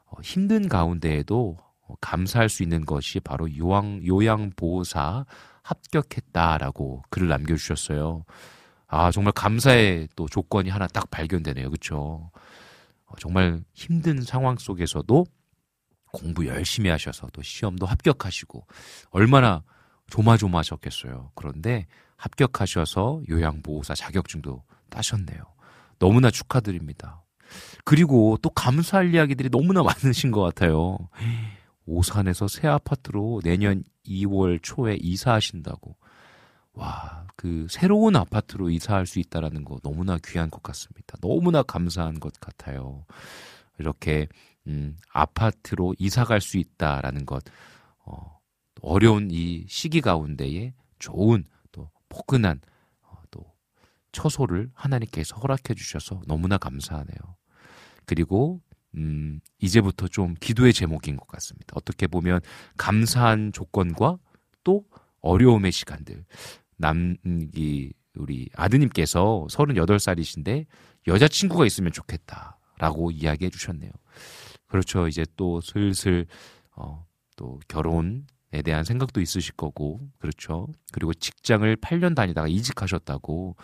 어, 0.05 0.21
힘든 0.23 0.67
가운데에도 0.67 1.57
감사할 2.01 2.49
수 2.49 2.63
있는 2.63 2.83
것이 2.85 3.19
바로 3.19 3.55
요양, 3.55 4.01
요양보호사 4.05 5.25
합격했다라고 5.65 7.03
글을 7.09 7.27
남겨주셨어요. 7.27 8.23
아, 8.87 9.11
정말 9.11 9.33
감사의 9.33 10.09
또 10.15 10.27
조건이 10.27 10.69
하나 10.69 10.87
딱 10.87 11.09
발견되네요. 11.09 11.71
그쵸? 11.71 12.29
어, 13.05 13.15
정말 13.19 13.61
힘든 13.73 14.21
상황 14.21 14.57
속에서도 14.57 15.25
공부 16.13 16.45
열심히 16.45 16.89
하셔서 16.89 17.27
또 17.33 17.41
시험도 17.41 17.87
합격하시고 17.87 18.67
얼마나 19.09 19.63
조마조마하셨겠어요. 20.07 21.31
그런데 21.33 21.87
합격하셔서 22.15 23.23
요양보호사 23.29 23.95
자격증도 23.95 24.63
따셨네요. 24.89 25.43
너무나 25.97 26.29
축하드립니다. 26.29 27.23
그리고 27.83 28.37
또 28.41 28.49
감사할 28.51 29.13
이야기들이 29.13 29.49
너무나 29.49 29.81
많으신 29.83 30.31
것 30.31 30.41
같아요. 30.41 31.09
오산에서 31.85 32.47
새 32.47 32.67
아파트로 32.67 33.41
내년 33.43 33.83
2월 34.05 34.59
초에 34.61 34.97
이사하신다고. 34.99 35.95
와, 36.73 37.25
그 37.35 37.67
새로운 37.69 38.15
아파트로 38.15 38.69
이사할 38.69 39.05
수 39.05 39.19
있다라는 39.19 39.63
거 39.63 39.79
너무나 39.81 40.17
귀한 40.25 40.49
것 40.49 40.61
같습니다. 40.63 41.17
너무나 41.21 41.63
감사한 41.63 42.19
것 42.19 42.33
같아요. 42.39 43.05
이렇게 43.79 44.27
음, 44.67 44.97
아파트로 45.11 45.95
이사 45.99 46.25
갈 46.25 46.41
수 46.41 46.57
있다라는 46.57 47.25
것 47.25 47.43
어, 48.05 48.39
어려운 48.81 49.29
이 49.31 49.65
시기 49.67 50.01
가운데에 50.01 50.73
좋은 50.99 51.45
또 51.71 51.89
포근한 52.09 52.61
어, 53.03 53.17
또 53.31 53.45
처소를 54.11 54.71
하나님께서 54.73 55.35
허락해 55.37 55.73
주셔서 55.75 56.21
너무나 56.27 56.57
감사하네요. 56.57 57.17
그리고 58.05 58.61
음, 58.97 59.39
이제부터 59.59 60.07
좀 60.07 60.35
기도의 60.39 60.73
제목인 60.73 61.17
것 61.17 61.27
같습니다. 61.27 61.73
어떻게 61.75 62.07
보면 62.07 62.41
감사한 62.77 63.51
조건과 63.51 64.17
또 64.63 64.85
어려움의 65.21 65.71
시간들. 65.71 66.23
남, 66.77 67.17
이, 67.53 67.91
우리 68.15 68.49
아드님께서 68.55 69.47
38살이신데 69.49 70.65
여자친구가 71.07 71.65
있으면 71.65 71.91
좋겠다. 71.91 72.57
라고 72.77 73.11
이야기해 73.11 73.49
주셨네요. 73.49 73.91
그렇죠. 74.67 75.07
이제 75.07 75.25
또 75.37 75.61
슬슬, 75.61 76.25
어, 76.75 77.05
또 77.37 77.59
결혼에 77.67 78.21
대한 78.63 78.83
생각도 78.83 79.21
있으실 79.21 79.55
거고, 79.55 80.01
그렇죠. 80.19 80.67
그리고 80.91 81.13
직장을 81.13 81.73
8년 81.77 82.15
다니다가 82.15 82.47
이직하셨다고, 82.47 83.55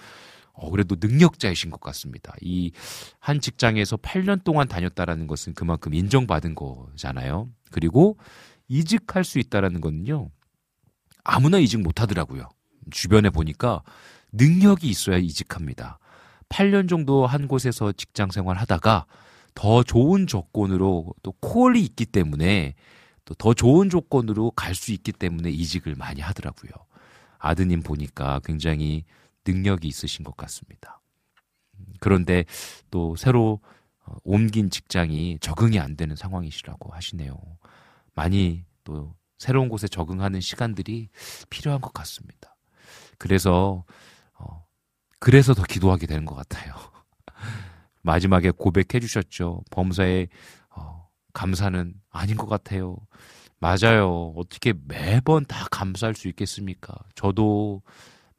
어, 0.54 0.70
그래도 0.72 0.96
능력자이신 1.00 1.70
것 1.72 1.80
같습니다. 1.82 2.34
이 2.42 2.72
한 3.20 3.40
직장에서 3.40 3.98
8년 3.98 4.44
동안 4.44 4.68
다녔다라는 4.68 5.28
것은 5.28 5.54
그만큼 5.54 5.94
인정받은 5.94 6.56
거잖아요. 6.56 7.50
그리고 7.72 8.18
이직할 8.68 9.24
수 9.24 9.40
있다라는 9.40 9.82
거는요. 9.82 10.30
아무나 11.24 11.60
이직 11.60 11.82
못 11.82 12.02
하더라고요. 12.02 12.50
주변에 12.90 13.30
보니까 13.30 13.84
능력이 14.34 14.88
있어야 14.90 15.18
이직합니다. 15.18 16.00
8년 16.50 16.90
정도 16.90 17.26
한 17.28 17.48
곳에서 17.48 17.92
직장 17.92 18.32
생활 18.32 18.58
하다가 18.58 19.06
더 19.54 19.84
좋은 19.84 20.28
조건으로 20.28 21.14
또 21.24 21.32
콜이 21.34 21.82
있기 21.84 22.06
때문에 22.08 22.76
또 23.26 23.36
더 23.36 23.54
좋은 23.54 23.90
조건으로 23.90 24.52
갈 24.52 24.74
수 24.76 24.92
있기 24.92 25.12
때문에 25.12 25.52
이직을 25.52 25.96
많이 25.96 26.22
하더라고요. 26.22 26.72
아드님 27.38 27.82
보니까 27.84 28.40
굉장히 28.44 29.04
능력이 29.46 29.88
있으신 29.88 30.24
것 30.24 30.36
같습니다. 30.38 31.02
그런데 32.00 32.46
또 32.90 33.16
새로 33.16 33.60
어, 34.06 34.16
옮긴 34.24 34.70
직장이 34.70 35.38
적응이 35.40 35.80
안 35.80 35.96
되는 35.96 36.16
상황이시라고 36.16 36.94
하시네요. 36.94 37.38
많이 38.14 38.66
또 38.84 39.16
새로운 39.38 39.70
곳에 39.70 39.88
적응하는 39.88 40.42
시간들이 40.42 41.10
필요한 41.50 41.82
것 41.82 41.94
같습니다. 41.94 42.56
그래서 43.18 43.86
어, 44.34 44.66
그래서 45.20 45.54
더 45.54 45.64
기도하게 45.64 46.08
되는 46.08 46.26
것 46.26 46.36
같아요. 46.36 46.74
마지막에 48.02 48.52
고백해 48.52 49.00
주셨죠. 49.00 49.64
범사에 49.72 50.28
어, 50.70 51.08
감사는 51.34 51.94
아닌 52.10 52.38
것 52.38 52.48
같아요. 52.48 52.98
맞아요. 53.60 54.34
어떻게 54.36 54.74
매번 54.88 55.46
다 55.46 55.68
감사할 55.70 56.16
수 56.16 56.28
있겠습니까? 56.28 56.96
저도 57.14 57.84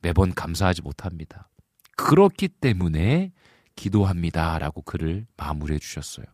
매번 0.02 0.34
감사하지 0.34 0.82
못합니다. 0.82 1.48
그렇기 1.96 2.48
때문에 2.48 3.32
기도합니다. 3.76 4.58
라고 4.58 4.82
글을 4.82 5.26
마무리해 5.36 5.78
주셨어요. 5.78 6.26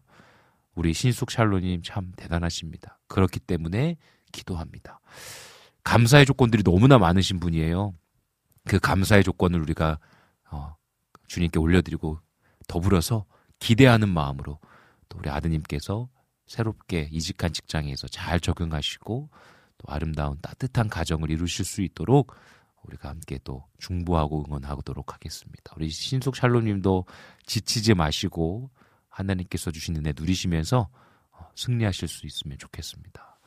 우리 0.75 0.93
신숙 0.93 1.31
샬로님 1.31 1.83
참 1.85 2.13
대단하십니다. 2.17 2.99
그렇기 3.09 3.41
때문에 3.41 3.97
기도합니다. 4.33 5.01
감사의 5.85 6.27
조건들이 6.27 6.63
너무나 6.63 6.99
많으신 6.99 7.41
분이에요. 7.41 7.95
그 8.67 8.79
감사의 8.79 9.25
조건을 9.25 9.61
우리가 9.61 9.99
어, 10.51 10.77
주님께 11.27 11.59
올려드리고 11.59 12.19
더불어서 12.67 13.25
기대하는 13.59 14.09
마음으로 14.09 14.61
또 15.09 15.19
우리 15.19 15.31
아드님께서 15.31 16.09
새롭게 16.47 17.09
이직한 17.11 17.53
직장에서 17.53 18.09
잘 18.09 18.41
적응하시고 18.41 19.31
또 19.79 19.93
아름다운 19.93 20.39
따뜻한 20.41 20.89
가정을 20.89 21.31
이루실 21.31 21.65
수 21.65 21.83
있도록 21.83 22.35
우리가 22.85 23.09
함께 23.09 23.39
또 23.45 23.65
중보하고 23.79 24.45
응원하도록 24.47 25.13
하겠습니다. 25.13 25.75
우리 25.77 25.91
신숙 25.91 26.37
샬롬님도 26.37 27.05
지치지 27.47 27.95
마시고 27.95 28.71
하나님께서 29.09 29.71
주신 29.71 29.97
은혜 29.97 30.13
누리시면서 30.17 30.89
어, 31.33 31.49
승리하실 31.55 32.09
수 32.09 32.27
있으면 32.27 32.59
좋겠습니다. 32.59 33.41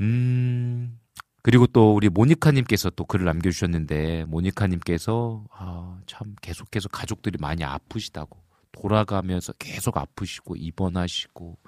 음, 0.00 0.98
그리고 1.42 1.66
또 1.66 1.94
우리 1.94 2.08
모니카님께서 2.08 2.90
또 2.90 3.04
글을 3.04 3.24
남겨주셨는데, 3.26 4.24
모니카님께서, 4.26 5.44
아, 5.52 5.98
참 6.06 6.34
계속해서 6.42 6.88
가족들이 6.88 7.38
많이 7.40 7.64
아프시다고, 7.64 8.38
돌아가면서 8.72 9.52
계속 9.54 9.96
아프시고, 9.96 10.56
입원하시고, 10.56 11.58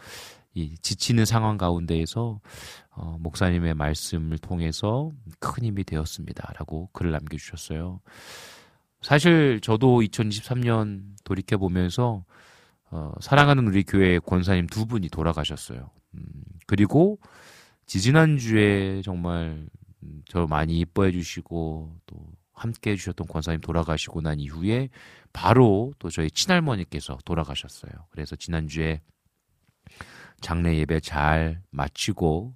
이 0.54 0.76
지치는 0.82 1.24
상황 1.24 1.56
가운데에서 1.56 2.40
어, 2.94 3.16
목사님의 3.20 3.74
말씀을 3.74 4.38
통해서 4.38 5.10
큰 5.38 5.64
힘이 5.64 5.84
되었습니다 5.84 6.52
라고 6.58 6.88
글을 6.92 7.10
남겨주셨어요. 7.12 8.00
사실 9.00 9.60
저도 9.60 10.00
2023년 10.00 11.02
돌이켜 11.24 11.58
보면서 11.58 12.24
어, 12.90 13.12
사랑하는 13.20 13.66
우리 13.66 13.82
교회 13.82 14.18
권사님 14.18 14.66
두 14.66 14.86
분이 14.86 15.08
돌아가셨어요. 15.08 15.90
음, 16.14 16.22
그리고 16.66 17.18
지지난 17.86 18.36
주에 18.38 19.00
정말 19.02 19.66
저 20.26 20.46
많이 20.46 20.78
이뻐해 20.80 21.10
주시고 21.10 21.96
또 22.06 22.16
함께 22.52 22.92
해주셨던 22.92 23.26
권사님 23.26 23.60
돌아가시고 23.60 24.20
난 24.20 24.38
이후에 24.38 24.90
바로 25.32 25.92
또 25.98 26.10
저희 26.10 26.30
친할머니께서 26.30 27.18
돌아가셨어요. 27.24 27.90
그래서 28.10 28.36
지난주에 28.36 29.00
장례 30.40 30.76
예배 30.78 31.00
잘 31.00 31.62
마치고 31.70 32.54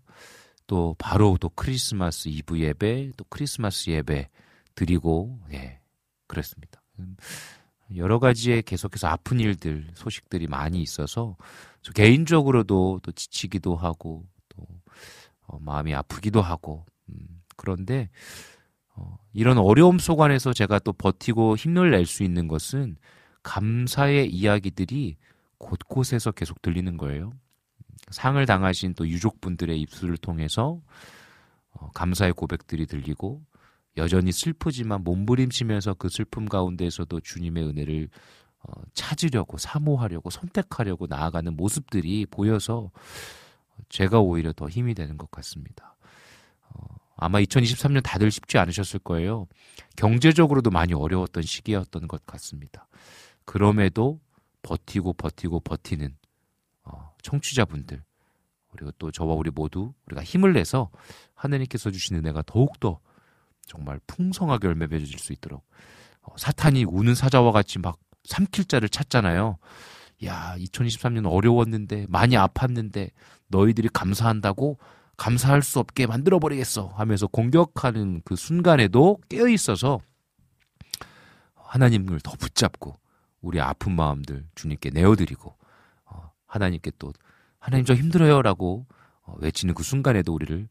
또 0.66 0.94
바로 0.98 1.36
또 1.40 1.48
크리스마스 1.51 2.28
이브 2.28 2.59
예배 2.60 3.12
또 3.16 3.24
크리스마스 3.28 3.90
예배 3.90 4.28
드리고 4.74 5.40
예 5.52 5.80
그랬습니다. 6.26 6.82
음, 6.98 7.16
여러 7.97 8.18
가지의 8.18 8.62
계속해서 8.62 9.06
아픈 9.09 9.38
일들 9.40 9.86
소식들이 9.94 10.48
많이 10.48 10.82
있어서 10.82 11.36
저 11.82 11.93
개인적으로도 11.93 13.01
또 13.02 13.12
지치기도 13.12 13.76
하고 13.76 14.26
또 14.48 14.66
어, 15.47 15.59
마음이 15.60 15.94
아프기도 15.94 16.43
하고 16.43 16.84
음, 17.09 17.43
그런데 17.56 18.10
어, 18.94 19.16
이런 19.32 19.59
어려움 19.59 19.98
속 19.98 20.20
안에서 20.20 20.52
제가 20.52 20.80
또 20.80 20.93
버티고 20.93 21.56
힘을 21.56 21.90
낼 21.93 22.06
수 22.06 22.22
있는 22.24 22.48
것은 22.48 22.97
감사의 23.43 24.30
이야기들이 24.30 25.16
곳곳에서 25.59 26.32
계속 26.32 26.60
들리는 26.62 26.97
거예요. 26.97 27.32
상을 28.10 28.44
당하신 28.44 28.94
또 28.94 29.08
유족분들의 29.08 29.80
입술을 29.80 30.16
통해서 30.16 30.80
어, 31.72 31.90
감사의 31.94 32.32
고백들이 32.32 32.86
들리고 32.86 33.42
여전히 33.96 34.32
슬프지만 34.32 35.02
몸부림치면서 35.04 35.94
그 35.94 36.08
슬픔 36.08 36.46
가운데에서도 36.46 37.20
주님의 37.20 37.64
은혜를 37.64 38.08
어, 38.60 38.72
찾으려고 38.94 39.58
사모하려고 39.58 40.30
선택하려고 40.30 41.06
나아가는 41.06 41.54
모습들이 41.54 42.26
보여서 42.26 42.90
제가 43.88 44.20
오히려 44.20 44.52
더 44.52 44.68
힘이 44.68 44.94
되는 44.94 45.16
것 45.16 45.30
같습니다. 45.30 45.96
어, 46.68 46.84
아마 47.16 47.40
2023년 47.40 48.02
다들 48.02 48.30
쉽지 48.30 48.58
않으셨을 48.58 49.00
거예요. 49.00 49.46
경제적으로도 49.96 50.70
많이 50.70 50.94
어려웠던 50.94 51.42
시기였던 51.42 52.08
것 52.08 52.24
같습니다. 52.26 52.86
그럼에도 53.44 54.20
버티고 54.62 55.14
버티고 55.14 55.60
버티는 55.60 56.16
어, 56.86 57.12
청취자분들 57.22 58.02
그리고 58.70 58.90
또 58.98 59.10
저와 59.10 59.34
우리 59.34 59.50
모두 59.50 59.92
우리가 60.06 60.22
힘을 60.22 60.52
내서 60.52 60.90
하느님께서 61.34 61.90
주신 61.90 62.16
은혜가 62.16 62.42
더욱더 62.46 63.00
정말 63.66 64.00
풍성하게 64.06 64.68
열매 64.68 64.86
맺어질 64.86 65.18
수 65.18 65.32
있도록 65.32 65.64
어, 66.22 66.34
사탄이 66.36 66.84
우는 66.84 67.14
사자와 67.14 67.52
같이 67.52 67.78
막 67.78 67.98
삼킬 68.24 68.64
자를 68.64 68.88
찾잖아요. 68.88 69.58
야, 70.24 70.56
2023년 70.58 71.30
어려웠는데 71.30 72.06
많이 72.08 72.34
아팠는데 72.34 73.10
너희들이 73.48 73.88
감사한다고 73.92 74.78
감사할 75.16 75.62
수 75.62 75.78
없게 75.78 76.06
만들어 76.06 76.38
버리겠어 76.38 76.88
하면서 76.88 77.26
공격하는 77.26 78.22
그 78.24 78.36
순간에도 78.36 79.18
깨어 79.28 79.48
있어서 79.48 80.00
하나님을 81.54 82.20
더 82.20 82.32
붙잡고 82.32 82.98
우리 83.40 83.60
아픈 83.60 83.94
마음들 83.94 84.46
주님께 84.54 84.90
내어드리고 84.90 85.50
어, 85.50 85.65
하나님께 86.56 86.92
또 86.98 87.12
하나님 87.58 87.84
저 87.84 87.94
힘들어요라고 87.94 88.86
어, 89.22 89.34
외치는 89.38 89.74
그 89.74 89.82
순간에도 89.82 90.34
우리를 90.34 90.68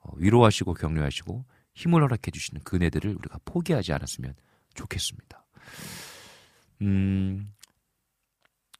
어, 0.00 0.10
위로하시고 0.16 0.74
격려하시고 0.74 1.44
힘을 1.74 2.02
허락해 2.02 2.30
주시는 2.32 2.62
그네들을 2.64 3.16
우리가 3.16 3.38
포기하지 3.44 3.92
않았으면 3.92 4.34
좋겠습니다. 4.74 5.44
음, 6.82 7.52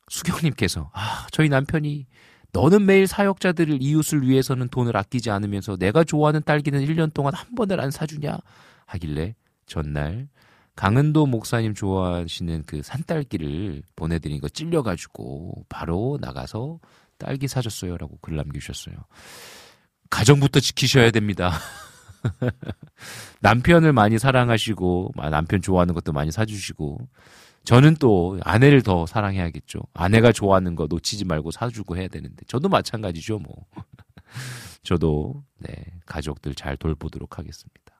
수경님께서 0.09 0.90
아 0.93 1.26
저희 1.30 1.48
남편이 1.48 2.06
너는 2.52 2.86
매일 2.86 3.06
사역자들을 3.06 3.78
이웃을 3.80 4.26
위해서는 4.26 4.68
돈을 4.68 4.97
아끼지 4.97 5.30
않으면서 5.30 5.76
내가 5.76 6.02
좋아하는 6.02 6.43
딸기는 6.44 6.80
1년 6.85 7.12
동안 7.12 7.35
한 7.35 7.55
번을 7.55 7.80
안 7.80 7.90
사주냐 7.90 8.39
하길래 8.86 9.35
전날 9.66 10.28
강은도 10.78 11.26
목사님 11.26 11.74
좋아하시는 11.74 12.62
그 12.64 12.82
산딸기를 12.84 13.82
보내드린 13.96 14.40
거 14.40 14.48
찔려가지고 14.48 15.64
바로 15.68 16.18
나가서 16.20 16.78
딸기 17.18 17.48
사줬어요라고 17.48 18.18
글 18.22 18.36
남기셨어요. 18.36 18.94
가정부터 20.09 20.60
지키셔야 20.60 21.10
됩니다. 21.10 21.50
남편을 23.42 23.92
많이 23.92 24.20
사랑하시고 24.20 25.14
남편 25.32 25.60
좋아하는 25.60 25.94
것도 25.94 26.12
많이 26.12 26.30
사주시고 26.30 27.09
저는 27.64 27.96
또 27.96 28.38
아내를 28.44 28.82
더 28.82 29.05
사랑해야겠죠. 29.05 29.80
아내가 29.94 30.30
좋아하는 30.30 30.76
거 30.76 30.86
놓치지 30.88 31.24
말고 31.24 31.50
사주고 31.50 31.96
해야 31.96 32.06
되는데 32.06 32.44
저도 32.46 32.68
마찬가지죠 32.68 33.40
뭐. 33.40 33.66
저도 34.84 35.42
네 35.59 35.74
가족들 36.06 36.55
잘 36.55 36.76
돌보도록 36.76 37.36
하겠습니다. 37.36 37.98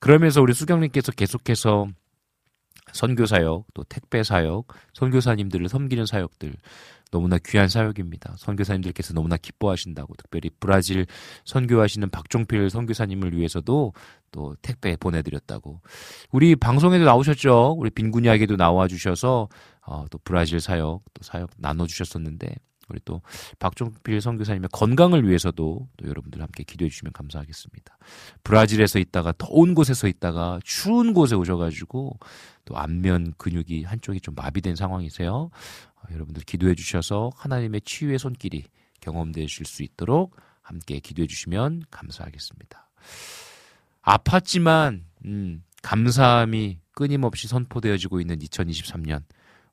그러면서 0.00 0.42
우리 0.42 0.52
수경님께서 0.54 1.12
계속해서 1.12 1.88
선교 2.92 3.26
사역, 3.26 3.66
또 3.74 3.84
택배 3.84 4.22
사역, 4.22 4.68
선교사님들을 4.94 5.68
섬기는 5.68 6.06
사역들 6.06 6.54
너무나 7.10 7.38
귀한 7.38 7.68
사역입니다. 7.68 8.34
선교사님들께서 8.38 9.14
너무나 9.14 9.36
기뻐하신다고 9.36 10.14
특별히 10.16 10.50
브라질 10.58 11.06
선교하시는 11.44 12.10
박종필 12.10 12.68
선교사님을 12.68 13.36
위해서도 13.36 13.92
또 14.32 14.56
택배 14.60 14.96
보내드렸다고 14.96 15.80
우리 16.32 16.56
방송에도 16.56 17.04
나오셨죠. 17.04 17.76
우리 17.78 17.90
빈군 17.90 18.24
이야기도 18.24 18.56
나와 18.56 18.88
주셔서 18.88 19.48
어, 19.86 20.06
또 20.10 20.18
브라질 20.24 20.60
사역 20.60 21.02
또 21.14 21.22
사역 21.22 21.50
나눠 21.58 21.86
주셨었는데 21.86 22.54
우리 22.88 23.00
또 23.04 23.22
박종필 23.58 24.20
선교사님의 24.20 24.68
건강을 24.72 25.26
위해서도 25.26 25.88
또 25.96 26.08
여러분들 26.08 26.40
함께 26.40 26.62
기도해 26.62 26.88
주시면 26.88 27.12
감사하겠습니다. 27.12 27.98
브라질에서 28.44 28.98
있다가 28.98 29.32
더운 29.36 29.74
곳에서 29.74 30.06
있다가 30.08 30.60
추운 30.64 31.12
곳에 31.12 31.34
오셔가지고 31.34 32.18
또 32.64 32.76
안면 32.76 33.34
근육이 33.38 33.84
한쪽이 33.84 34.20
좀 34.20 34.34
마비된 34.34 34.76
상황이세요. 34.76 35.32
어, 35.32 36.02
여러분들 36.12 36.42
기도해 36.44 36.74
주셔서 36.74 37.30
하나님의 37.36 37.82
치유의 37.82 38.18
손길이 38.18 38.64
경험되실 39.00 39.66
수 39.66 39.82
있도록 39.82 40.36
함께 40.62 41.00
기도해 41.00 41.26
주시면 41.26 41.84
감사하겠습니다. 41.90 42.88
아팠지만 44.02 45.02
음, 45.24 45.62
감사함이 45.82 46.78
끊임없이 46.92 47.48
선포되어지고 47.48 48.20
있는 48.20 48.38
2023년 48.38 49.22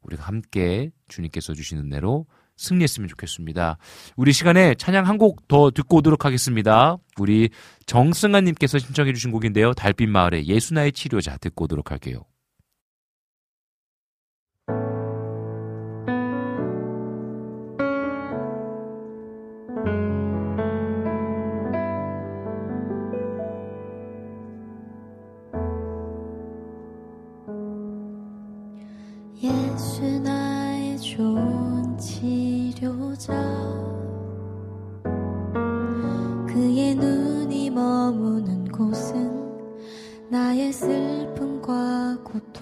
우리가 0.02 0.23
함께 0.23 0.91
주님께서 1.07 1.53
주신 1.53 1.77
은혜로 1.80 2.26
승리했으면 2.57 3.07
좋겠습니다. 3.09 3.77
우리 4.15 4.34
시간에 4.34 4.75
찬양 4.75 5.07
한 5.07 5.17
곡 5.17 5.47
더 5.47 5.71
듣고 5.71 5.97
오도록 5.97 6.25
하겠습니다. 6.25 6.97
우리 7.17 7.49
정승아님께서 7.85 8.80
신청해 8.80 9.13
주신 9.13 9.31
곡인데요. 9.31 9.73
달빛 9.73 10.09
마을의 10.09 10.47
예수나의 10.47 10.91
치료자 10.91 11.38
듣고 11.38 11.65
오도록 11.65 11.91
할게요. 11.91 12.23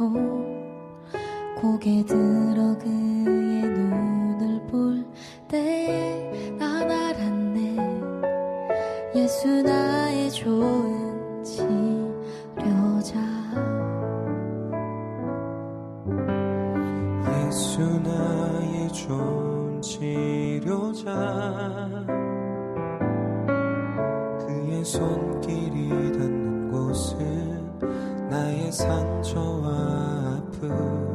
고통 0.01 0.41
고개 1.61 2.03
들어 2.03 2.75
그의 2.79 3.61
눈을 3.61 4.65
볼 4.65 5.05
때에 5.47 6.51
난 6.57 6.89
알았네. 6.89 7.77
예수 9.13 9.61
나의 9.61 10.31
좋은 10.31 10.90
상처와 28.71 29.67
아픔 30.37 31.10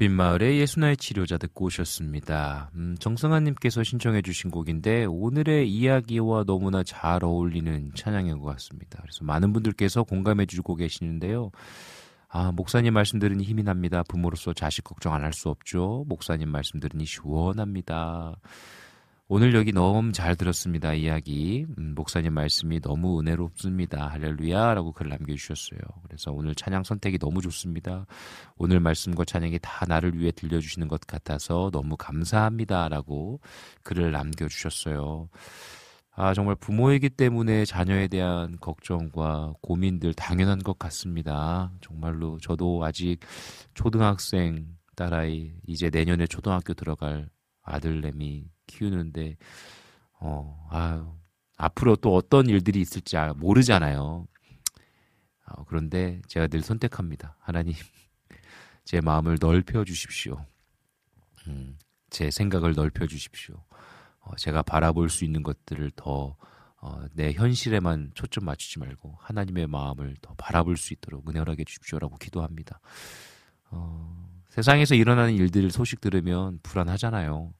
예, 0.00 0.08
달빛 0.08 0.10
마을의 0.12 0.58
예수나의 0.60 0.96
치료자 0.96 1.38
듣고 1.38 1.66
오셨습니다. 1.66 2.70
음, 2.74 2.96
정승아님께서 3.00 3.82
신청해 3.82 4.22
주신 4.22 4.50
곡인데 4.50 5.04
오늘의 5.06 5.68
이야기와 5.70 6.44
너무나 6.44 6.82
잘 6.84 7.24
어울리는 7.24 7.90
찬양인 7.94 8.38
것 8.38 8.46
같습니다. 8.54 9.00
그래서 9.02 9.24
많은 9.24 9.52
분들께서 9.52 10.04
공감해 10.04 10.46
주고 10.46 10.76
계시는데요. 10.76 11.50
아, 12.28 12.52
목사님 12.52 12.94
말씀 12.94 13.18
들으니 13.18 13.42
힘이 13.44 13.62
납니다. 13.64 14.02
부모로서 14.08 14.52
자식 14.52 14.84
걱정 14.84 15.14
안 15.14 15.22
할 15.24 15.32
수 15.32 15.48
없죠. 15.48 16.04
목사님 16.08 16.48
말씀 16.48 16.78
들으니 16.80 17.04
시원합니다. 17.04 18.36
오늘 19.30 19.54
여기 19.54 19.72
너무 19.72 20.10
잘 20.12 20.36
들었습니다. 20.36 20.94
이야기. 20.94 21.66
음, 21.76 21.94
목사님 21.94 22.32
말씀이 22.32 22.80
너무 22.80 23.20
은혜롭습니다. 23.20 24.08
할렐루야. 24.08 24.72
라고 24.72 24.92
글 24.92 25.10
남겨주셨어요. 25.10 25.78
그래서 26.02 26.32
오늘 26.32 26.54
찬양 26.54 26.82
선택이 26.82 27.18
너무 27.18 27.42
좋습니다. 27.42 28.06
오늘 28.56 28.80
말씀과 28.80 29.26
찬양이 29.26 29.58
다 29.60 29.84
나를 29.86 30.18
위해 30.18 30.30
들려주시는 30.32 30.88
것 30.88 31.02
같아서 31.02 31.68
너무 31.74 31.98
감사합니다. 31.98 32.88
라고 32.88 33.40
글을 33.82 34.12
남겨주셨어요. 34.12 35.28
아, 36.12 36.32
정말 36.32 36.54
부모이기 36.54 37.10
때문에 37.10 37.66
자녀에 37.66 38.08
대한 38.08 38.56
걱정과 38.58 39.56
고민들 39.60 40.14
당연한 40.14 40.60
것 40.60 40.78
같습니다. 40.78 41.70
정말로 41.82 42.38
저도 42.40 42.82
아직 42.82 43.18
초등학생 43.74 44.68
딸아이, 44.96 45.52
이제 45.66 45.90
내년에 45.90 46.26
초등학교 46.26 46.72
들어갈 46.72 47.28
아들내미 47.62 48.46
키우는데 48.68 49.36
어, 50.20 50.68
아유, 50.70 51.06
앞으로 51.56 51.96
또 51.96 52.14
어떤 52.14 52.46
일들이 52.48 52.80
있을지 52.80 53.16
아, 53.16 53.32
모르잖아요. 53.34 54.26
어, 55.46 55.64
그런데 55.64 56.20
제가 56.28 56.46
늘 56.46 56.62
선택합니다. 56.62 57.36
하나님, 57.40 57.74
제 58.84 59.00
마음을 59.00 59.38
넓혀 59.40 59.84
주십시오. 59.84 60.44
음, 61.46 61.78
제 62.10 62.30
생각을 62.30 62.74
넓혀 62.74 63.06
주십시오. 63.06 63.62
어, 64.20 64.36
제가 64.36 64.62
바라볼 64.62 65.08
수 65.08 65.24
있는 65.24 65.42
것들을 65.42 65.92
더, 65.96 66.36
어, 66.80 67.04
내 67.12 67.32
현실에만 67.32 68.12
초점 68.14 68.44
맞추지 68.44 68.78
말고 68.78 69.16
하나님의 69.20 69.66
마음을 69.66 70.16
더 70.20 70.34
바라볼 70.36 70.76
수 70.76 70.92
있도록 70.92 71.28
은혜하게 71.28 71.64
주십시오라고 71.64 72.16
기도합니다. 72.16 72.80
어, 73.70 74.28
세상에서 74.50 74.94
일어나는 74.94 75.34
일들 75.34 75.70
소식 75.70 76.00
들으면 76.00 76.58
불안하잖아요. 76.62 77.52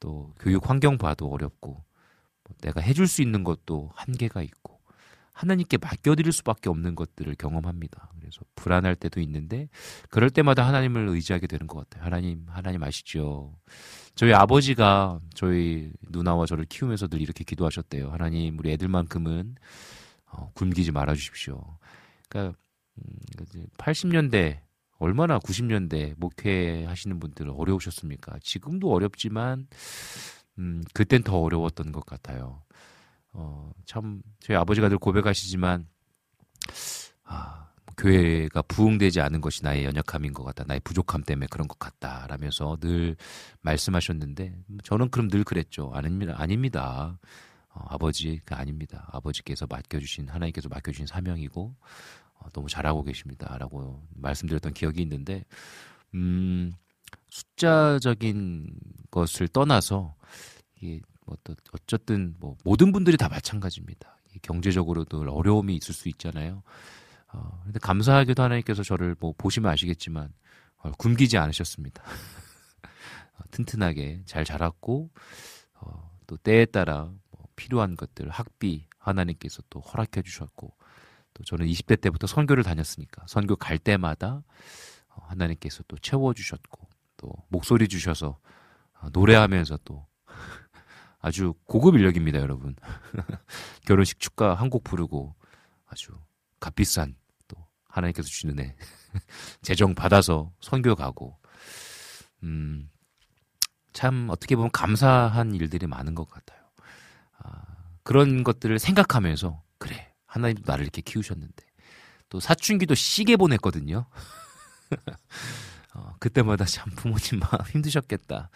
또 0.00 0.34
교육 0.38 0.68
환경 0.68 0.98
봐도 0.98 1.30
어렵고 1.30 1.72
뭐 1.72 2.56
내가 2.60 2.80
해줄 2.80 3.06
수 3.06 3.22
있는 3.22 3.44
것도 3.44 3.90
한계가 3.94 4.42
있고 4.42 4.80
하나님께 5.32 5.78
맡겨드릴 5.78 6.32
수밖에 6.32 6.68
없는 6.68 6.94
것들을 6.94 7.34
경험합니다. 7.36 8.10
그래서 8.18 8.40
불안할 8.56 8.94
때도 8.94 9.20
있는데 9.20 9.68
그럴 10.10 10.28
때마다 10.28 10.66
하나님을 10.66 11.08
의지하게 11.08 11.46
되는 11.46 11.66
것 11.66 11.78
같아요. 11.78 12.04
하나님, 12.04 12.44
하나님 12.48 12.82
아시죠? 12.82 13.56
저희 14.14 14.34
아버지가 14.34 15.18
저희 15.34 15.92
누나와 16.10 16.44
저를 16.44 16.66
키우면서 16.66 17.08
늘 17.08 17.22
이렇게 17.22 17.44
기도하셨대요. 17.44 18.10
하나님, 18.10 18.58
우리 18.58 18.70
애들만큼은 18.72 19.54
어, 20.26 20.50
굶기지 20.54 20.92
말아 20.92 21.14
주십시오. 21.14 21.78
그러니까 22.28 22.56
음, 22.98 23.66
80년대 23.78 24.60
얼마나 25.00 25.38
90년대 25.38 26.14
목회 26.18 26.84
하시는 26.84 27.18
분들은 27.18 27.52
어려우셨습니까? 27.52 28.38
지금도 28.42 28.92
어렵지만 28.92 29.66
음, 30.58 30.84
그땐 30.92 31.22
더 31.22 31.38
어려웠던 31.38 31.90
것 31.90 32.04
같아요. 32.04 32.62
어, 33.32 33.72
참 33.86 34.22
저희 34.40 34.56
아버지가 34.56 34.90
늘 34.90 34.98
고백하시지만 34.98 35.86
아, 37.24 37.70
교회가 37.96 38.60
부흥되지 38.62 39.22
않은 39.22 39.40
것이 39.40 39.64
나의 39.64 39.84
연약함인 39.86 40.34
것 40.34 40.44
같다. 40.44 40.64
나의 40.66 40.80
부족함 40.80 41.22
때문에 41.22 41.46
그런 41.50 41.66
것 41.66 41.78
같다. 41.78 42.26
라면서 42.28 42.76
늘 42.80 43.16
말씀하셨는데 43.62 44.54
저는 44.84 45.08
그럼 45.10 45.28
늘 45.28 45.44
그랬죠. 45.44 45.90
아닙니다. 45.94 46.34
아닙니다. 46.36 47.18
어, 47.72 47.84
아버지가 47.88 48.58
아닙니다. 48.58 49.08
아버지께서 49.12 49.66
맡겨주신 49.66 50.28
하나님께서 50.28 50.68
맡겨주신 50.68 51.06
사명이고 51.06 51.62
어, 51.62 51.74
너무 52.52 52.68
잘하고 52.68 53.02
계십니다라고 53.04 54.06
말씀드렸던 54.16 54.74
기억이 54.74 55.02
있는데 55.02 55.44
음, 56.14 56.72
숫자적인 57.28 58.70
것을 59.10 59.48
떠나서 59.48 60.14
이게 60.80 61.00
뭐또 61.26 61.54
어쨌든 61.72 62.34
뭐 62.38 62.56
모든 62.64 62.92
분들이 62.92 63.16
다 63.16 63.28
마찬가지입니다. 63.28 64.16
경제적으로도 64.42 65.22
어려움이 65.32 65.76
있을 65.76 65.94
수 65.94 66.08
있잖아요. 66.08 66.62
어, 67.32 67.60
근데 67.64 67.78
감사하게도 67.78 68.42
하나님께서 68.42 68.82
저를 68.82 69.16
뭐 69.20 69.34
보시면 69.36 69.70
아시겠지만 69.70 70.32
어, 70.78 70.90
굶기지 70.92 71.38
않으셨습니다. 71.38 72.02
어, 73.38 73.42
튼튼하게 73.50 74.22
잘 74.26 74.44
자랐고 74.44 75.10
어, 75.74 76.10
또 76.26 76.36
때에 76.36 76.64
따라 76.64 77.12
뭐 77.30 77.46
필요한 77.56 77.96
것들 77.96 78.28
학비 78.28 78.86
하나님께서 78.98 79.62
또 79.70 79.80
허락해 79.80 80.22
주셨고 80.22 80.74
또 81.34 81.44
저는 81.44 81.66
20대 81.66 82.00
때부터 82.00 82.26
선교를 82.26 82.62
다녔으니까 82.64 83.24
선교 83.28 83.56
갈 83.56 83.78
때마다 83.78 84.42
어, 85.08 85.22
하나님께서 85.28 85.82
또 85.88 85.96
채워 85.98 86.34
주셨고 86.34 86.88
또 87.16 87.32
목소리 87.48 87.88
주셔서 87.88 88.38
어, 89.00 89.08
노래하면서 89.12 89.78
또 89.84 90.06
아주 91.20 91.54
고급 91.66 91.96
인력입니다, 91.96 92.38
여러분. 92.38 92.74
결혼식 93.86 94.20
축가 94.20 94.54
한 94.54 94.70
곡 94.70 94.84
부르고 94.84 95.34
아주 95.86 96.12
값비싼 96.60 97.16
또 97.48 97.56
하나님께서 97.88 98.28
주시는 98.28 98.60
애 98.60 98.76
재정 99.62 99.94
받아서 99.94 100.52
선교 100.60 100.94
가고 100.94 101.38
음, 102.42 102.88
참 103.92 104.28
어떻게 104.30 104.56
보면 104.56 104.70
감사한 104.70 105.54
일들이 105.54 105.86
많은 105.86 106.14
것 106.14 106.28
같아요. 106.30 106.60
아, 107.38 107.62
그런 108.02 108.44
것들을 108.44 108.78
생각하면서 108.78 109.62
하나님도 110.30 110.62
나를 110.64 110.84
이렇게 110.84 111.02
키우셨는데 111.02 111.64
또 112.28 112.40
사춘기도 112.40 112.94
시계 112.94 113.36
보냈거든요. 113.36 114.06
어, 115.94 116.14
그때마다 116.20 116.64
참 116.64 116.90
부모님 116.94 117.40
마음 117.40 117.66
힘드셨겠다. 117.66 118.48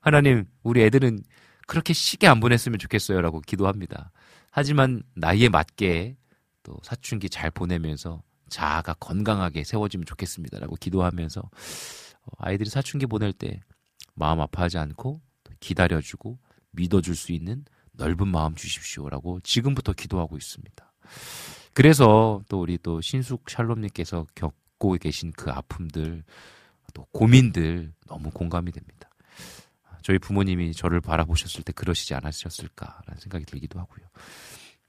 하나님 0.00 0.44
우리 0.62 0.82
애들은 0.82 1.22
그렇게 1.66 1.94
시계 1.94 2.26
안 2.26 2.38
보냈으면 2.40 2.78
좋겠어요라고 2.78 3.40
기도합니다. 3.40 4.12
하지만 4.50 5.02
나이에 5.14 5.48
맞게 5.48 6.16
또 6.62 6.76
사춘기 6.82 7.30
잘 7.30 7.50
보내면서 7.50 8.22
자아가 8.50 8.92
건강하게 8.94 9.64
세워지면 9.64 10.04
좋겠습니다라고 10.04 10.76
기도하면서 10.76 11.40
어, 11.40 12.30
아이들이 12.38 12.68
사춘기 12.68 13.06
보낼 13.06 13.32
때 13.32 13.60
마음 14.14 14.40
아파하지 14.40 14.76
않고 14.76 15.22
기다려주고 15.60 16.38
믿어줄 16.72 17.16
수 17.16 17.32
있는 17.32 17.64
넓은 17.92 18.28
마음 18.28 18.54
주십시오라고 18.54 19.40
지금부터 19.40 19.94
기도하고 19.94 20.36
있습니다. 20.36 20.91
그래서 21.74 22.42
또 22.48 22.60
우리 22.60 22.78
또 22.78 23.00
신숙 23.00 23.48
샬롬님께서 23.48 24.26
겪고 24.34 24.94
계신 24.94 25.32
그 25.32 25.50
아픔들 25.50 26.24
또 26.94 27.06
고민들 27.12 27.92
너무 28.06 28.30
공감이 28.30 28.70
됩니다. 28.72 29.08
저희 30.02 30.18
부모님이 30.18 30.72
저를 30.74 31.00
바라보셨을 31.00 31.62
때 31.64 31.72
그러시지 31.72 32.14
않으셨을까라는 32.14 33.20
생각이 33.20 33.44
들기도 33.46 33.78
하고요. 33.78 34.06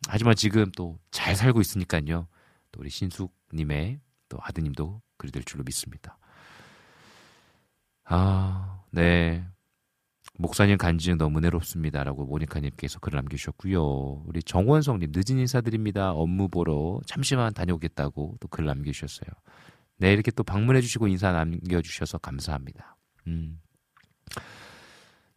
하지만 0.07 0.35
지금 0.35 0.71
또 0.71 0.97
잘 1.11 1.35
살고 1.37 1.61
있으니까요. 1.61 2.27
또 2.71 2.79
우리 2.81 2.89
신숙님의 2.89 4.01
또 4.27 4.37
아드님도 4.41 5.01
그리 5.15 5.31
될 5.31 5.43
줄로 5.43 5.63
믿습니다. 5.63 6.17
아, 8.03 8.83
네. 8.91 9.45
목사님 10.37 10.77
간증 10.77 11.17
너무 11.17 11.37
은혜롭습니다라고 11.39 12.25
모니카님께서 12.25 12.99
글을 12.99 13.17
남겨주셨고요. 13.17 14.23
우리 14.25 14.41
정원성님 14.41 15.11
늦은 15.13 15.39
인사드립니다. 15.39 16.11
업무 16.11 16.47
보러 16.49 16.99
잠시만 17.05 17.53
다녀오겠다고 17.53 18.37
또 18.39 18.47
글 18.47 18.65
남겨주셨어요. 18.65 19.29
네, 19.97 20.11
이렇게 20.11 20.31
또 20.31 20.43
방문해주시고 20.43 21.07
인사 21.07 21.31
남겨주셔서 21.31 22.17
감사합니다. 22.17 22.97
음. 23.27 23.61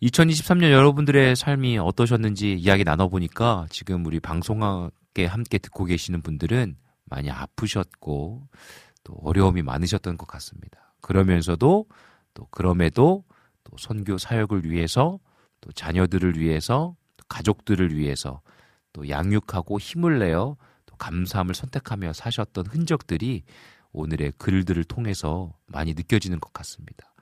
2023년 0.03 0.71
여러분들의 0.73 1.37
삶이 1.37 1.79
어떠셨는지 1.79 2.55
이야기 2.55 2.85
나눠보니까 2.85 3.67
지금 3.71 4.05
우리 4.07 4.21
방송에 4.21 4.91
함께 5.27 5.59
듣고 5.59 5.85
계시는 5.85 6.23
분들은 6.23 6.77
많이 7.05 7.31
아프셨고 7.31 8.49
또 9.05 9.13
어려움이 9.23 9.63
많으셨던 9.63 10.17
것 10.17 10.27
같습니다. 10.27 10.95
그러면서도 11.01 11.87
또 12.35 12.47
그럼에도 12.51 13.25
또 13.67 13.77
선교 13.79 14.17
사역을 14.17 14.65
위해서 14.65 15.19
또 15.61 15.73
자녀들을 15.73 16.39
위해서 16.39 16.95
또 17.17 17.25
가족들을 17.29 17.97
위해서 17.97 18.41
또 18.93 19.09
양육하고 19.09 19.81
힘을 19.81 20.21
내어 20.21 20.57
또 20.87 20.97
감사함을 20.97 21.55
선택하며 21.55 22.13
사셨던 22.13 22.67
흔적들이 22.67 23.43
오늘의 23.93 24.35
글들을 24.39 24.85
통해서 24.85 25.53
많이 25.67 25.95
느껴지는 25.95 26.39
것 26.39 26.53
같습니다. 26.53 27.13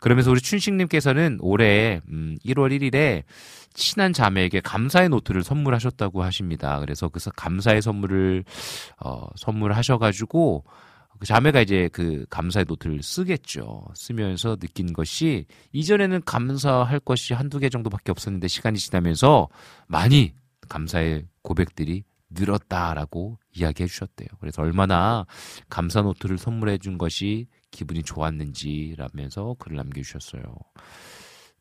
그러면서 0.00 0.30
우리 0.30 0.40
춘식님께서는 0.40 1.38
올해 1.40 2.00
음, 2.08 2.36
1월 2.44 2.76
1일에 2.76 3.22
친한 3.72 4.12
자매에게 4.12 4.60
감사의 4.60 5.08
노트를 5.10 5.44
선물하셨다고 5.44 6.22
하십니다. 6.22 6.80
그래서 6.80 7.08
그 7.08 7.20
감사의 7.36 7.80
선물을 7.80 8.44
어, 9.00 9.26
선물하셔가지고 9.36 10.64
그 11.18 11.26
자매가 11.26 11.62
이제 11.62 11.88
그 11.92 12.26
감사의 12.30 12.66
노트를 12.68 13.02
쓰겠죠. 13.02 13.84
쓰면서 13.94 14.56
느낀 14.56 14.92
것이 14.92 15.46
이전에는 15.72 16.22
감사할 16.24 17.00
것이 17.00 17.34
한두 17.34 17.58
개 17.58 17.68
정도밖에 17.68 18.10
없었는데 18.10 18.48
시간이 18.48 18.78
지나면서 18.78 19.48
많이 19.86 20.32
감사의 20.68 21.26
고백들이 21.42 22.04
늘었다라고 22.30 23.38
이야기해 23.54 23.86
주셨대요. 23.86 24.28
그래서 24.40 24.62
얼마나 24.62 25.26
감사 25.68 26.02
노트를 26.02 26.38
선물해 26.38 26.78
준 26.78 26.98
것이 26.98 27.46
기분이 27.70 28.02
좋았는지라면서 28.02 29.56
글을 29.58 29.76
남겨주셨어요. 29.76 30.42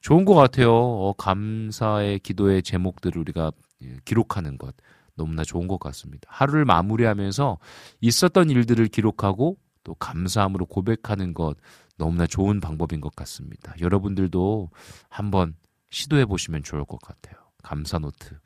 좋은 0.01 0.25
것 0.25 0.33
같아요. 0.33 0.73
어, 0.73 1.13
감사의 1.13 2.19
기도의 2.19 2.63
제목들을 2.63 3.19
우리가 3.19 3.51
예, 3.83 3.97
기록하는 4.05 4.57
것 4.57 4.75
너무나 5.15 5.43
좋은 5.43 5.67
것 5.67 5.79
같습니다. 5.79 6.27
하루를 6.31 6.65
마무리하면서 6.65 7.57
있었던 8.01 8.49
일들을 8.49 8.87
기록하고 8.87 9.57
또 9.83 9.93
감사함으로 9.95 10.65
고백하는 10.65 11.33
것 11.33 11.55
너무나 11.97 12.27
좋은 12.27 12.59
방법인 12.59 13.01
것 13.01 13.15
같습니다. 13.15 13.73
여러분들도 13.79 14.69
한번 15.09 15.55
시도해 15.91 16.25
보시면 16.25 16.63
좋을 16.63 16.83
것 16.85 16.99
같아요. 17.01 17.35
감사 17.63 17.99
노트. 17.99 18.37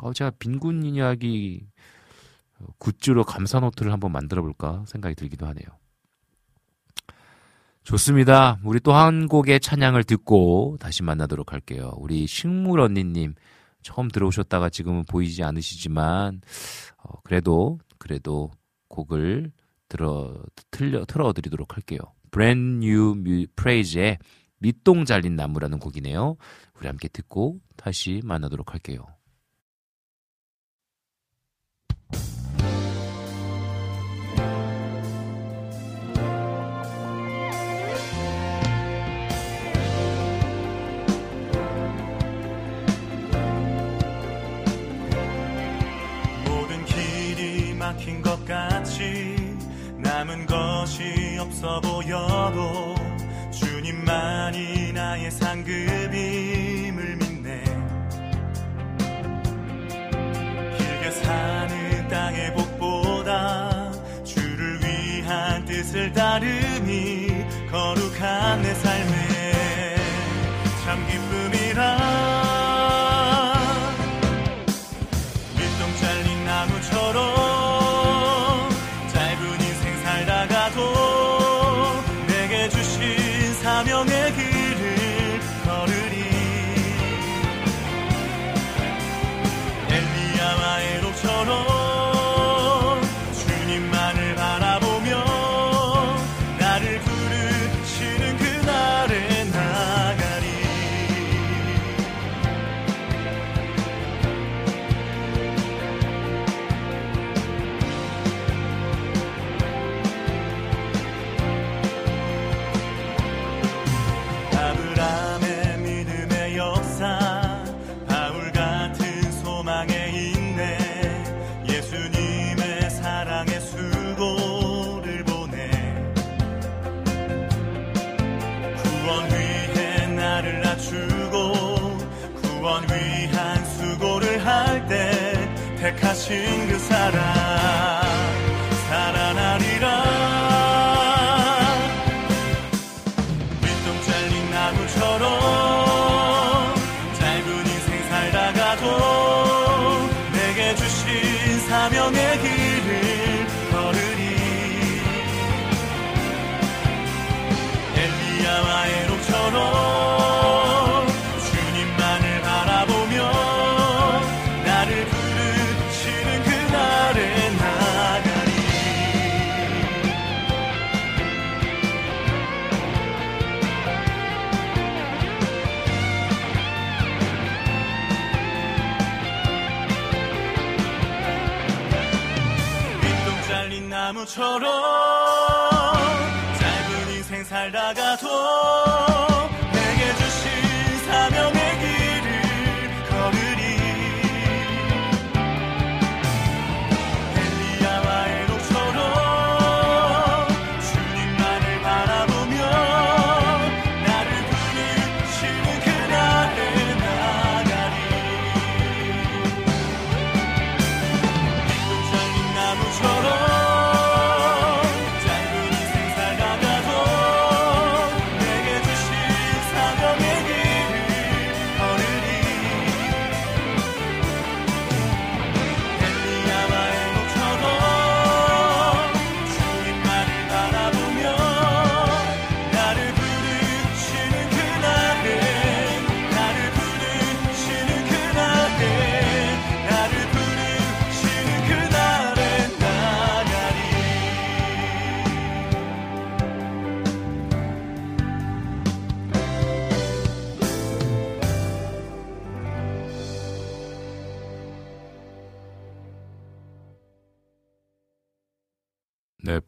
어, 0.00 0.12
제가 0.12 0.32
빈군 0.38 0.84
이야기 0.84 1.66
어, 2.58 2.66
굿즈로 2.78 3.24
감사 3.24 3.60
노트를 3.60 3.92
한번 3.92 4.12
만들어 4.12 4.42
볼까 4.42 4.84
생각이 4.88 5.14
들기도 5.14 5.46
하네요. 5.46 5.66
좋습니다. 7.84 8.58
우리 8.64 8.80
또 8.80 8.92
한 8.92 9.28
곡의 9.28 9.60
찬양을 9.60 10.04
듣고 10.04 10.78
다시 10.80 11.02
만나도록 11.02 11.52
할게요. 11.52 11.92
우리 11.98 12.26
식물 12.26 12.80
언니님 12.80 13.34
처음 13.84 14.08
들어오셨다가 14.08 14.70
지금은 14.70 15.04
보이지 15.04 15.44
않으시지만 15.44 16.40
어, 16.98 17.20
그래도 17.22 17.78
그래도 17.98 18.50
곡을 18.88 19.52
들어 19.88 20.42
틀려 20.72 21.04
틀어드리도록 21.04 21.76
할게요. 21.76 22.00
Brand 22.32 22.84
New 22.84 23.46
Praise의 23.54 24.18
밑동 24.58 25.04
잘린 25.04 25.36
나무라는 25.36 25.78
곡이네요. 25.78 26.36
우리 26.78 26.86
함께 26.86 27.06
듣고 27.08 27.60
다시 27.76 28.20
만나도록 28.24 28.72
할게요. 28.72 29.06
것이 50.84 51.38
없어 51.40 51.80
보여도 51.80 52.94
주님만이 53.50 54.92
나의 54.92 55.30
상급임 55.30 56.73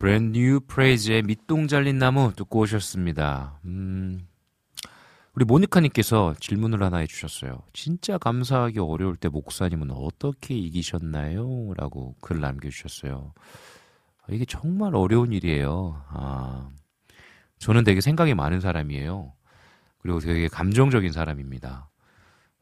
Brand 0.07 0.39
New 0.39 0.61
Praise의 0.61 1.23
밑동 1.23 1.67
잘린 1.67 1.99
나무 1.99 2.33
듣고 2.37 2.61
오셨습니다. 2.61 3.59
음, 3.65 4.25
우리 5.33 5.45
모니카님께서 5.45 6.37
질문을 6.39 6.81
하나 6.81 6.99
해주셨어요. 6.99 7.65
진짜 7.73 8.17
감사하기 8.17 8.79
어려울 8.79 9.17
때 9.17 9.29
목사님은 9.29 9.91
어떻게 9.91 10.55
이기셨나요? 10.55 11.75
라고 11.77 12.15
글 12.21 12.39
남겨주셨어요. 12.39 13.33
이게 14.29 14.45
정말 14.45 14.95
어려운 14.95 15.33
일이에요. 15.33 16.01
아, 16.11 16.71
저는 17.59 17.83
되게 17.83 18.01
생각이 18.01 18.33
많은 18.35 18.61
사람이에요. 18.61 19.33
그리고 19.99 20.21
되게 20.21 20.47
감정적인 20.47 21.11
사람입니다. 21.11 21.91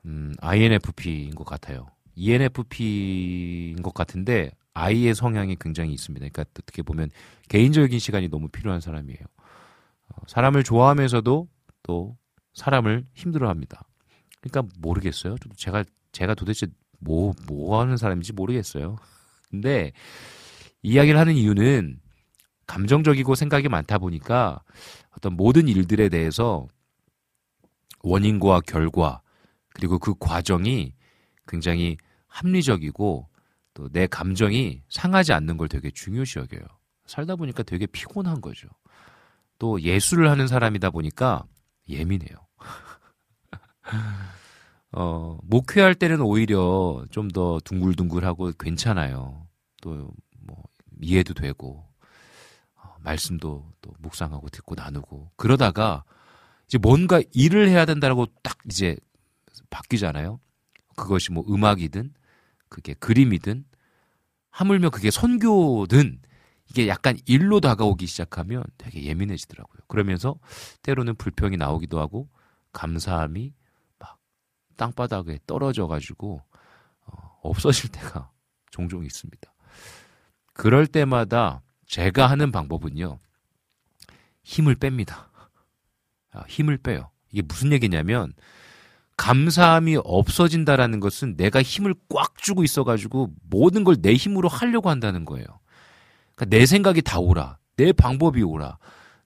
음, 0.07 0.33
INFP인 0.41 1.35
것 1.35 1.45
같아요. 1.45 1.89
ENFP인 2.15 3.83
것 3.83 3.93
같은데 3.93 4.51
I의 4.74 5.15
성향이 5.14 5.56
굉장히 5.60 5.92
있습니다. 5.92 6.28
그러니까 6.28 6.44
어떻게 6.59 6.82
보면 6.82 7.10
개인적인 7.48 7.98
시간이 7.98 8.28
너무 8.28 8.48
필요한 8.48 8.80
사람이에요. 8.80 9.20
어, 10.09 10.16
사람을 10.26 10.64
좋아하면서도 10.64 11.48
또 11.84 12.16
사람을 12.55 13.06
힘들어합니다. 13.14 13.84
그러니까 14.40 14.74
모르겠어요. 14.80 15.36
제가 15.56 15.84
제가 16.12 16.34
도대체 16.34 16.66
뭐뭐 17.01 17.80
하는 17.80 17.96
사람인지 17.96 18.32
모르겠어요. 18.32 18.96
근데 19.51 19.92
이야기를 20.82 21.18
하는 21.18 21.34
이유는 21.34 22.01
감정적이고 22.66 23.34
생각이 23.34 23.68
많다 23.68 23.98
보니까 23.98 24.62
어떤 25.16 25.34
모든 25.34 25.68
일들에 25.68 26.09
대해서 26.09 26.66
원인과 28.02 28.60
결과 28.66 29.22
그리고 29.70 29.98
그 29.98 30.14
과정이 30.18 30.94
굉장히 31.46 31.96
합리적이고 32.26 33.28
또 33.74 33.88
내 33.90 34.06
감정이 34.06 34.82
상하지 34.88 35.32
않는 35.32 35.56
걸 35.56 35.68
되게 35.68 35.90
중요시 35.90 36.38
여겨요. 36.38 36.62
살다 37.06 37.36
보니까 37.36 37.62
되게 37.62 37.86
피곤한 37.86 38.40
거죠. 38.40 38.68
또 39.59 39.80
예술을 39.80 40.30
하는 40.30 40.46
사람이다 40.46 40.90
보니까 40.90 41.44
예민해요. 41.88 42.36
어, 44.92 45.38
목회할 45.42 45.94
때는 45.94 46.20
오히려 46.20 47.05
좀 47.10 47.28
더 47.28 47.59
둥글둥글하고 47.64 48.52
괜찮아요. 48.59 49.46
또 49.82 50.10
뭐 50.46 50.62
이해도 51.01 51.32
되고 51.34 51.84
어, 52.76 52.94
말씀도 53.01 53.72
또 53.80 53.94
묵상하고 53.98 54.48
듣고 54.51 54.74
나누고 54.74 55.30
그러다가 55.36 56.05
이제 56.66 56.76
뭔가 56.78 57.20
일을 57.32 57.68
해야 57.70 57.84
된다라고 57.86 58.26
딱 58.42 58.59
이제 58.66 58.96
바뀌잖아요. 59.70 60.38
그것이 60.96 61.32
뭐 61.32 61.44
음악이든 61.48 62.12
그게 62.74 62.92
그림이든 62.94 63.64
하물며 64.51 64.90
그게 64.90 65.12
선교든 65.12 66.20
이게 66.68 66.88
약간 66.88 67.16
일로 67.24 67.60
다가오기 67.60 68.05
시작하면 68.05 68.64
되게 68.78 69.05
예민해지더라고요. 69.05 69.82
그러면서 69.86 70.40
때로는 70.82 71.14
불평이 71.14 71.56
나오기도 71.56 72.01
하고 72.01 72.28
감사함이 72.72 73.55
막 74.01 74.18
땅바닥에 74.76 75.38
떨어져 75.46 75.86
가지고 75.86 76.42
어, 77.06 77.38
없어질 77.44 77.92
때가 77.92 78.32
종종 78.72 79.05
있습니다. 79.05 79.55
그럴 80.52 80.88
때마다 80.88 81.62
제가 81.86 82.26
하는 82.26 82.51
방법은요. 82.51 83.20
힘을 84.42 84.74
뺍니다. 84.74 85.28
아, 86.32 86.42
힘을 86.48 86.78
빼요. 86.78 87.12
이게 87.30 87.40
무슨 87.42 87.70
얘기냐면 87.70 88.32
감사함이 89.16 89.99
없어진다라는 90.05 91.01
것은 91.01 91.36
내가 91.36 91.62
힘을 91.62 91.95
꽉 92.09 92.36
주고 92.39 92.65
있어가지고 92.65 93.31
모든 93.49 93.85
걸 93.85 93.97
내 94.03 94.15
힘으로 94.15 94.49
하려고 94.49 94.91
한다는 94.91 95.24
거예요. 95.24 95.47
그러니까 96.35 96.57
내 96.57 96.66
생각이 96.66 97.03
다 97.03 97.19
오라. 97.20 97.59
내 97.77 97.93
방법이 97.93 98.43
오라. 98.43 98.78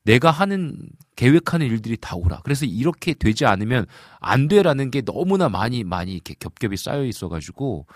내가 0.05 0.31
하는 0.31 0.77
계획하는 1.17 1.67
일들이 1.67 1.97
다 1.97 2.17
오라. 2.17 2.41
그래서 2.45 2.65
이렇게 2.65 3.13
되지 3.15 3.45
않으면 3.47 3.87
안 4.21 4.49
돼라는 4.49 4.91
게 4.91 5.03
너무나 5.03 5.49
많이 5.49 5.85
많이 5.85 6.13
이렇게 6.15 6.35
겹겹이 6.39 6.77
쌓여 6.77 7.05
있어가지고 7.05 7.87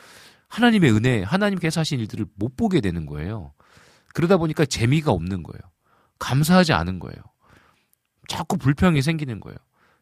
하나님의 0.48 0.93
은혜, 0.93 1.23
하나님께서 1.23 1.81
하신 1.81 2.01
일들을 2.01 2.27
못 2.35 2.56
보게 2.56 2.81
되는 2.81 3.06
거예요. 3.06 3.52
그러다 4.14 4.36
보니까 4.36 4.66
재미가 4.66 5.10
없는 5.12 5.43
거예요. 5.43 5.60
감사하지 6.19 6.73
않은 6.74 6.98
거예요. 6.98 7.16
자꾸 8.28 8.59
불평이 8.59 9.01
생기는 9.02 9.40
거예요. 9.40 9.56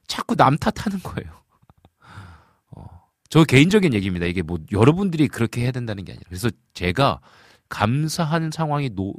자꾸 0.06 0.34
남 0.34 0.56
탓하는 0.56 1.00
거예요. 1.00 1.30
어, 3.30 3.40
저 3.40 3.44
개인적인 3.44 3.94
얘기입니다. 3.94 4.26
이게 4.26 4.42
뭐 4.42 4.58
여러분들이 4.72 5.28
그렇게 5.28 5.62
해야 5.62 5.70
된다는 5.70 6.04
게 6.04 6.12
아니라. 6.12 6.24
그래서 6.26 6.50
제가 6.74 7.20
감사하는 7.68 8.50
상황이 8.50 8.90
노, 8.90 9.14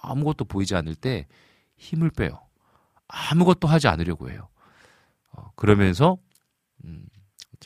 아무것도 0.00 0.44
보이지 0.44 0.74
않을 0.76 0.94
때 0.94 1.26
힘을 1.76 2.10
빼요. 2.10 2.40
아무것도 3.08 3.68
하지 3.68 3.88
않으려고 3.88 4.30
해요. 4.30 4.48
어, 5.32 5.50
그러면서 5.56 6.18
음, 6.84 7.06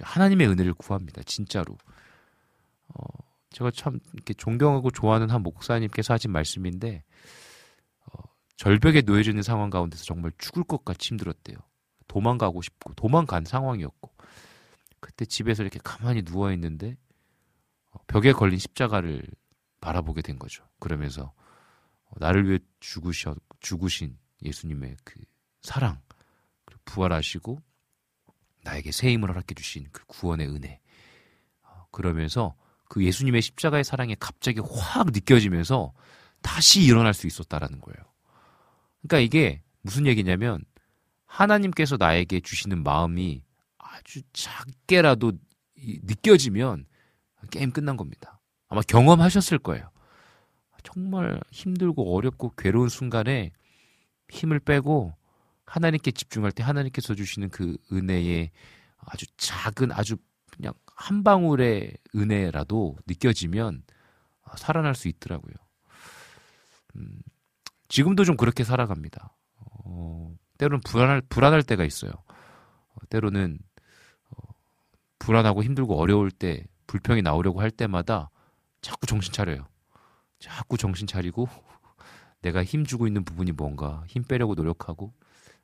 하나님의 0.00 0.48
은혜를 0.48 0.74
구합니다. 0.74 1.22
진짜로. 1.24 1.76
어, 2.88 3.02
제가 3.50 3.70
참 3.70 4.00
이렇게 4.12 4.34
존경하고 4.34 4.90
좋아하는 4.90 5.30
한 5.30 5.42
목사님께서 5.42 6.14
하신 6.14 6.30
말씀인데 6.30 7.04
어, 8.06 8.22
절벽에 8.56 9.02
놓여지는 9.02 9.42
상황 9.42 9.70
가운데서 9.70 10.04
정말 10.04 10.32
죽을 10.38 10.64
것 10.64 10.84
같이 10.84 11.10
힘들었대요. 11.10 11.56
도망가고 12.08 12.62
싶고 12.62 12.94
도망간 12.94 13.44
상황이었고 13.44 14.10
그때 15.00 15.24
집에서 15.24 15.62
이렇게 15.62 15.78
가만히 15.82 16.22
누워 16.22 16.52
있는데 16.52 16.96
어, 17.90 17.98
벽에 18.06 18.32
걸린 18.32 18.58
십자가를 18.58 19.22
바라보게 19.80 20.22
된 20.22 20.38
거죠. 20.38 20.64
그러면서 20.78 21.32
어, 22.04 22.10
나를 22.16 22.48
위해 22.48 22.58
죽으셔 22.80 23.34
죽으신 23.60 24.18
예수님의 24.42 24.96
그 25.04 25.20
사랑 25.62 26.00
부활하시고 26.86 27.60
나에게 28.62 28.92
새 28.92 29.12
힘을 29.12 29.28
허락해 29.28 29.54
주신 29.54 29.86
그 29.92 30.04
구원의 30.06 30.48
은혜 30.48 30.80
어, 31.62 31.86
그러면서 31.90 32.56
그 32.88 33.04
예수님의 33.04 33.42
십자가의 33.42 33.84
사랑이 33.84 34.16
갑자기 34.18 34.60
확 34.60 35.08
느껴지면서 35.10 35.92
다시 36.40 36.82
일어날 36.82 37.12
수 37.14 37.26
있었다라는 37.26 37.80
거예요. 37.80 37.96
그러니까 39.02 39.18
이게 39.18 39.62
무슨 39.82 40.06
얘기냐면 40.06 40.64
하나님께서 41.26 41.96
나에게 41.96 42.40
주시는 42.40 42.82
마음이 42.82 43.42
아주 43.96 44.22
작게라도 44.32 45.32
느껴지면 45.76 46.86
게임 47.50 47.70
끝난 47.70 47.96
겁니다. 47.96 48.40
아마 48.68 48.82
경험하셨을 48.82 49.58
거예요. 49.58 49.90
정말 50.82 51.40
힘들고 51.50 52.14
어렵고 52.14 52.54
괴로운 52.56 52.88
순간에 52.88 53.52
힘을 54.30 54.60
빼고 54.60 55.14
하나님께 55.64 56.12
집중할 56.12 56.52
때 56.52 56.62
하나님께서 56.62 57.14
주시는 57.14 57.50
그 57.50 57.76
은혜의 57.92 58.50
아주 58.98 59.26
작은 59.36 59.92
아주 59.92 60.16
그냥 60.52 60.72
한 60.86 61.22
방울의 61.22 61.96
은혜라도 62.14 62.96
느껴지면 63.06 63.82
살아날 64.56 64.94
수 64.94 65.08
있더라고요. 65.08 65.54
음, 66.96 67.20
지금도 67.88 68.24
좀 68.24 68.36
그렇게 68.36 68.64
살아갑니다. 68.64 69.36
어, 69.58 70.34
때로는 70.58 70.80
불안할, 70.80 71.20
불안할 71.28 71.62
때가 71.62 71.84
있어요. 71.84 72.12
어, 72.12 73.06
때로는 73.10 73.58
어, 73.58 73.75
불안하고 75.18 75.62
힘들고 75.62 75.98
어려울 75.98 76.30
때 76.30 76.64
불평이 76.86 77.22
나오려고 77.22 77.60
할 77.60 77.70
때마다 77.70 78.30
자꾸 78.80 79.06
정신 79.06 79.32
차려요. 79.32 79.66
자꾸 80.38 80.76
정신 80.76 81.06
차리고 81.06 81.48
내가 82.42 82.62
힘주고 82.62 83.06
있는 83.06 83.24
부분이 83.24 83.52
뭔가 83.52 84.04
힘 84.06 84.22
빼려고 84.22 84.54
노력하고 84.54 85.12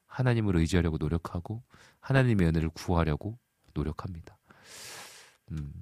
하나님을 0.06 0.56
의지하려고 0.56 0.96
노력하고 0.98 1.62
하나님의 2.00 2.48
은혜를 2.48 2.70
구하려고 2.70 3.38
노력합니다. 3.74 4.36
음, 5.52 5.72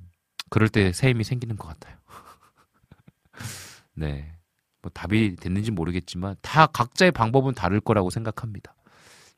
그럴 0.50 0.68
때 0.68 0.92
새 0.92 1.08
힘이 1.10 1.24
생기는 1.24 1.56
것 1.56 1.68
같아요. 1.68 1.96
네. 3.94 4.36
뭐 4.82 4.90
답이 4.92 5.36
됐는지 5.36 5.70
모르겠지만 5.70 6.36
다 6.40 6.66
각자의 6.66 7.12
방법은 7.12 7.54
다를 7.54 7.80
거라고 7.80 8.08
생각합니다. 8.10 8.74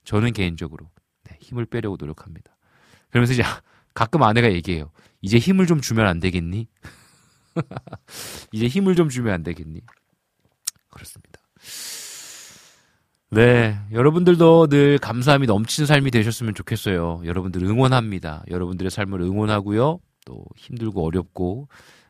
저는 0.04 0.32
개인적으로 0.32 0.88
네, 1.24 1.36
힘을 1.40 1.66
빼려고 1.66 1.96
노력합니다. 1.98 2.56
그러면서 3.10 3.32
이제 3.32 3.42
가끔 3.94 4.22
아내가 4.22 4.52
얘기해요. 4.52 4.90
이제 5.20 5.38
힘을 5.38 5.66
좀 5.66 5.80
주면 5.80 6.06
안 6.06 6.20
되겠니? 6.20 6.68
이제 8.52 8.66
힘을 8.66 8.94
좀 8.96 9.08
주면 9.08 9.32
안 9.32 9.42
되겠니? 9.42 9.80
그렇습니다. 10.90 11.40
네, 13.30 13.78
여러분들도 13.92 14.66
늘 14.66 14.98
감사함이 14.98 15.46
넘치는 15.46 15.86
삶이 15.86 16.10
되셨으면 16.10 16.54
좋겠어요. 16.54 17.22
여러분들 17.24 17.62
응원합니다. 17.64 18.44
여러분들의 18.50 18.90
삶을 18.90 19.22
응원하고요. 19.22 20.00
또 20.26 20.44
힘들고 20.56 21.04
어렵고 21.04 21.68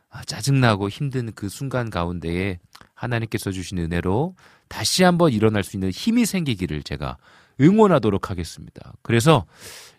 아, 0.09 0.23
짜증나고 0.25 0.89
힘든 0.89 1.31
그 1.33 1.49
순간 1.49 1.89
가운데에 1.89 2.59
하나님께서 2.93 3.51
주신 3.51 3.79
은혜로 3.79 4.35
다시 4.67 5.03
한번 5.03 5.31
일어날 5.31 5.63
수 5.63 5.75
있는 5.75 5.89
힘이 5.91 6.25
생기기를 6.25 6.83
제가 6.83 7.17
응원하도록 7.59 8.29
하겠습니다. 8.29 8.93
그래서 9.01 9.45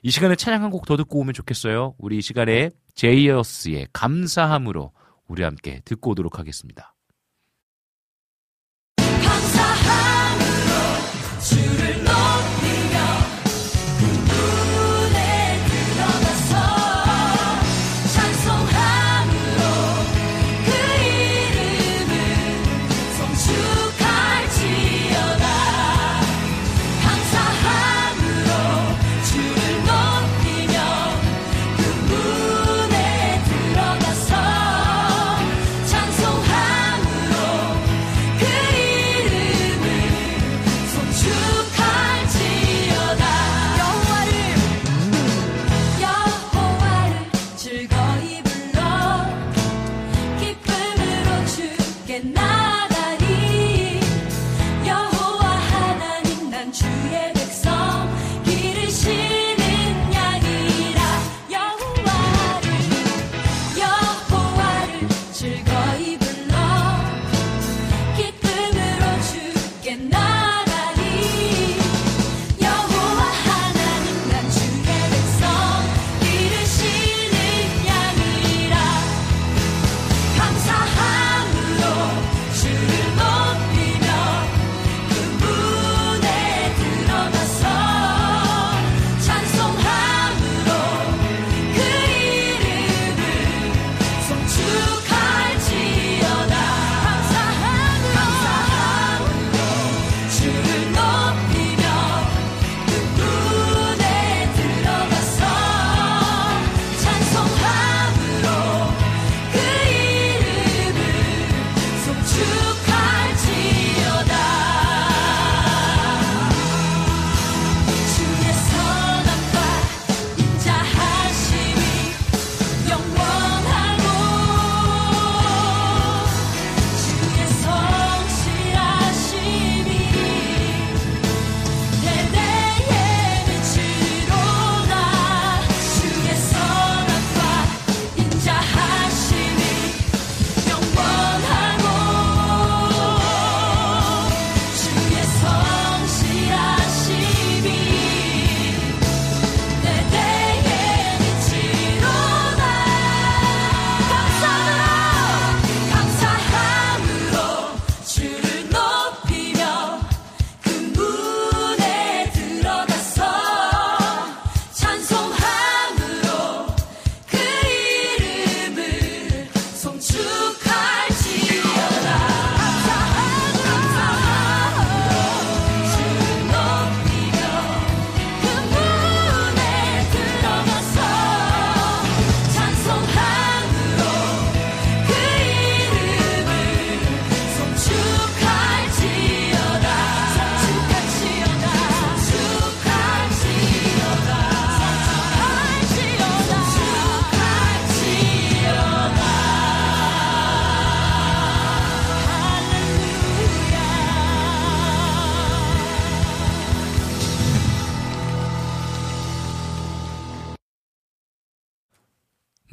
이 0.03 0.11
시간에 0.11 0.37
찬양 0.37 0.63
한 0.63 0.71
곡 0.71 0.87
더 0.87 0.97
듣고 0.97 1.21
오면 1.21 1.35
좋겠어요. 1.35 1.95
우리 1.99 2.19
이 2.19 2.23
시간에 2.23 2.71
제이어스의 2.95 3.89
감사함으로 3.93 4.93
우리 5.29 5.43
함께 5.43 5.81
듣고 5.85 6.11
오도록 6.13 6.39
하겠습니다. 6.39 6.94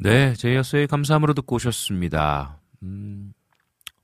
네, 0.02 0.34
제이어스의 0.34 0.88
감사함으로 0.88 1.32
듣고 1.32 1.54
오셨습니다. 1.54 2.60
음, 2.82 3.32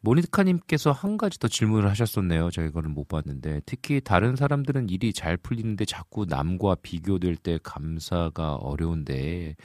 모니카님께서 0.01 0.93
한 0.93 1.17
가지 1.17 1.41
더 1.41 1.49
질문을 1.49 1.91
하셨었네요. 1.91 2.53
저희 2.53 2.71
거는 2.71 2.93
못 2.93 3.09
봤는데 3.09 3.63
특히 3.67 4.01
다른 4.01 4.37
사람들은 4.37 4.91
일이 4.91 5.13
잘 5.13 5.37
풀리는데 5.37 5.87
자꾸 5.87 6.25
남과 6.25 6.77
비교될 6.83 7.35
때 7.35 7.59
감사가 7.65 8.55
어려운데 8.55 9.57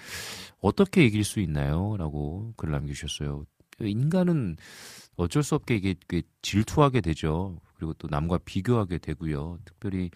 어떻게 0.60 1.06
이길 1.06 1.24
수 1.24 1.40
있나요? 1.40 1.98
라고 1.98 2.52
글 2.58 2.72
남기셨어요. 2.72 3.46
인간은 3.80 4.56
어쩔 5.18 5.44
수 5.44 5.54
없게 5.54 5.76
이게 5.76 6.24
질투하게 6.42 7.02
되죠. 7.02 7.60
그리고 7.76 7.94
또 7.94 8.08
남과 8.10 8.40
비교하게 8.44 8.98
되고요. 8.98 9.60
특별히 9.66 10.10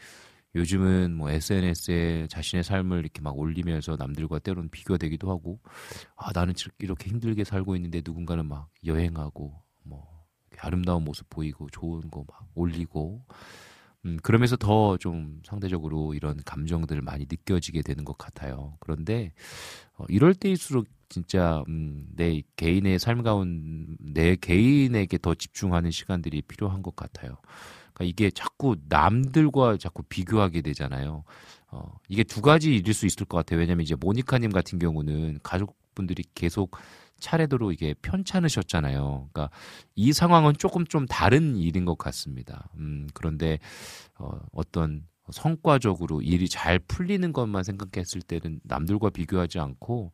요즘은 0.55 1.13
뭐 1.15 1.29
SNS에 1.29 2.27
자신의 2.29 2.63
삶을 2.63 2.99
이렇게 2.99 3.21
막 3.21 3.37
올리면서 3.37 3.95
남들과 3.97 4.39
때로는 4.39 4.69
비교되기도 4.69 5.29
하고 5.29 5.59
아 6.15 6.31
나는 6.33 6.53
이렇게 6.79 7.09
힘들게 7.09 7.43
살고 7.43 7.75
있는데 7.75 8.01
누군가는 8.03 8.45
막 8.45 8.69
여행하고 8.85 9.61
뭐 9.83 10.07
아름다운 10.59 11.03
모습 11.03 11.29
보이고 11.29 11.69
좋은 11.71 12.09
거 12.11 12.23
막 12.27 12.47
올리고 12.55 13.23
음 14.05 14.17
그러면서 14.23 14.55
더 14.57 14.97
좀 14.99 15.41
상대적으로 15.45 16.13
이런 16.13 16.37
감정들을 16.45 17.01
많이 17.01 17.25
느껴지게 17.29 17.81
되는 17.83 18.05
것 18.05 18.17
같아요. 18.17 18.77
그런데 18.79 19.33
어, 19.97 20.05
이럴 20.09 20.33
때일수록 20.35 20.87
진짜 21.09 21.63
음, 21.69 22.07
내 22.15 22.41
개인의 22.57 22.99
삶 22.99 23.23
가운 23.23 23.97
내 23.99 24.35
개인에게 24.35 25.17
더 25.19 25.35
집중하는 25.35 25.91
시간들이 25.91 26.41
필요한 26.43 26.81
것 26.83 26.95
같아요. 26.95 27.37
그러니까 27.97 28.03
이게 28.05 28.29
자꾸 28.29 28.75
남들과 28.87 29.77
자꾸 29.77 30.03
비교하게 30.03 30.61
되잖아요. 30.61 31.23
어, 31.71 31.99
이게 32.07 32.23
두 32.23 32.41
가지 32.41 32.75
일일 32.75 32.93
수 32.93 33.05
있을 33.07 33.25
것 33.25 33.37
같아요. 33.37 33.59
왜냐면 33.59 33.81
이제 33.83 33.95
모니카님 33.95 34.51
같은 34.51 34.77
경우는 34.79 35.39
가족분들이 35.41 36.23
계속 36.35 36.77
차례대로 37.19 37.71
이게 37.71 37.95
편찮으셨잖아요. 38.03 39.29
그러니까 39.33 39.49
이 39.95 40.13
상황은 40.13 40.53
조금 40.57 40.85
좀 40.85 41.07
다른 41.07 41.57
일인 41.57 41.85
것 41.85 41.97
같습니다. 41.97 42.69
음, 42.77 43.07
그런데 43.15 43.57
어, 44.19 44.39
어떤 44.51 45.07
성과적으로 45.31 46.21
일이 46.21 46.47
잘 46.47 46.79
풀리는 46.79 47.33
것만 47.33 47.63
생각했을 47.63 48.21
때는 48.21 48.61
남들과 48.63 49.09
비교하지 49.09 49.59
않고 49.59 50.13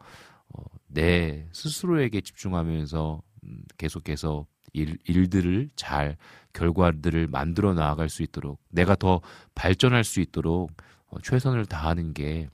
어, 0.56 0.64
내 0.88 1.46
스스로에게 1.52 2.22
집중하면서 2.22 3.22
음, 3.44 3.64
계속해서 3.78 4.48
일, 4.72 4.98
일들을 5.06 5.70
잘 5.76 6.18
결과들을 6.54 7.28
만들어 7.28 7.74
나아갈 7.74 8.10
수 8.10 8.24
있도록 8.24 8.60
내가 8.70 8.96
더 8.96 9.22
발전할 9.56 10.04
수 10.04 10.20
있도록 10.22 10.72
어, 11.08 11.20
최선을 11.22 11.66
다하는 11.66 12.14
게 12.14 12.50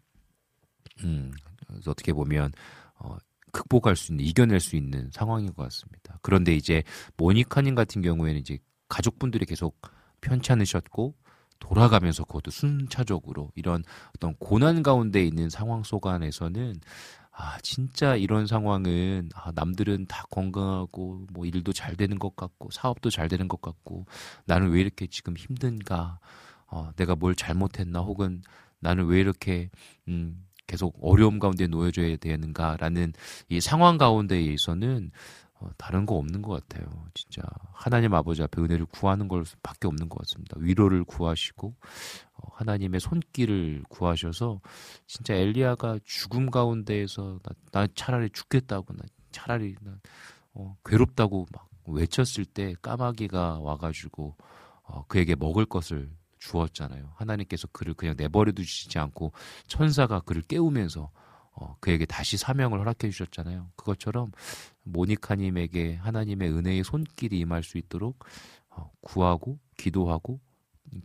음, 1.03 1.31
어떻게 1.87 2.13
보면 2.13 2.51
어, 2.97 3.17
극복할 3.51 3.95
수 3.95 4.11
있는 4.11 4.25
이겨낼 4.25 4.59
수 4.59 4.75
있는 4.75 5.09
상황인 5.11 5.53
것 5.53 5.63
같습니다. 5.63 6.19
그런데 6.21 6.53
이제 6.53 6.83
모니카님 7.17 7.75
같은 7.75 8.01
경우에는 8.01 8.39
이제 8.39 8.59
가족분들이 8.87 9.45
계속 9.45 9.79
편찮으셨고 10.21 11.15
돌아가면서 11.59 12.23
그것도 12.23 12.51
순차적으로 12.51 13.51
이런 13.55 13.83
어떤 14.15 14.35
고난 14.35 14.81
가운데 14.81 15.23
있는 15.23 15.49
상황 15.49 15.83
속 15.83 16.07
안에서는 16.07 16.75
아, 17.41 17.57
진짜 17.63 18.17
이런 18.17 18.47
상황은 18.47 19.29
아, 19.33 19.53
남들은 19.55 20.07
다 20.07 20.25
건강하고 20.29 21.25
뭐 21.31 21.45
일도 21.45 21.71
잘 21.71 21.95
되는 21.95 22.19
것 22.19 22.35
같고 22.35 22.69
사업도 22.69 23.09
잘 23.09 23.29
되는 23.29 23.47
것 23.47 23.61
같고 23.61 24.05
나는 24.43 24.71
왜 24.71 24.81
이렇게 24.81 25.07
지금 25.07 25.37
힘든가? 25.37 26.19
어, 26.67 26.91
내가 26.97 27.15
뭘 27.15 27.35
잘못했나? 27.35 28.01
혹은 28.01 28.41
나는 28.79 29.05
왜 29.05 29.21
이렇게 29.21 29.69
음, 30.09 30.45
계속 30.67 30.97
어려움 31.01 31.39
가운데 31.39 31.65
놓여져야 31.65 32.17
되는가라는 32.17 33.13
이 33.47 33.61
상황 33.61 33.97
가운데에서는 33.97 35.09
어, 35.61 35.69
다른 35.77 36.05
거 36.05 36.15
없는 36.15 36.41
것 36.41 36.67
같아요. 36.67 36.89
진짜 37.13 37.41
하나님 37.71 38.13
아버지 38.13 38.43
앞에 38.43 38.61
은혜를 38.61 38.85
구하는 38.85 39.29
것밖에 39.29 39.87
없는 39.87 40.09
것 40.09 40.19
같습니다. 40.19 40.57
위로를 40.59 41.05
구하시고 41.05 41.67
어, 41.67 42.28
하나님의 42.53 42.99
손길을 42.99 43.83
구하셔서 43.89 44.61
진짜 45.07 45.33
엘리야가 45.33 45.99
죽음 46.05 46.49
가운데에서 46.49 47.39
나, 47.43 47.51
나 47.71 47.87
차라리 47.95 48.29
죽겠다고 48.29 48.93
나 48.93 49.03
차라리 49.31 49.75
나 49.81 49.97
어, 50.53 50.75
괴롭다고 50.85 51.47
막 51.51 51.69
외쳤을 51.85 52.45
때 52.45 52.73
까마귀가 52.81 53.59
와가지고 53.59 54.35
어, 54.83 55.05
그에게 55.07 55.35
먹을 55.35 55.65
것을 55.65 56.09
주었잖아요. 56.39 57.13
하나님께서 57.15 57.67
그를 57.71 57.93
그냥 57.93 58.15
내버려 58.17 58.51
두시지 58.51 58.97
않고 58.97 59.33
천사가 59.67 60.21
그를 60.21 60.41
깨우면서 60.41 61.11
어, 61.51 61.75
그에게 61.79 62.05
다시 62.05 62.37
사명을 62.37 62.79
허락해 62.79 63.09
주셨잖아요. 63.09 63.71
그것처럼 63.75 64.31
모니카님에게 64.83 65.95
하나님의 65.95 66.51
은혜의 66.51 66.83
손길이 66.83 67.39
임할 67.39 67.63
수 67.63 67.77
있도록 67.77 68.23
어, 68.69 68.89
구하고 69.01 69.59
기도하고 69.77 70.39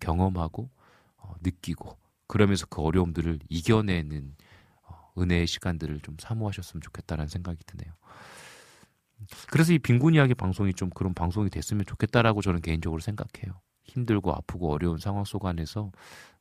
경험하고 0.01 0.62
어, 0.62 0.84
느끼고 1.42 1.98
그러면서 2.26 2.66
그 2.66 2.82
어려움들을 2.82 3.38
이겨내는 3.48 4.36
어, 4.82 5.12
은혜의 5.18 5.46
시간들을 5.46 6.01
좀 6.01 6.16
사모하셨으면 6.18 6.80
좋겠다라는 6.82 7.28
생각이 7.28 7.59
드네요. 7.66 7.92
그래서 9.51 9.72
이 9.72 9.78
빈곤 9.78 10.14
이야기 10.14 10.34
방송이 10.34 10.74
좀 10.74 10.90
그런 10.90 11.14
방송이 11.14 11.48
됐으면 11.51 11.84
좋겠다라고 11.86 12.42
저는 12.42 12.60
개인적으로 12.60 13.01
생각해요. 13.01 13.60
힘들고 13.84 14.32
아프고 14.32 14.72
어려운 14.72 14.98
상황 14.98 15.24
속 15.24 15.46
안에서 15.46 15.90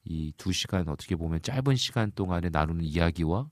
이 0.05 0.33
두 0.37 0.51
시간 0.51 0.87
어떻게 0.89 1.15
보면 1.15 1.41
짧은 1.41 1.75
시간 1.75 2.11
동안에 2.11 2.49
나누는 2.49 2.83
이야기와 2.83 3.49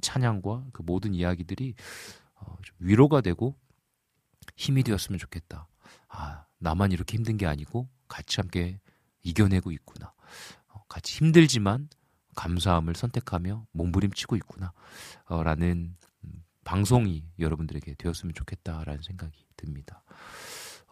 찬양과 0.00 0.66
그 0.72 0.82
모든 0.82 1.14
이야기들이 1.14 1.74
어, 2.36 2.56
좀 2.62 2.76
위로가 2.78 3.20
되고 3.22 3.56
힘이 4.56 4.82
되었으면 4.84 5.18
좋겠다. 5.18 5.66
아, 6.08 6.44
나만 6.58 6.92
이렇게 6.92 7.16
힘든 7.16 7.36
게 7.36 7.46
아니고 7.46 7.88
같이 8.08 8.40
함께 8.40 8.78
이겨내고 9.22 9.72
있구나. 9.72 10.12
어, 10.90 10.92
같이 10.94 11.16
힘들지만 11.16 11.88
감사함을 12.36 12.94
선택하며 12.94 13.66
몸부림치고 13.72 14.36
있구나. 14.36 14.72
어, 15.26 15.42
라는 15.42 15.96
음, 16.24 16.44
방송이 16.64 17.24
여러분들에게 17.38 17.94
되었으면 17.94 18.34
좋겠다라는 18.34 19.02
생각이 19.02 19.46
듭니다. 19.56 20.02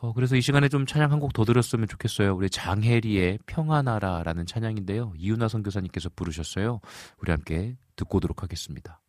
어, 0.01 0.12
그래서 0.12 0.37
이 0.37 0.41
시간에 0.41 0.69
좀 0.69 0.87
찬양 0.87 1.11
한 1.11 1.19
곡 1.20 1.33
더 1.33 1.45
들었으면 1.45 1.89
좋겠어요. 1.89 2.37
우리 2.37 2.49
장혜리의 2.51 3.41
평안하라라는 3.47 4.47
찬양인데요. 4.47 5.12
이윤아 5.16 5.49
선교사님께서 5.49 6.11
부르셨어요. 6.15 6.81
우리 7.19 7.33
함께 7.33 7.77
듣고 7.97 8.19
오도록 8.19 8.43
하겠습니다. 8.45 9.01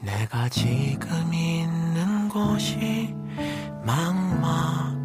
내가 0.00 0.48
지금 0.48 1.34
있는 1.34 2.28
곳이 2.28 3.12
막막하고 3.84 4.96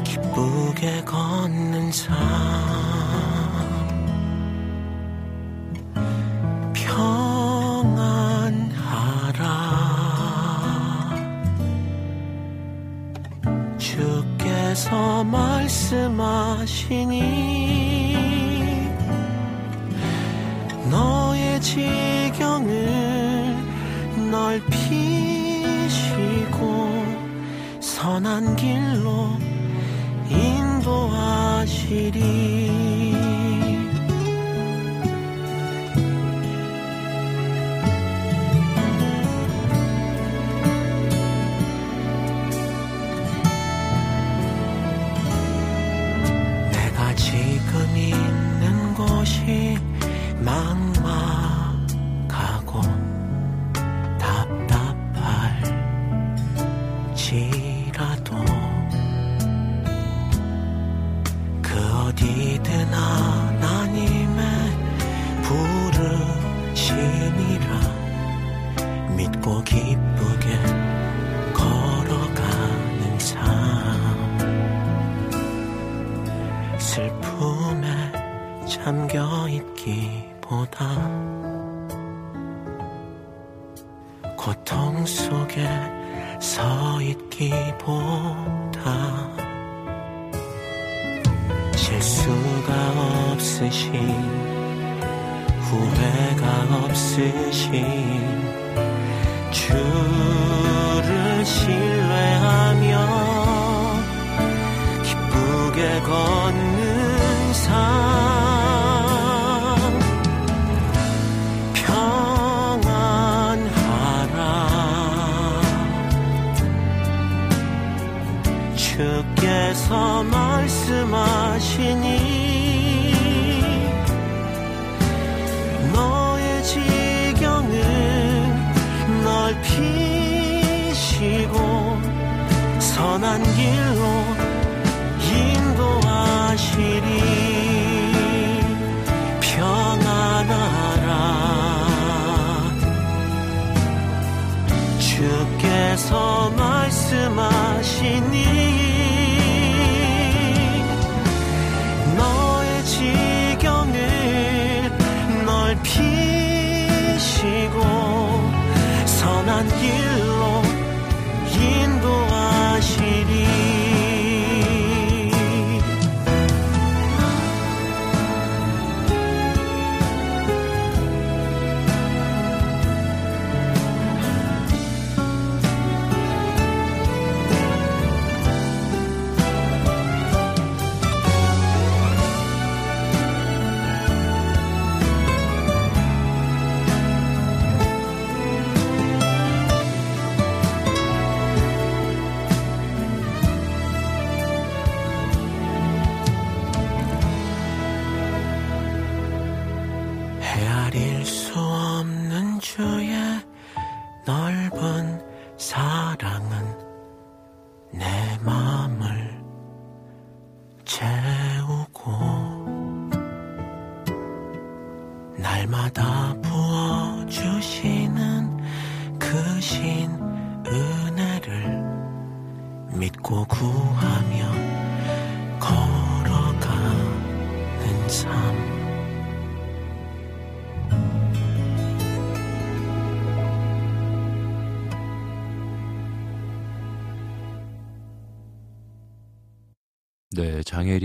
기쁘게 0.06 1.03
걷는 1.03 1.91
삶. 1.91 2.15
평안하라. 6.73 7.44
주께서 13.77 15.26
말씀하시니 15.26 16.53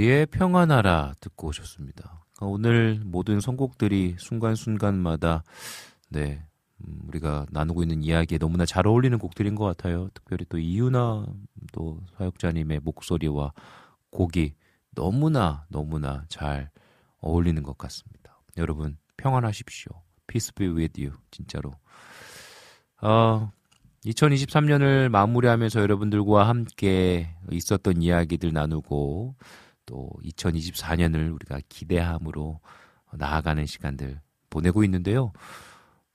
네, 0.08 0.24
장혜리의 0.24 0.26
평안하라 0.26 1.12
듣고 1.20 1.48
오셨습니다. 1.48 2.24
오늘 2.40 2.98
모든 3.04 3.40
선곡들이 3.40 4.16
순간순간마다 4.18 5.44
네, 6.08 6.42
음, 6.78 7.00
우리가 7.08 7.44
나누고 7.50 7.82
있는 7.82 8.02
이야기에 8.02 8.38
너무나 8.38 8.64
잘 8.64 8.86
어울리는 8.86 9.18
곡들인 9.18 9.54
것 9.54 9.66
같아요. 9.66 10.08
특별히 10.14 10.46
또 10.48 10.56
이유나 10.58 11.26
또 11.72 12.00
사역자님의 12.16 12.80
목소리와 12.84 13.52
곡이 14.10 14.54
너무나 14.94 15.66
너무나 15.68 16.24
잘 16.30 16.70
어울리는 17.20 17.62
것 17.62 17.76
같습니다. 17.76 18.40
여러분 18.56 18.96
평안하십시오. 19.18 19.92
Peace 20.26 20.52
be 20.54 20.68
with 20.68 20.98
you. 20.98 21.18
진짜로. 21.30 21.74
어, 23.02 23.52
2023년을 24.06 25.10
마무리하면서 25.10 25.80
여러분들과 25.82 26.48
함께 26.48 27.34
있었던 27.50 28.00
이야기들 28.00 28.54
나누고 28.54 29.34
또 29.88 30.10
2024년을 30.22 31.34
우리가 31.34 31.60
기대함으로 31.70 32.60
나아가는 33.14 33.64
시간들 33.64 34.20
보내고 34.50 34.84
있는데요. 34.84 35.32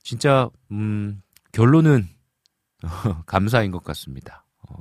진짜 0.04 0.50
음, 0.72 1.24
결론은 1.52 2.08
감사인 3.26 3.72
것 3.72 3.84
같습니다. 3.84 4.46
어, 4.70 4.76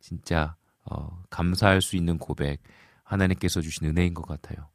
진짜 0.00 0.56
어, 0.84 1.22
감사할 1.30 1.80
수 1.80 1.94
있는 1.94 2.18
고백 2.18 2.60
하나님께서 3.04 3.60
주신 3.60 3.86
은혜인 3.86 4.12
것 4.14 4.26
같아요. 4.26 4.68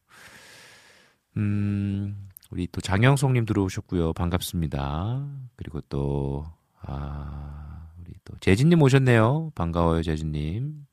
음, 1.35 2.29
우리 2.51 2.67
또 2.71 2.79
장영성님 2.79 3.45
들어오셨고요. 3.45 4.13
반갑습니다. 4.13 5.27
그리고 5.57 5.81
또 5.89 6.45
아, 6.81 7.89
우리 7.99 8.13
또 8.23 8.37
재진님 8.39 8.81
오셨네요. 8.81 9.51
반가워요, 9.55 10.03
재진님. 10.03 10.85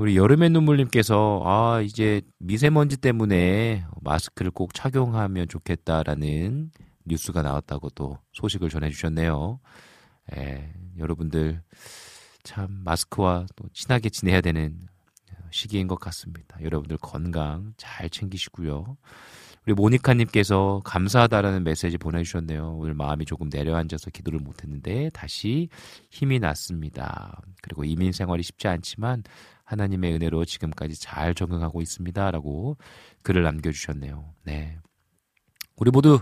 우리 0.00 0.16
여름의 0.16 0.48
눈물님께서 0.48 1.42
아 1.44 1.82
이제 1.82 2.22
미세먼지 2.38 2.96
때문에 2.96 3.84
마스크를 4.00 4.50
꼭 4.50 4.72
착용하면 4.72 5.46
좋겠다라는 5.46 6.70
뉴스가 7.04 7.42
나왔다고 7.42 7.90
또 7.90 8.16
소식을 8.32 8.70
전해주셨네요. 8.70 9.60
에, 10.32 10.72
여러분들 10.96 11.60
참 12.44 12.80
마스크와 12.82 13.44
또 13.56 13.68
친하게 13.74 14.08
지내야 14.08 14.40
되는 14.40 14.80
시기인 15.50 15.86
것 15.86 16.00
같습니다. 16.00 16.56
여러분들 16.62 16.96
건강 16.96 17.74
잘 17.76 18.08
챙기시고요. 18.08 18.96
우리 19.66 19.74
모니카님께서 19.74 20.80
감사하다라는 20.82 21.62
메시지 21.62 21.98
보내주셨네요. 21.98 22.76
오늘 22.78 22.94
마음이 22.94 23.26
조금 23.26 23.50
내려앉아서 23.52 24.10
기도를 24.10 24.38
못했는데 24.38 25.10
다시 25.10 25.68
힘이 26.08 26.38
났습니다. 26.38 27.42
그리고 27.60 27.84
이민 27.84 28.12
생활이 28.12 28.42
쉽지 28.42 28.66
않지만 28.68 29.24
하나님의 29.70 30.14
은혜로 30.14 30.44
지금까지 30.44 31.00
잘 31.00 31.34
적응하고 31.34 31.80
있습니다라고 31.80 32.76
글을 33.22 33.42
남겨주셨네요. 33.44 34.34
네, 34.44 34.78
우리 35.76 35.90
모두 35.92 36.18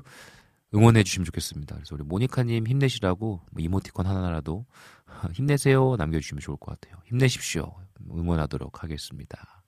응원해 0.75 1.03
주시면 1.03 1.25
좋겠습니다. 1.25 1.75
그래서 1.75 1.95
우리 1.95 2.05
모니카님 2.05 2.67
힘내시라고 2.67 3.41
뭐 3.51 3.63
이모티콘 3.63 4.07
하나라도 4.07 4.67
힘내세요 5.33 5.97
남겨주시면 5.97 6.41
좋을 6.41 6.59
것 6.59 6.79
같아요. 6.79 7.01
힘내십시오. 7.07 7.75
응원하도록 8.11 8.83
하겠습니다. 8.83 9.63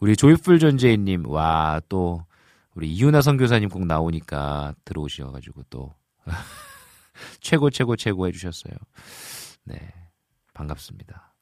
우리 0.00 0.16
조이풀 0.16 0.58
전재인님, 0.58 1.26
와, 1.28 1.80
또, 1.88 2.24
우리 2.74 2.92
이윤아 2.92 3.22
선교사님 3.22 3.68
꼭 3.68 3.86
나오니까 3.86 4.74
들어오셔가지고 4.84 5.62
또, 5.70 5.94
최고, 7.40 7.70
최고, 7.70 7.96
최고 7.96 8.26
해주셨어요. 8.26 8.74
네, 9.64 9.94
반갑습니다. 10.52 11.33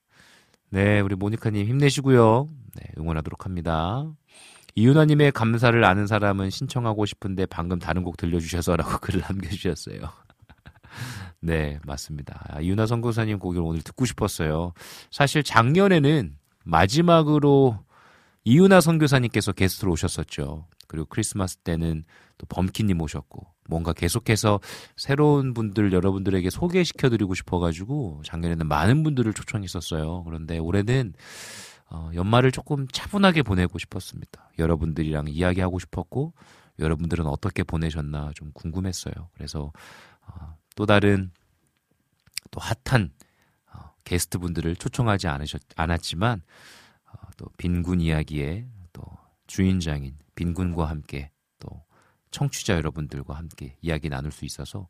네, 0.73 1.01
우리 1.01 1.15
모니카님 1.15 1.67
힘내시고요. 1.67 2.49
네, 2.77 2.83
응원하도록 2.97 3.45
합니다. 3.45 4.07
이윤아님의 4.75 5.33
감사를 5.33 5.85
아는 5.85 6.07
사람은 6.07 6.49
신청하고 6.49 7.05
싶은데 7.05 7.45
방금 7.45 7.79
다른 7.79 8.03
곡 8.03 8.17
들려주셔서라고 8.17 8.97
글을 9.05 9.21
남겨주셨어요. 9.21 9.99
네, 11.41 11.79
맞습니다. 11.85 12.43
아, 12.49 12.61
이윤아 12.63 12.87
선교사님 12.87 13.39
곡을 13.39 13.61
오늘 13.61 13.83
듣고 13.83 14.07
싶었어요. 14.07 14.73
사실 15.11 15.43
작년에는 15.43 16.39
마지막으로 16.65 17.79
이윤아 18.45 18.81
선교사님께서 18.81 19.53
게스트로 19.53 19.93
오셨었죠. 19.93 20.67
그리고 20.93 21.07
크리스마스 21.07 21.57
때는 21.57 22.05
또 22.37 22.47
범키님 22.47 23.01
오셨고 23.01 23.47
뭔가 23.67 23.95
계속해서 23.95 24.61
새로운 24.97 25.55
분들 25.55 25.91
여러분들에게 25.91 26.51
소개시켜드리고 26.51 27.35
싶어가지고 27.35 28.21
작년에는 28.27 28.69
많은 28.69 29.03
분들을 29.03 29.33
초청했었어요. 29.33 30.23
그런데 30.25 30.59
올해는 30.59 31.15
어, 31.89 32.11
연말을 32.15 32.53
조금 32.53 32.87
차분하게 32.89 33.43
보내고 33.43 33.79
싶었습니다. 33.79 34.51
여러분들이랑 34.59 35.29
이야기하고 35.29 35.79
싶었고 35.79 36.35
여러분들은 36.79 37.27
어떻게 37.27 37.63
보내셨나 37.63 38.33
좀 38.35 38.51
궁금했어요. 38.53 39.15
그래서 39.33 39.73
어, 40.27 40.57
또 40.77 40.85
다른 40.85 41.31
또 42.51 42.61
핫한 42.61 43.13
어, 43.73 43.95
게스트 44.05 44.39
분들을 44.39 44.77
초청하지 44.77 45.29
않으셨, 45.29 45.63
않았지만 45.75 46.43
어, 47.07 47.15
또 47.39 47.47
빈군 47.57 48.03
이야기의 48.03 48.67
또 48.93 49.03
주인장인 49.47 50.17
빈군과 50.35 50.87
함께 50.87 51.31
또 51.59 51.69
청취자 52.31 52.75
여러분들과 52.75 53.35
함께 53.35 53.77
이야기 53.81 54.09
나눌 54.09 54.33
수 54.33 54.45
있어서 54.45 54.89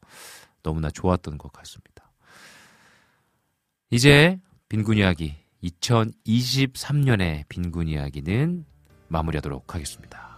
너무나 0.63 0.91
좋았던 0.91 1.39
것 1.39 1.53
같습니다. 1.53 2.13
이제 3.91 4.41
빈군 4.69 4.99
이야기 4.99 5.35
2023년의 5.63 7.45
빈군 7.49 7.89
이야기는 7.89 8.65
마무리하도록 9.09 9.75
하겠습니다. 9.75 10.33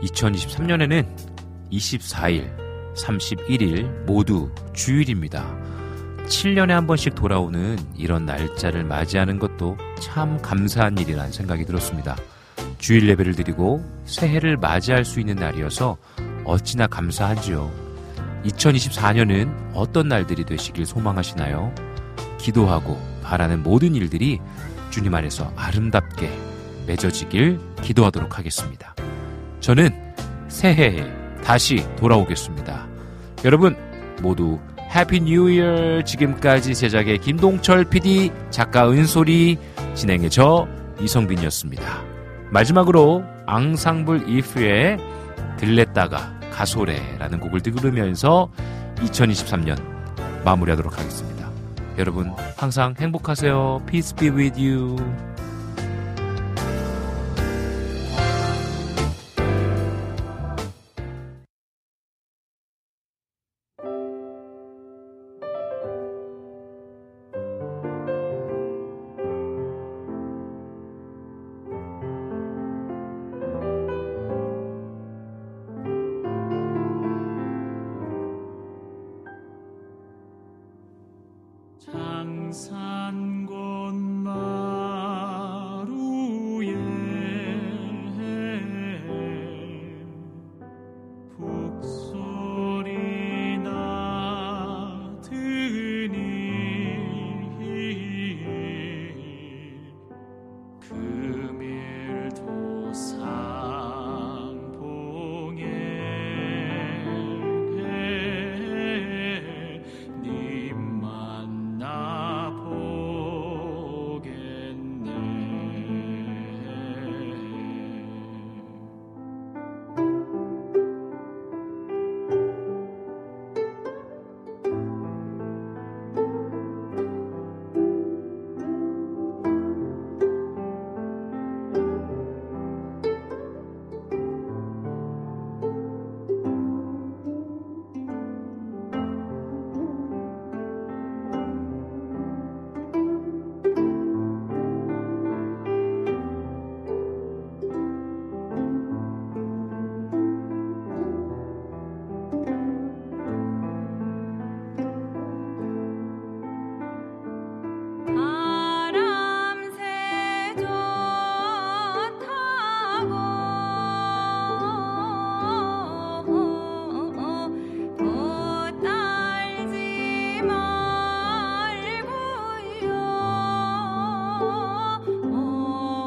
2023년에는 0.00 1.29
24일, 1.72 2.50
31일 2.94 4.04
모두 4.04 4.50
주일입니다. 4.72 5.56
7년에 6.26 6.68
한 6.68 6.86
번씩 6.86 7.14
돌아오는 7.14 7.78
이런 7.96 8.24
날짜를 8.24 8.84
맞이하는 8.84 9.38
것도 9.38 9.76
참 10.00 10.40
감사한 10.40 10.98
일이라는 10.98 11.32
생각이 11.32 11.64
들었습니다. 11.64 12.16
주일 12.78 13.08
예배를 13.08 13.34
드리고 13.34 13.84
새해를 14.04 14.56
맞이할 14.56 15.04
수 15.04 15.20
있는 15.20 15.36
날이어서 15.36 15.96
어찌나 16.44 16.86
감사한지요. 16.86 17.70
2024년은 18.44 19.72
어떤 19.74 20.08
날들이 20.08 20.44
되시길 20.44 20.86
소망하시나요? 20.86 21.74
기도하고 22.38 22.98
바라는 23.22 23.62
모든 23.62 23.94
일들이 23.94 24.38
주님 24.90 25.14
안에서 25.14 25.52
아름답게 25.56 26.30
맺어지길 26.86 27.60
기도하도록 27.82 28.38
하겠습니다. 28.38 28.94
저는 29.60 30.14
새해에 30.48 31.19
다시 31.44 31.84
돌아오겠습니다. 31.96 32.86
여러분 33.44 33.76
모두 34.22 34.58
Happy 34.94 35.20
New 35.20 35.50
Year 35.50 36.02
지금까지 36.02 36.74
제작의 36.74 37.18
김동철 37.18 37.84
PD 37.84 38.32
작가 38.50 38.90
은솔이 38.90 39.58
진행의 39.94 40.30
저 40.30 40.66
이성빈이었습니다. 41.00 42.02
마지막으로 42.50 43.24
앙상블 43.46 44.28
이프의 44.28 44.98
들렸다가 45.58 46.38
가소래라는 46.52 47.38
곡을 47.40 47.60
들으면서 47.60 48.50
2023년 48.96 49.80
마무리하도록 50.44 50.98
하겠습니다. 50.98 51.50
여러분 51.98 52.32
항상 52.56 52.94
행복하세요. 52.98 53.82
Peace 53.86 54.16
be 54.16 54.28
with 54.30 54.60
you. 54.60 54.96